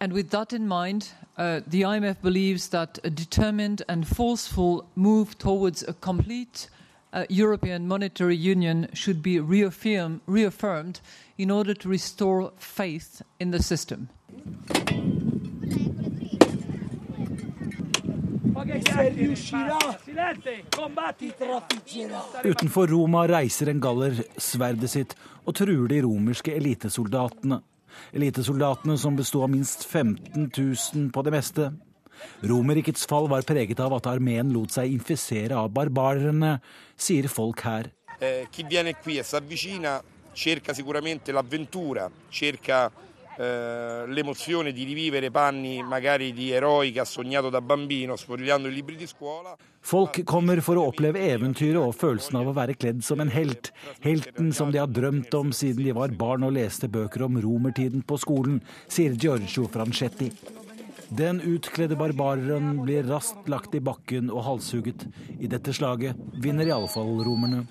And 0.00 0.12
with 0.12 0.30
that 0.30 0.52
in 0.52 0.68
mind, 0.68 1.12
uh, 1.36 1.60
the 1.66 1.82
IMF 1.82 2.22
believes 2.22 2.68
that 2.68 2.98
a 3.04 3.10
determined 3.10 3.82
and 3.88 4.06
forceful 4.06 4.84
move 4.94 5.38
towards 5.38 5.82
a 5.88 5.92
complete 5.92 6.68
European 7.28 7.86
monetary 7.88 8.36
union 8.36 8.88
should 8.92 9.22
be 9.22 9.40
reaffirm, 9.40 10.20
reaffirmed 10.26 11.00
in 11.38 11.50
order 11.50 11.74
to 11.74 11.88
restore 11.88 12.52
faith 12.58 13.22
in 13.40 13.50
the 13.50 13.62
system. 13.62 14.08
Utenfor 22.44 22.86
Roma 22.86 23.26
reiser 23.26 23.68
en 23.68 23.80
galler 23.80 24.22
sverdet 24.36 24.90
sitt 24.90 25.14
og 25.46 25.54
truer 25.56 25.88
de 25.88 26.02
romerske 26.04 26.52
elitesoldatene. 26.56 27.62
Elitesoldatene 28.12 28.98
som 29.00 29.16
besto 29.16 29.42
av 29.42 29.52
minst 29.52 29.86
15 29.86 30.50
000 30.52 31.10
på 31.14 31.22
det 31.22 31.32
meste. 31.32 31.70
Romerrikets 32.42 33.06
fall 33.08 33.28
var 33.28 33.46
preget 33.48 33.80
av 33.80 33.96
at 33.98 34.08
armeen 34.10 34.52
lot 34.54 34.74
seg 34.74 34.92
infisere 34.92 35.56
av 35.58 35.72
barbarerne, 35.74 36.58
sier 36.96 37.28
folk 37.28 37.64
her. 37.66 37.92
Eh, 38.18 38.46
chi 38.50 38.64
viene 38.66 38.94
qui 38.98 39.18
e 39.18 39.22
si 39.22 39.70
cerca 40.32 40.72
sicuramente 40.72 41.32
l'avventura, 41.32 42.08
cerca 42.28 42.90
eh, 43.38 44.04
l'emozione 44.06 44.72
di 44.72 44.84
rivivere 44.84 45.30
panni 45.30 45.82
magari 45.82 46.32
di 46.32 46.50
eroi 46.50 46.92
che 46.92 47.00
ha 47.00 47.04
sognato 47.04 47.50
da 47.50 47.60
bambino 47.60 48.16
sfogliando 48.16 48.68
i 48.68 48.72
libri 48.72 48.96
di 48.96 49.06
scuola. 49.06 49.56
Folk 49.80 50.24
kommer 50.24 50.60
for 50.60 50.76
å 50.76 50.88
oppleve 50.90 51.22
eventyret 51.30 51.78
og 51.78 51.94
følelsen 51.96 52.40
av 52.40 52.50
å 52.50 52.54
være 52.56 52.74
kledd 52.74 53.04
som 53.06 53.22
en 53.22 53.30
helt. 53.30 53.70
Helten 54.02 54.50
som 54.52 54.72
de 54.74 54.82
har 54.82 54.90
drømt 54.90 55.34
om 55.38 55.52
siden 55.54 55.86
de 55.86 55.94
var 55.94 56.14
barn 56.18 56.46
og 56.46 56.56
leste 56.58 56.90
bøker 56.90 57.24
om 57.28 57.38
romertiden 57.40 58.02
på 58.02 58.18
skolen, 58.18 58.58
sier 58.90 59.14
Giorgio 59.14 59.68
Franchetti. 59.70 60.32
Den 61.08 61.40
utkledde 61.40 61.96
barbareren 61.96 62.82
blir 62.84 63.06
raskt 63.08 63.48
lagt 63.48 63.72
i 63.74 63.80
bakken 63.80 64.28
og 64.28 64.42
halshugget. 64.44 65.06
I 65.40 65.48
dette 65.48 65.72
slaget 65.72 66.18
vinner 66.36 66.68
iallfall 66.68 67.22
romerne. 67.24 67.64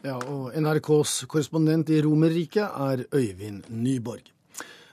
Ja, 0.00 0.14
og 0.16 0.54
NRKs 0.54 1.24
korrespondent 1.28 1.90
i 1.90 1.98
Romerriket 2.04 2.62
er 2.64 3.04
Øyvind 3.10 3.66
Nyborg. 3.74 4.30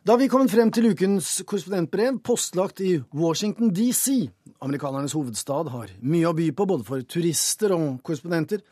Da 0.08 0.16
vi 0.16 0.28
kommet 0.32 0.52
frem 0.52 0.72
til 0.72 0.90
ukens 0.92 1.44
korrespondentbrev, 1.46 2.18
postlagt 2.24 2.82
i 2.82 2.98
Washington 3.14 3.70
DC. 3.76 4.32
Amerikanernes 4.62 5.14
hovedstad 5.14 5.70
har 5.70 5.92
mye 6.02 6.30
å 6.30 6.36
by 6.36 6.50
på, 6.56 6.66
både 6.66 6.88
for 6.88 7.04
turister 7.06 7.76
og 7.76 8.00
korrespondenter. 8.02 8.64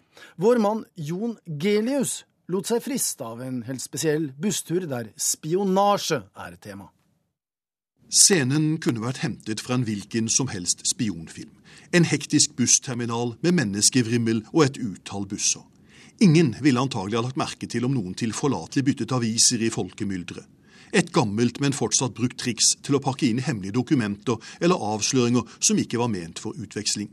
Vår 0.42 0.62
mann 0.64 0.86
Jon 0.98 1.38
Gelius 1.46 2.24
lot 2.52 2.70
seg 2.70 2.84
friste 2.86 3.26
av 3.26 3.42
en 3.42 3.62
helt 3.66 3.84
spesiell 3.84 4.30
busstur 4.38 4.86
der 4.90 5.10
spionasje 5.18 6.22
er 6.46 6.58
tema. 6.62 6.90
Scenen 8.06 8.76
kunne 8.84 9.02
vært 9.02 9.24
hentet 9.24 9.64
fra 9.66 9.80
en 9.80 9.86
hvilken 9.88 10.30
som 10.30 10.52
helst 10.52 10.86
spionfilm. 10.88 11.52
En 11.96 12.06
hektisk 12.06 12.54
bussterminal 12.58 13.34
med 13.42 13.58
menneskevrimmel 13.58 14.44
og 14.54 14.62
et 14.68 14.78
utall 14.78 15.26
busser. 15.30 15.64
Ingen 16.24 16.54
ville 16.64 16.80
antagelig 16.80 17.18
ha 17.18 17.26
lagt 17.26 17.40
merke 17.40 17.68
til 17.68 17.88
om 17.88 17.96
noen 17.96 18.14
tilforlatelig 18.16 18.86
byttet 18.88 19.16
aviser 19.16 19.66
i 19.66 19.72
folkemylderet. 19.74 20.46
Et 20.96 21.10
gammelt, 21.12 21.58
men 21.60 21.76
fortsatt 21.76 22.14
brukt 22.16 22.38
triks 22.40 22.76
til 22.86 22.96
å 22.96 23.02
pakke 23.04 23.28
inn 23.28 23.42
hemmelige 23.44 23.76
dokumenter 23.76 24.38
eller 24.64 24.80
avsløringer 24.94 25.58
som 25.60 25.82
ikke 25.82 26.00
var 26.00 26.12
ment 26.14 26.40
for 26.40 26.56
utveksling. 26.56 27.10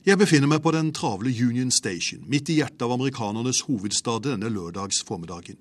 Jeg 0.00 0.16
befinner 0.16 0.48
meg 0.48 0.62
på 0.64 0.70
den 0.72 0.94
travle 0.96 1.28
Union 1.28 1.68
Station, 1.70 2.22
midt 2.24 2.48
i 2.48 2.54
hjertet 2.56 2.80
av 2.86 2.94
amerikanernes 2.94 3.66
hovedstad 3.66 4.22
denne 4.24 4.48
lørdags 4.48 5.02
formiddagen. 5.04 5.58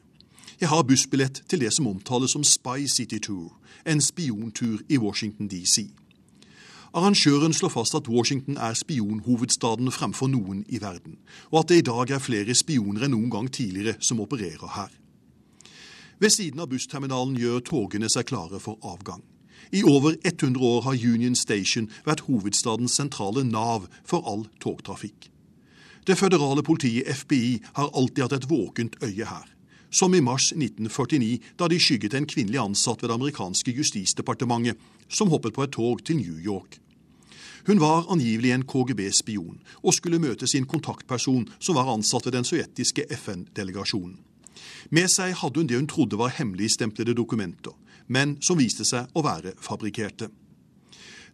Jeg 0.62 0.70
har 0.72 0.86
bussbillett 0.88 1.42
til 1.52 1.60
det 1.60 1.74
som 1.76 1.90
omtales 1.92 2.32
som 2.32 2.46
Spy 2.48 2.86
City 2.88 3.20
Tour, 3.20 3.58
en 3.84 4.00
spiontur 4.00 4.80
i 4.88 4.98
Washington 4.98 5.50
DC. 5.52 5.90
Arrangøren 6.96 7.54
slår 7.54 7.74
fast 7.74 7.98
at 8.00 8.08
Washington 8.08 8.56
er 8.56 8.80
spionhovedstaden 8.80 9.92
fremfor 9.92 10.32
noen 10.32 10.64
i 10.70 10.80
verden, 10.80 11.20
og 11.52 11.60
at 11.60 11.74
det 11.74 11.82
i 11.82 11.88
dag 11.92 12.16
er 12.16 12.24
flere 12.24 12.56
spioner 12.56 13.10
enn 13.10 13.14
noen 13.18 13.34
gang 13.36 13.52
tidligere 13.52 14.00
som 14.00 14.24
opererer 14.24 14.72
her. 14.78 14.96
Ved 16.20 16.32
siden 16.32 16.64
av 16.64 16.72
bussterminalen 16.72 17.36
gjør 17.36 17.60
togene 17.60 18.08
seg 18.08 18.32
klare 18.32 18.64
for 18.64 18.80
avgang. 18.88 19.20
I 19.72 19.84
over 19.84 20.16
100 20.24 20.66
år 20.66 20.82
har 20.82 21.04
Union 21.14 21.36
Station 21.36 21.90
vært 22.06 22.26
hovedstadens 22.26 22.96
sentrale 22.98 23.44
nav 23.46 23.86
for 24.08 24.26
all 24.26 24.48
togtrafikk. 24.64 25.30
Det 26.08 26.18
føderale 26.18 26.64
politiet 26.66 27.06
FBI 27.06 27.60
har 27.78 27.92
alltid 27.94 28.24
hatt 28.24 28.38
et 28.40 28.50
våkent 28.50 28.98
øye 29.06 29.26
her. 29.30 29.46
Som 29.92 30.14
i 30.14 30.22
mars 30.22 30.52
1949, 30.54 31.38
da 31.58 31.68
de 31.70 31.78
skygget 31.82 32.14
en 32.18 32.26
kvinnelig 32.30 32.62
ansatt 32.62 33.02
ved 33.02 33.10
det 33.10 33.18
amerikanske 33.18 33.74
justisdepartementet, 33.78 34.78
som 35.10 35.30
hoppet 35.30 35.54
på 35.54 35.66
et 35.66 35.74
tog 35.74 36.02
til 36.06 36.18
New 36.18 36.38
York. 36.42 36.80
Hun 37.68 37.82
var 37.82 38.08
angivelig 38.10 38.52
en 38.52 38.66
KGB-spion, 38.66 39.60
og 39.84 39.94
skulle 39.94 40.22
møte 40.22 40.48
sin 40.48 40.66
kontaktperson, 40.66 41.46
som 41.60 41.78
var 41.78 41.90
ansatt 41.94 42.26
ved 42.26 42.38
den 42.38 42.48
sovjetiske 42.48 43.06
FN-delegasjonen. 43.18 44.18
Med 44.90 45.10
seg 45.14 45.36
hadde 45.38 45.62
hun 45.62 45.70
det 45.70 45.78
hun 45.78 45.90
trodde 45.90 46.18
var 46.18 46.34
hemmeligstemplede 46.34 47.14
dokumenter, 47.14 47.76
men 48.10 48.38
som 48.42 48.60
viste 48.60 48.86
seg 48.86 49.10
å 49.14 49.24
være 49.26 49.56
fabrikkerte. 49.62 50.30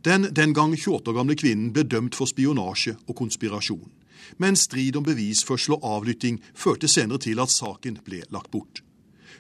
Den 0.06 0.30
den 0.36 0.54
gang 0.54 0.76
28 0.78 1.10
år 1.10 1.18
gamle 1.18 1.36
kvinnen 1.36 1.72
ble 1.74 1.84
dømt 1.84 2.16
for 2.16 2.30
spionasje 2.30 2.94
og 3.08 3.16
konspirasjon. 3.16 3.92
Men 4.38 4.56
strid 4.56 4.96
om 4.96 5.06
bevisførsel 5.06 5.78
og 5.78 5.86
avlytting 5.86 6.42
førte 6.54 6.88
senere 6.88 7.24
til 7.26 7.40
at 7.42 7.54
saken 7.54 8.00
ble 8.06 8.24
lagt 8.30 8.52
bort. 8.52 8.84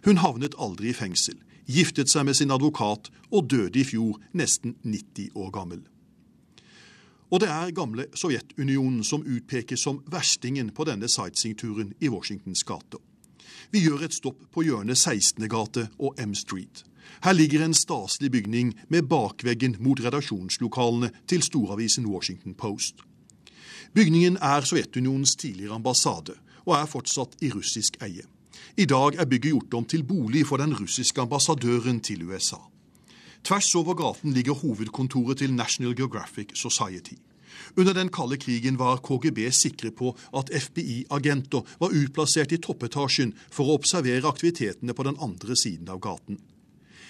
Hun 0.06 0.22
havnet 0.22 0.58
aldri 0.58 0.90
i 0.90 0.98
fengsel, 0.98 1.38
giftet 1.66 2.10
seg 2.10 2.26
med 2.26 2.38
sin 2.38 2.54
advokat 2.54 3.12
og 3.32 3.50
døde 3.50 3.80
i 3.82 3.86
fjor 3.86 4.18
nesten 4.34 4.76
90 4.84 5.36
år 5.36 5.52
gammel. 5.54 5.84
Og 7.34 7.42
det 7.42 7.50
er 7.50 7.74
gamle 7.74 8.06
Sovjetunionen 8.14 9.04
som 9.04 9.26
utpekes 9.26 9.82
som 9.82 10.04
verstingen 10.12 10.70
på 10.74 10.86
denne 10.86 11.10
sightseeingturen 11.10 11.94
i 12.00 12.10
Washingtons 12.10 12.64
gater. 12.64 13.02
Vi 13.74 13.82
gjør 13.82 14.06
et 14.06 14.14
stopp 14.14 14.44
på 14.54 14.64
hjørnet 14.64 14.98
16. 14.98 15.48
gate 15.50 15.88
og 15.98 16.22
M 16.22 16.36
Street. 16.38 16.86
Her 17.24 17.34
ligger 17.34 17.66
en 17.66 17.74
staselig 17.74 18.32
bygning 18.32 18.74
med 18.90 19.08
bakveggen 19.10 19.78
mot 19.80 20.02
redaksjonslokalene 20.04 21.12
til 21.28 21.44
storavisen 21.46 22.06
Washington 22.06 22.54
Post. 22.54 23.04
Bygningen 23.96 24.38
er 24.42 24.62
Sovjetunionens 24.62 25.36
tidligere 25.36 25.76
ambassade, 25.76 26.36
og 26.66 26.74
er 26.76 26.90
fortsatt 26.90 27.38
i 27.42 27.52
russisk 27.54 28.00
eie. 28.04 28.26
I 28.78 28.86
dag 28.86 29.16
er 29.16 29.30
bygget 29.30 29.54
gjort 29.54 29.78
om 29.78 29.86
til 29.86 30.04
bolig 30.04 30.46
for 30.48 30.60
den 30.60 30.74
russiske 30.76 31.22
ambassadøren 31.22 32.02
til 32.04 32.26
USA. 32.28 32.60
Tvers 33.46 33.76
over 33.76 33.94
gaten 33.94 34.34
ligger 34.34 34.54
hovedkontoret 34.54 35.38
til 35.38 35.54
National 35.54 35.96
Geographic 35.96 36.58
Society. 36.58 37.16
Under 37.78 37.94
den 37.94 38.10
kalde 38.10 38.38
krigen 38.38 38.80
var 38.80 39.00
KGB 39.06 39.52
sikre 39.54 39.92
på 39.92 40.16
at 40.36 40.50
FBI-agenter 40.50 41.62
var 41.80 41.94
utplassert 41.94 42.52
i 42.52 42.60
toppetasjen 42.60 43.36
for 43.52 43.70
å 43.70 43.78
observere 43.80 44.28
aktivitetene 44.28 44.96
på 44.98 45.06
den 45.08 45.20
andre 45.22 45.56
siden 45.56 45.92
av 45.94 46.02
gaten. 46.04 46.42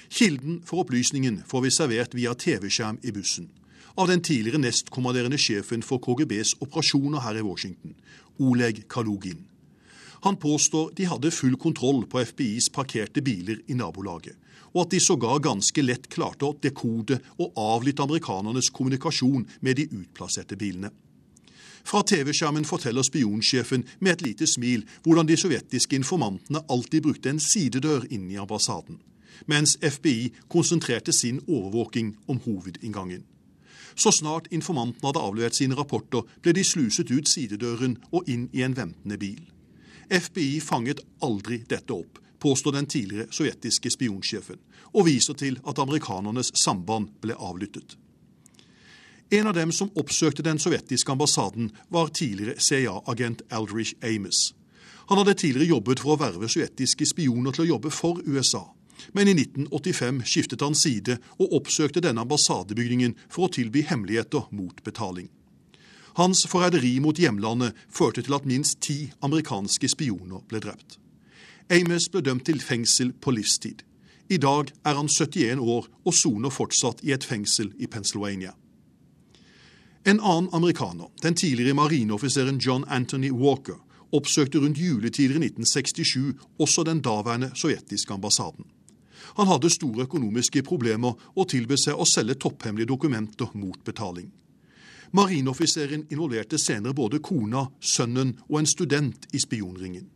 Kilden 0.09 0.61
for 0.65 0.83
opplysningen 0.83 1.41
får 1.47 1.61
vi 1.65 1.71
servert 1.71 2.15
via 2.15 2.33
TV-skjerm 2.33 2.99
i 3.03 3.11
bussen. 3.11 3.49
Av 3.95 4.07
den 4.07 4.21
tidligere 4.21 4.59
nestkommanderende 4.59 5.39
sjefen 5.39 5.83
for 5.83 6.03
KGBs 6.03 6.57
operasjoner 6.59 7.23
her 7.23 7.39
i 7.39 7.43
Washington, 7.45 7.95
Oleg 8.39 8.83
Kalugin. 8.91 9.45
Han 10.25 10.35
påstår 10.41 10.91
de 10.97 11.05
hadde 11.05 11.31
full 11.31 11.55
kontroll 11.55 12.03
på 12.09 12.19
FBIs 12.25 12.71
parkerte 12.73 13.21
biler 13.21 13.61
i 13.67 13.77
nabolaget, 13.77 14.35
og 14.73 14.81
at 14.83 14.95
de 14.95 14.99
sågar 14.99 15.39
ganske 15.39 15.83
lett 15.85 16.09
klarte 16.11 16.47
å 16.47 16.55
dekode 16.61 17.19
og 17.37 17.55
avlytte 17.61 18.03
amerikanernes 18.03 18.71
kommunikasjon 18.73 19.45
med 19.61 19.79
de 19.79 19.85
utplasserte 20.01 20.57
bilene. 20.59 20.91
Fra 21.85 22.01
TV-skjermen 22.01 22.65
forteller 22.65 23.05
spionsjefen 23.05 23.85
med 23.99 24.15
et 24.15 24.23
lite 24.25 24.47
smil 24.49 24.87
hvordan 25.05 25.29
de 25.29 25.37
sovjetiske 25.37 25.95
informantene 25.95 26.63
alltid 26.73 27.05
brukte 27.05 27.29
en 27.29 27.39
sidedør 27.39 28.07
inne 28.09 28.33
i 28.33 28.39
ambassaden, 28.41 28.97
mens 29.45 29.77
FBI 29.81 30.33
konsentrerte 30.47 31.13
sin 31.13 31.41
overvåking 31.47 32.15
om 32.27 32.39
hovedinngangen. 32.45 33.23
Så 33.95 34.11
snart 34.11 34.47
informantene 34.51 35.07
hadde 35.07 35.23
avlevert 35.23 35.55
sine 35.55 35.75
rapporter, 35.75 36.25
ble 36.41 36.53
de 36.53 36.63
sluset 36.63 37.11
ut 37.11 37.29
sidedøren 37.29 37.97
og 38.11 38.27
inn 38.27 38.49
i 38.53 38.63
en 38.65 38.75
ventende 38.75 39.17
bil. 39.17 39.41
FBI 40.11 40.59
fanget 40.59 41.01
aldri 41.23 41.63
dette 41.69 41.93
opp, 41.93 42.19
påstår 42.39 42.75
den 42.75 42.85
tidligere 42.85 43.31
sovjetiske 43.31 43.89
spionsjefen, 43.89 44.59
og 44.93 45.07
viser 45.07 45.33
til 45.33 45.59
at 45.67 45.79
amerikanernes 45.79 46.51
samband 46.59 47.15
ble 47.21 47.37
avlyttet. 47.39 47.95
En 49.31 49.47
av 49.47 49.55
dem 49.57 49.71
som 49.71 49.89
oppsøkte 49.97 50.43
den 50.45 50.59
sovjetiske 50.61 51.11
ambassaden, 51.11 51.71
var 51.89 52.11
tidligere 52.13 52.59
CIA-agent 52.59 53.41
Aldrich 53.49 53.95
Amos. 54.03 54.53
Han 55.09 55.17
hadde 55.17 55.33
tidligere 55.33 55.69
jobbet 55.69 56.01
for 56.01 56.13
å 56.13 56.19
verve 56.21 56.49
sovjetiske 56.49 57.07
spioner 57.09 57.53
til 57.53 57.65
å 57.65 57.71
jobbe 57.73 57.91
for 57.93 58.21
USA. 58.25 58.67
Men 59.13 59.27
i 59.27 59.35
1985 59.37 60.21
skiftet 60.25 60.61
han 60.61 60.75
side 60.75 61.17
og 61.39 61.55
oppsøkte 61.59 62.03
denne 62.03 62.23
ambassadebygningen 62.25 63.15
for 63.29 63.47
å 63.47 63.53
tilby 63.57 63.85
hemmeligheter 63.87 64.47
mot 64.51 64.83
betaling. 64.83 65.29
Hans 66.15 66.45
forræderi 66.47 66.93
mot 67.03 67.17
hjemlandet 67.19 67.75
førte 67.91 68.23
til 68.23 68.37
at 68.37 68.45
minst 68.47 68.79
ti 68.81 69.09
amerikanske 69.25 69.89
spioner 69.91 70.45
ble 70.47 70.61
drept. 70.63 70.99
Amos 71.69 72.07
ble 72.11 72.21
dømt 72.23 72.45
til 72.47 72.61
fengsel 72.63 73.11
på 73.19 73.33
livstid. 73.35 73.81
I 74.29 74.37
dag 74.37 74.71
er 74.85 74.95
han 74.97 75.09
71 75.11 75.59
år 75.59 75.89
og 76.05 76.13
soner 76.15 76.53
fortsatt 76.53 77.03
i 77.03 77.11
et 77.13 77.25
fengsel 77.25 77.73
i 77.77 77.89
Pennsylvania. 77.91 78.53
En 80.05 80.19
annen 80.21 80.49
amerikaner, 80.53 81.09
den 81.21 81.35
tidligere 81.35 81.73
marineoffiseren 81.73 82.61
John 82.61 82.85
Anthony 82.87 83.31
Walker, 83.31 83.81
oppsøkte 84.13 84.61
rundt 84.61 84.77
juletider 84.77 85.35
i 85.39 85.47
1967 85.49 86.37
også 86.61 86.83
den 86.85 87.01
daværende 87.01 87.51
sovjetiske 87.57 88.13
ambassaden. 88.13 88.65
Han 89.35 89.47
hadde 89.51 89.69
store 89.69 90.05
økonomiske 90.07 90.63
problemer 90.63 91.15
og 91.35 91.49
tilbød 91.51 91.81
seg 91.81 91.99
å 91.99 92.07
selge 92.07 92.37
topphemmelige 92.39 92.91
dokumenter 92.93 93.51
mot 93.53 93.81
betaling. 93.83 94.31
Marineoffiseren 95.15 96.07
involverte 96.11 96.57
senere 96.59 96.95
både 96.95 97.21
kona, 97.23 97.65
sønnen 97.79 98.33
og 98.49 98.59
en 98.59 98.69
student 98.69 99.27
i 99.33 99.39
spionringen. 99.39 100.07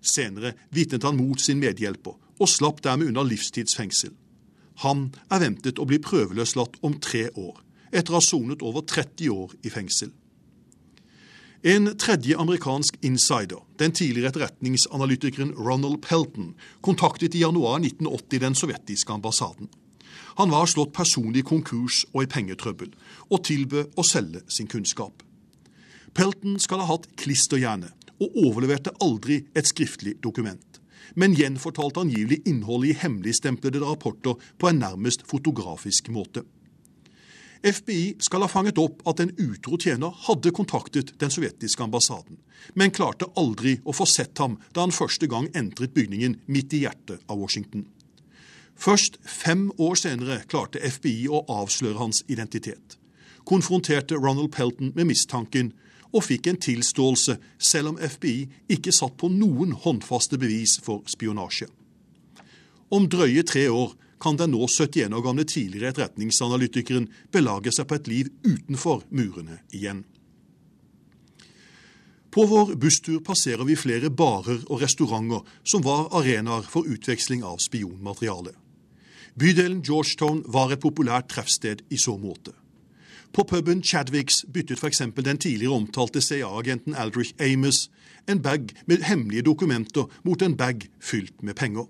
Senere 0.00 0.54
vitnet 0.74 1.04
han 1.06 1.16
mot 1.16 1.40
sin 1.40 1.60
medhjelper 1.62 2.16
og 2.38 2.50
slapp 2.50 2.82
dermed 2.84 3.12
unna 3.12 3.22
livstidsfengsel. 3.26 4.12
Han 4.82 5.06
er 5.30 5.42
ventet 5.44 5.78
å 5.78 5.86
bli 5.86 6.00
prøveløslatt 6.02 6.80
om 6.82 6.98
tre 6.98 7.28
år, 7.30 7.60
etter 7.94 8.14
å 8.14 8.18
ha 8.18 8.24
sonet 8.24 8.62
over 8.66 8.82
30 8.82 9.30
år 9.30 9.54
i 9.62 9.70
fengsel. 9.70 10.10
En 11.64 11.94
tredje 11.96 12.36
amerikansk 12.36 12.98
insider, 13.00 13.62
den 13.78 13.92
tidligere 13.92 14.28
etterretningsanalytikeren 14.28 15.54
Ronald 15.56 16.02
Pelton, 16.04 16.50
kontaktet 16.84 17.34
i 17.34 17.40
januar 17.40 17.78
1980 17.78 18.40
den 18.42 18.54
sovjetiske 18.54 19.12
ambassaden. 19.12 19.70
Han 20.36 20.52
var 20.52 20.68
slått 20.68 20.92
personlig 20.92 21.46
konkurs 21.48 22.02
og 22.12 22.26
i 22.26 22.28
pengetrøbbel, 22.28 22.90
og 23.32 23.46
tilbød 23.48 23.96
å 23.96 24.04
selge 24.04 24.42
sin 24.52 24.68
kunnskap. 24.68 25.24
Pelton 26.12 26.60
skal 26.60 26.84
ha 26.84 26.90
hatt 26.90 27.08
klisterhjerne 27.16 27.94
og 28.20 28.36
overleverte 28.44 28.92
aldri 29.00 29.46
et 29.56 29.72
skriftlig 29.72 30.18
dokument, 30.20 30.82
men 31.16 31.32
gjenfortalte 31.32 32.04
angivelig 32.04 32.42
innholdet 32.44 32.92
i 32.92 32.98
hemmeligstemplede 33.06 33.80
rapporter 33.80 34.36
på 34.60 34.68
en 34.68 34.84
nærmest 34.84 35.24
fotografisk 35.32 36.12
måte. 36.12 36.44
FBI 37.64 38.16
skal 38.20 38.44
ha 38.44 38.48
fanget 38.48 38.78
opp 38.78 39.00
at 39.08 39.22
en 39.22 39.30
utro 39.40 39.78
tjener 39.80 40.12
hadde 40.26 40.52
kontaktet 40.52 41.14
den 41.20 41.32
sovjetiske 41.32 41.80
ambassaden, 41.82 42.36
men 42.76 42.92
klarte 42.92 43.30
aldri 43.40 43.78
å 43.84 43.94
få 43.96 44.04
sett 44.08 44.38
ham 44.42 44.58
da 44.76 44.84
han 44.84 44.92
første 44.92 45.28
gang 45.32 45.48
entret 45.56 45.94
bygningen 45.96 46.36
midt 46.44 46.76
i 46.76 46.82
hjertet 46.84 47.24
av 47.24 47.40
Washington. 47.40 47.86
Først 48.76 49.16
fem 49.24 49.70
år 49.80 49.96
senere 49.96 50.42
klarte 50.50 50.82
FBI 50.82 51.24
å 51.32 51.44
avsløre 51.62 52.02
hans 52.02 52.20
identitet. 52.28 52.98
Konfronterte 53.48 54.18
Ronald 54.18 54.52
Pelton 54.52 54.92
med 54.96 55.08
mistanken 55.08 55.72
og 56.14 56.26
fikk 56.26 56.50
en 56.50 56.60
tilståelse, 56.60 57.38
selv 57.58 57.94
om 57.94 57.98
FBI 57.98 58.44
ikke 58.76 58.92
satt 58.94 59.16
på 59.18 59.30
noen 59.32 59.72
håndfaste 59.72 60.38
bevis 60.38 60.76
for 60.84 61.02
spionasje. 61.10 61.66
Om 62.94 63.08
drøye 63.10 63.42
tre 63.48 63.66
år 63.72 63.94
kan 64.24 64.40
den 64.40 64.54
nå 64.54 64.64
71 64.64 65.12
år 65.12 65.24
gamle 65.24 65.44
tidligere 65.44 65.92
etterretningsanalytikeren 65.92 67.10
belage 67.34 67.74
seg 67.76 67.88
på 67.90 67.98
et 67.98 68.10
liv 68.10 68.32
utenfor 68.46 69.04
murene 69.12 69.60
igjen. 69.76 70.04
På 72.34 72.48
vår 72.50 72.74
busstur 72.82 73.20
passerer 73.22 73.62
vi 73.68 73.76
flere 73.78 74.10
barer 74.10 74.64
og 74.66 74.80
restauranter 74.82 75.44
som 75.62 75.84
var 75.86 76.08
arenaer 76.18 76.64
for 76.66 76.88
utveksling 76.90 77.44
av 77.46 77.60
spionmateriale. 77.62 78.56
Bydelen 79.38 79.84
Georgetown 79.86 80.42
var 80.50 80.72
et 80.72 80.82
populært 80.82 81.28
treffsted 81.30 81.84
i 81.94 81.98
så 81.98 82.16
måte. 82.18 82.54
På 83.34 83.44
puben 83.50 83.82
Chadwicks 83.82 84.44
byttet 84.50 84.78
f.eks. 84.78 85.00
den 85.14 85.38
tidligere 85.38 85.74
omtalte 85.74 86.22
CIA-agenten 86.22 86.94
Aldrich 86.94 87.34
Amos 87.38 87.88
en 88.30 88.42
bag 88.42 88.70
med 88.86 89.02
hemmelige 89.02 89.42
dokumenter 89.42 90.10
mot 90.24 90.42
en 90.42 90.56
bag 90.56 90.88
fylt 91.00 91.42
med 91.42 91.54
penger. 91.54 91.86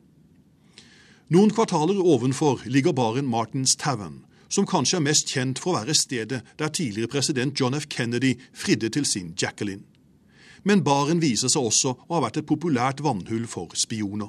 Noen 1.32 1.48
kvartaler 1.50 1.96
ovenfor 2.04 2.66
ligger 2.68 2.92
baren 2.92 3.24
Martins 3.24 3.76
Tavern, 3.80 4.18
som 4.52 4.66
kanskje 4.68 4.98
er 4.98 5.04
mest 5.06 5.30
kjent 5.32 5.60
for 5.62 5.72
å 5.72 5.78
være 5.78 5.96
stedet 5.96 6.42
der 6.60 6.68
tidligere 6.68 7.08
president 7.14 7.56
John 7.56 7.72
F. 7.78 7.86
Kennedy 7.88 8.34
fridde 8.52 8.90
til 8.92 9.06
sin 9.08 9.30
Jacqueline. 9.32 9.86
Men 10.68 10.82
baren 10.84 11.22
viser 11.24 11.48
seg 11.48 11.64
også 11.64 11.94
å 11.94 12.12
ha 12.12 12.20
vært 12.26 12.42
et 12.42 12.48
populært 12.48 13.00
vannhull 13.04 13.48
for 13.48 13.72
spioner. 13.72 14.28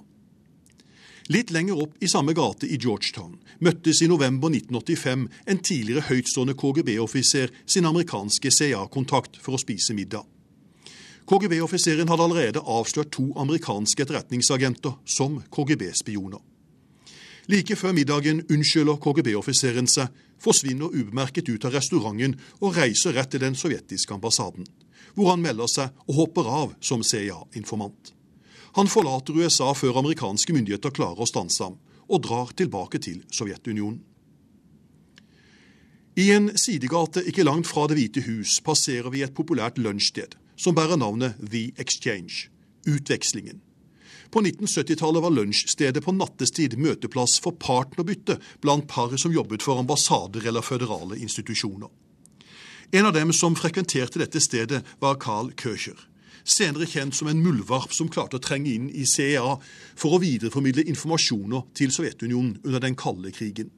Litt 1.36 1.52
lenger 1.52 1.84
opp 1.84 2.00
i 2.00 2.08
samme 2.08 2.32
gate 2.38 2.70
i 2.70 2.80
Georgetown 2.80 3.36
møttes 3.60 4.00
i 4.06 4.08
november 4.08 4.54
1985 4.54 5.28
en 5.52 5.64
tidligere 5.68 6.08
høytstående 6.08 6.56
KGB-offiser 6.56 7.52
sin 7.66 7.92
amerikanske 7.92 8.56
CIA-kontakt 8.56 9.42
for 9.44 9.58
å 9.58 9.62
spise 9.62 9.98
middag. 9.98 10.24
KGB-offiseren 11.28 12.08
hadde 12.08 12.30
allerede 12.30 12.64
avslørt 12.64 13.12
to 13.18 13.32
amerikanske 13.42 14.06
etterretningsagenter 14.06 15.02
som 15.04 15.42
KGB-spioner. 15.52 16.55
Like 17.48 17.76
før 17.78 17.94
middagen 17.94 18.42
unnskylder 18.50 18.98
KGB-offiseren 19.02 19.88
seg, 19.90 20.10
forsvinner 20.42 20.94
ubemerket 20.94 21.50
ut 21.52 21.66
av 21.68 21.76
restauranten 21.78 22.34
og 22.60 22.74
reiser 22.78 23.14
rett 23.14 23.30
til 23.34 23.44
den 23.44 23.58
sovjetiske 23.58 24.16
ambassaden, 24.16 24.66
hvor 25.14 25.32
han 25.32 25.44
melder 25.44 25.70
seg 25.70 26.06
og 26.08 26.18
hopper 26.20 26.50
av 26.50 26.74
som 26.82 27.04
CIA-informant. 27.06 28.16
Han 28.76 28.90
forlater 28.92 29.38
USA 29.38 29.70
før 29.78 30.02
amerikanske 30.02 30.56
myndigheter 30.58 30.92
klarer 30.92 31.22
å 31.22 31.30
stanse 31.30 31.64
ham, 31.64 31.78
og 32.10 32.22
drar 32.26 32.52
tilbake 32.58 33.00
til 33.02 33.24
Sovjetunionen. 33.34 34.02
I 36.16 36.30
en 36.32 36.52
sidegate 36.56 37.26
ikke 37.28 37.44
langt 37.44 37.68
fra 37.68 37.88
Det 37.90 37.98
hvite 37.98 38.22
hus 38.28 38.60
passerer 38.64 39.12
vi 39.12 39.24
et 39.26 39.34
populært 39.36 39.80
lunsjsted 39.82 40.38
som 40.56 40.76
bærer 40.76 40.96
navnet 40.96 41.36
The 41.42 41.74
Exchange, 41.82 42.48
utvekslingen. 42.88 43.60
På 44.36 44.42
1970-tallet 44.42 45.24
var 45.24 45.32
lunsjstedet 45.32 46.02
på 46.04 46.12
nattestid 46.12 46.74
møteplass 46.76 47.38
for 47.40 47.56
partnerbytte 47.56 48.36
blant 48.60 48.84
par 48.92 49.14
som 49.16 49.32
jobbet 49.32 49.64
for 49.64 49.80
ambassader 49.80 50.50
eller 50.50 50.66
føderale 50.66 51.16
institusjoner. 51.24 51.88
En 52.92 53.08
av 53.08 53.14
dem 53.16 53.32
som 53.32 53.56
frekventerte 53.56 54.20
dette 54.20 54.42
stedet, 54.44 54.82
var 55.00 55.16
Carl 55.24 55.54
Köcher 55.56 55.96
senere 56.46 56.86
kjent 56.86 57.16
som 57.16 57.30
en 57.32 57.40
muldvarp 57.42 57.94
som 57.96 58.10
klarte 58.12 58.38
å 58.38 58.44
trenge 58.44 58.74
inn 58.76 58.90
i 58.92 59.06
CIA 59.10 59.56
for 59.98 60.18
å 60.18 60.22
videreformidle 60.22 60.86
informasjoner 60.92 61.64
til 61.80 61.96
Sovjetunionen 61.96 62.60
under 62.64 62.84
den 62.84 63.00
kalde 63.00 63.32
krigen. 63.34 63.72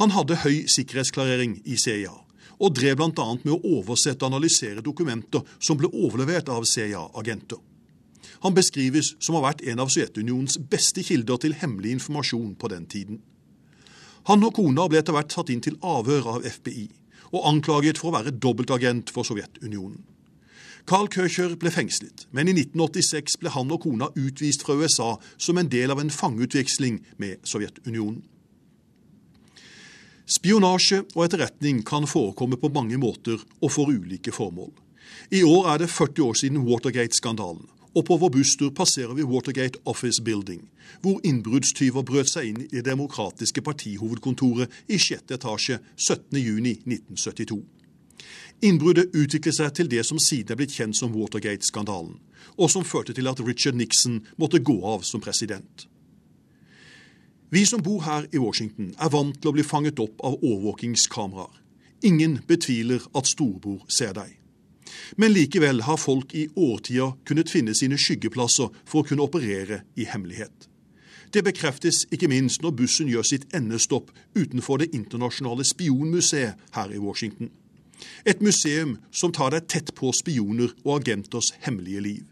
Han 0.00 0.16
hadde 0.16 0.40
høy 0.42 0.64
sikkerhetsklarering 0.64 1.60
i 1.68 1.76
CIA, 1.78 2.16
og 2.56 2.74
drev 2.80 2.98
bl.a. 2.98 3.28
med 3.44 3.52
å 3.52 3.60
oversette 3.82 4.24
og 4.24 4.32
analysere 4.32 4.82
dokumenter 4.82 5.44
som 5.60 5.78
ble 5.78 5.92
overlevert 5.92 6.48
av 6.50 6.64
CIA-agenter. 6.72 7.60
Han 8.44 8.56
beskrives 8.56 9.14
som 9.24 9.34
å 9.34 9.40
ha 9.40 9.48
vært 9.48 9.62
en 9.64 9.80
av 9.80 9.88
Sovjetunionens 9.92 10.58
beste 10.70 11.02
kilder 11.06 11.40
til 11.40 11.56
hemmelig 11.56 11.96
informasjon 11.96 12.52
på 12.60 12.68
den 12.68 12.84
tiden. 12.84 13.22
Han 14.28 14.44
og 14.44 14.56
kona 14.56 14.84
ble 14.88 15.00
etter 15.00 15.16
hvert 15.16 15.32
tatt 15.32 15.52
inn 15.52 15.62
til 15.64 15.78
avhør 15.84 16.28
av 16.36 16.44
FBI, 16.44 16.88
og 17.32 17.46
anklaget 17.48 18.00
for 18.00 18.10
å 18.10 18.18
være 18.18 18.34
dobbeltagent 18.36 19.12
for 19.12 19.26
Sovjetunionen. 19.26 20.02
Carl 20.84 21.08
Köcher 21.08 21.54
ble 21.56 21.72
fengslet, 21.72 22.26
men 22.36 22.50
i 22.50 22.52
1986 22.52 23.38
ble 23.40 23.52
han 23.54 23.72
og 23.72 23.80
kona 23.86 24.10
utvist 24.20 24.66
fra 24.66 24.76
USA 24.76 25.14
som 25.40 25.56
en 25.56 25.70
del 25.72 25.92
av 25.94 26.02
en 26.02 26.12
fangeutveksling 26.12 27.00
med 27.16 27.40
Sovjetunionen. 27.48 28.20
Spionasje 30.28 31.02
og 31.14 31.22
etterretning 31.24 31.82
kan 31.84 32.04
forekomme 32.08 32.60
på 32.60 32.70
mange 32.72 33.00
måter 33.00 33.40
og 33.60 33.72
for 33.72 33.92
ulike 33.92 34.32
formål. 34.32 34.72
I 35.32 35.40
år 35.44 35.72
er 35.72 35.82
det 35.82 35.92
40 35.92 36.24
år 36.24 36.36
siden 36.40 36.64
Watergate-skandalen, 36.68 37.64
og 37.94 38.04
på 38.08 38.16
vår 38.18 38.32
busstur 38.34 38.70
passerer 38.74 39.14
vi 39.14 39.22
Watergate 39.22 39.78
Office 39.84 40.22
Building, 40.22 40.66
hvor 41.02 41.20
innbruddstyver 41.24 42.02
brøt 42.02 42.30
seg 42.30 42.50
inn 42.50 42.60
i 42.64 42.68
Det 42.74 42.84
demokratiske 42.84 43.62
partihovedkontoret 43.62 44.70
i 44.88 44.98
sjette 44.98 45.38
etasje 45.38 45.78
17.6.1972. 45.96 47.62
Innbruddet 48.64 49.14
utviklet 49.14 49.56
seg 49.56 49.72
til 49.76 49.90
det 49.90 50.04
som 50.06 50.18
siden 50.18 50.54
er 50.54 50.58
blitt 50.58 50.74
kjent 50.74 50.96
som 50.96 51.14
Watergate-skandalen, 51.14 52.18
og 52.56 52.70
som 52.70 52.84
førte 52.86 53.12
til 53.12 53.28
at 53.28 53.42
Richard 53.44 53.74
Nixon 53.78 54.22
måtte 54.36 54.62
gå 54.62 54.78
av 54.86 55.02
som 55.02 55.20
president. 55.20 55.88
Vi 57.50 57.64
som 57.68 57.82
bor 57.82 58.00
her 58.02 58.26
i 58.32 58.38
Washington, 58.38 58.94
er 58.98 59.12
vant 59.12 59.36
til 59.38 59.52
å 59.52 59.54
bli 59.54 59.62
fanget 59.62 60.00
opp 60.02 60.22
av 60.26 60.40
overvåkingskameraer. 60.40 61.60
Ingen 62.04 62.40
betviler 62.48 63.04
at 63.14 63.28
storbror 63.30 63.84
ser 63.88 64.16
deg. 64.16 64.32
Men 65.16 65.32
likevel 65.32 65.82
har 65.86 66.00
folk 66.00 66.34
i 66.34 66.48
årtier 66.56 67.16
kunnet 67.28 67.50
finne 67.50 67.74
sine 67.74 67.98
skyggeplasser 68.00 68.70
for 68.84 69.02
å 69.02 69.08
kunne 69.08 69.26
operere 69.26 69.82
i 69.96 70.06
hemmelighet. 70.10 70.68
Det 71.34 71.42
bekreftes 71.42 72.04
ikke 72.14 72.30
minst 72.30 72.62
når 72.62 72.76
bussen 72.78 73.08
gjør 73.10 73.26
sitt 73.26 73.48
endestopp 73.56 74.12
utenfor 74.38 74.82
det 74.82 74.92
internasjonale 74.94 75.66
spionmuseet 75.66 76.60
her 76.76 76.94
i 76.94 77.00
Washington. 77.02 77.50
Et 78.26 78.40
museum 78.42 78.98
som 79.10 79.32
tar 79.32 79.54
deg 79.54 79.66
tett 79.70 79.94
på 79.98 80.12
spioner 80.14 80.70
og 80.84 81.00
agenters 81.00 81.52
hemmelige 81.66 82.04
liv. 82.04 82.22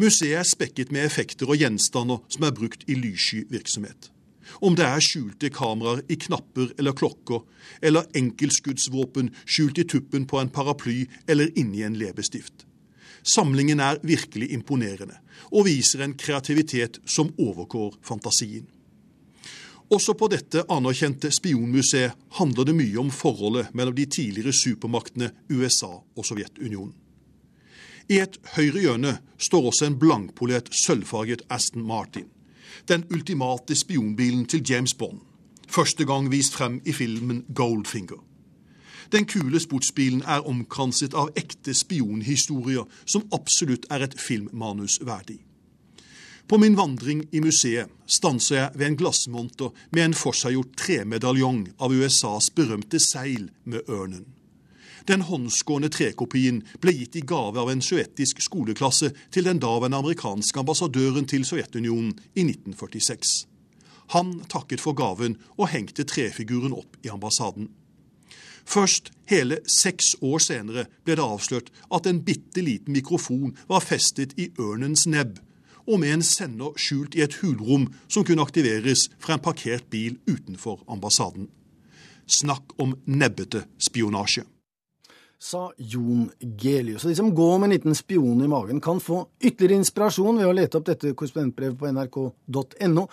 Museet 0.00 0.38
er 0.40 0.48
spekket 0.48 0.92
med 0.92 1.04
effekter 1.04 1.50
og 1.50 1.60
gjenstander 1.60 2.22
som 2.32 2.46
er 2.48 2.56
brukt 2.56 2.86
i 2.88 2.96
lyssky 2.96 3.44
virksomhet. 3.52 4.11
Om 4.60 4.76
det 4.76 4.84
er 4.86 5.04
skjulte 5.04 5.50
kameraer 5.54 6.02
i 6.12 6.18
knapper 6.20 6.74
eller 6.78 6.96
klokker, 6.98 7.40
eller 7.80 8.08
enkeltskuddsvåpen 8.18 9.32
skjult 9.44 9.78
i 9.78 9.86
tuppen 9.88 10.26
på 10.28 10.40
en 10.40 10.52
paraply 10.52 11.06
eller 11.26 11.52
inni 11.58 11.82
en 11.86 11.98
leppestift. 11.98 12.66
Samlingen 13.22 13.80
er 13.80 14.00
virkelig 14.02 14.50
imponerende, 14.52 15.20
og 15.54 15.68
viser 15.68 16.02
en 16.02 16.16
kreativitet 16.18 16.98
som 17.06 17.30
overgår 17.38 17.94
fantasien. 18.02 18.66
Også 19.92 20.14
på 20.16 20.26
dette 20.32 20.64
anerkjente 20.72 21.28
spionmuseet 21.34 22.16
handler 22.38 22.64
det 22.64 22.74
mye 22.78 22.98
om 23.02 23.10
forholdet 23.12 23.74
mellom 23.76 23.94
de 23.94 24.06
tidligere 24.08 24.54
supermaktene 24.56 25.28
USA 25.52 25.92
og 26.00 26.24
Sovjetunionen. 26.24 26.94
I 28.10 28.18
et 28.24 28.38
høyre 28.56 28.80
hjørne 28.82 29.12
står 29.38 29.68
også 29.68 29.86
en 29.86 29.98
blankpolert 30.00 30.72
sølvfarget 30.74 31.44
Aston 31.52 31.84
Martin. 31.86 32.26
Den 32.88 33.04
ultimate 33.10 33.74
spionbilen 33.74 34.46
til 34.46 34.64
James 34.70 34.94
Bond. 34.94 35.20
Første 35.68 36.04
gang 36.04 36.30
vist 36.30 36.54
frem 36.54 36.80
i 36.84 36.92
filmen 36.92 37.44
Goldfinger. 37.54 38.20
Den 39.12 39.26
kule 39.26 39.60
sportsbilen 39.60 40.22
er 40.22 40.46
omkranset 40.48 41.14
av 41.14 41.30
ekte 41.36 41.74
spionhistorier 41.76 42.84
som 43.04 43.26
absolutt 43.32 43.86
er 43.90 44.06
et 44.06 44.14
filmmanus 44.20 45.00
verdig. 45.04 45.38
På 46.48 46.58
min 46.58 46.76
vandring 46.76 47.24
i 47.32 47.40
museet 47.40 47.92
stanser 48.06 48.56
jeg 48.56 48.70
ved 48.74 48.86
en 48.86 48.96
glassmonter 48.96 49.72
med 49.90 50.04
en 50.04 50.14
forseggjort 50.16 50.76
tremedaljong 50.76 51.66
av 51.78 51.92
USAs 51.92 52.50
berømte 52.50 53.00
seil 53.00 53.50
med 53.64 53.88
ørnen. 53.88 54.26
Den 55.08 55.24
håndskårne 55.26 55.90
trekopien 55.92 56.62
ble 56.82 56.94
gitt 56.96 57.16
i 57.18 57.24
gave 57.26 57.60
av 57.60 57.70
en 57.72 57.82
sovjetisk 57.82 58.42
skoleklasse 58.44 59.12
til 59.34 59.48
den 59.48 59.60
daværende 59.62 59.98
amerikanske 60.02 60.62
ambassadøren 60.62 61.26
til 61.26 61.46
Sovjetunionen 61.48 62.14
i 62.34 62.44
1946. 62.46 63.46
Han 64.14 64.40
takket 64.52 64.82
for 64.82 64.96
gaven 64.98 65.38
og 65.56 65.70
hengte 65.72 66.04
trefiguren 66.04 66.74
opp 66.76 66.98
i 67.02 67.10
ambassaden. 67.12 67.70
Først 68.64 69.10
hele 69.26 69.58
seks 69.66 70.14
år 70.22 70.38
senere 70.42 70.84
ble 71.04 71.16
det 71.18 71.24
avslørt 71.24 71.72
at 71.94 72.06
en 72.06 72.20
bitte 72.22 72.62
liten 72.62 72.94
mikrofon 72.94 73.56
var 73.70 73.82
festet 73.82 74.36
i 74.38 74.50
ørnens 74.60 75.06
nebb, 75.10 75.40
og 75.88 75.98
med 75.98 76.14
en 76.14 76.22
sender 76.22 76.76
skjult 76.78 77.16
i 77.18 77.24
et 77.24 77.40
hulrom 77.40 77.88
som 78.06 78.22
kunne 78.24 78.44
aktiveres 78.44 79.08
fra 79.18 79.34
en 79.34 79.42
parkert 79.42 79.88
bil 79.90 80.20
utenfor 80.30 80.84
ambassaden. 80.86 81.48
Snakk 82.26 82.76
om 82.78 82.94
nebbete 83.06 83.64
spionasje. 83.82 84.46
Sa 85.42 85.72
Jon 85.76 86.28
Gelius. 86.38 87.02
Og 87.02 87.10
de 87.10 87.16
som 87.18 87.32
går 87.34 87.56
med 87.58 87.66
en 87.66 87.72
liten 87.74 87.96
spion 87.98 88.44
i 88.44 88.50
magen, 88.50 88.78
kan 88.80 89.00
få 89.02 89.24
ytterligere 89.42 89.80
inspirasjon 89.80 90.36
ved 90.38 90.46
å 90.46 90.52
lete 90.54 90.78
opp 90.78 90.86
dette 90.86 91.10
korrespondentbrevet 91.18 91.80
på 91.80 91.90
nrk.no, 91.90 93.06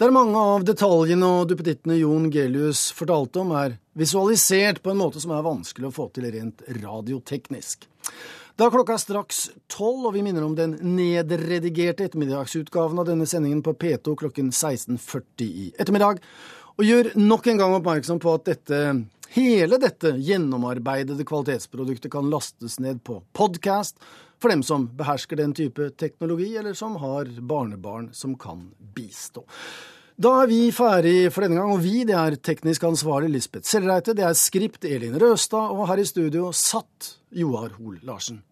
der 0.00 0.14
mange 0.16 0.44
av 0.54 0.64
detaljene 0.64 1.28
og 1.28 1.50
duppedittene 1.50 1.98
Jon 1.98 2.30
Gelius 2.32 2.86
fortalte 2.96 3.42
om, 3.42 3.52
er 3.60 3.76
visualisert 4.00 4.80
på 4.80 4.94
en 4.94 5.02
måte 5.02 5.20
som 5.20 5.34
er 5.36 5.44
vanskelig 5.44 5.90
å 5.90 5.92
få 5.92 6.08
til 6.16 6.30
rent 6.32 6.64
radioteknisk. 6.80 7.84
Da 8.56 8.70
klokka 8.72 8.96
er 8.96 9.02
straks 9.02 9.44
tolv, 9.68 10.06
og 10.08 10.16
vi 10.16 10.24
minner 10.24 10.46
om 10.46 10.56
den 10.56 10.78
nedredigerte 10.96 12.08
ettermiddagsutgaven 12.08 13.02
av 13.02 13.10
denne 13.10 13.28
sendingen 13.28 13.60
på 13.66 13.76
P2 13.76 14.16
klokken 14.24 14.48
16.40 14.54 15.44
i 15.44 15.68
ettermiddag, 15.76 16.24
og 16.78 16.88
gjør 16.88 17.12
nok 17.20 17.50
en 17.50 17.60
gang 17.60 17.76
oppmerksom 17.76 18.24
på 18.24 18.38
at 18.38 18.48
dette, 18.48 18.80
hele 19.34 19.78
dette 19.82 20.14
gjennomarbeidede 20.22 21.26
kvalitetsproduktet 21.26 22.12
kan 22.12 22.30
lastes 22.30 22.78
ned 22.82 23.02
på 23.04 23.18
podkast 23.34 23.98
for 24.42 24.52
dem 24.52 24.62
som 24.62 24.86
behersker 24.96 25.40
den 25.40 25.54
type 25.56 25.90
teknologi, 25.98 26.52
eller 26.56 26.76
som 26.76 26.96
har 27.02 27.30
barnebarn 27.40 28.10
som 28.12 28.36
kan 28.38 28.68
bistå. 28.94 29.44
Da 30.14 30.30
er 30.44 30.46
vi 30.46 30.60
ferdig 30.70 31.32
for 31.34 31.42
denne 31.42 31.58
gang, 31.58 31.72
og 31.74 31.82
vi, 31.82 32.04
det 32.06 32.14
er 32.14 32.36
teknisk 32.38 32.84
ansvarlig 32.86 33.32
Lisbeth 33.34 33.66
Sellreite, 33.66 34.14
det 34.14 34.22
er 34.28 34.36
skript 34.38 34.86
Elin 34.86 35.18
Røstad, 35.18 35.74
og 35.74 35.88
her 35.90 36.02
i 36.02 36.06
studio 36.06 36.52
satt 36.54 37.16
Joar 37.34 37.74
Hoel 37.80 37.98
Larsen. 38.06 38.44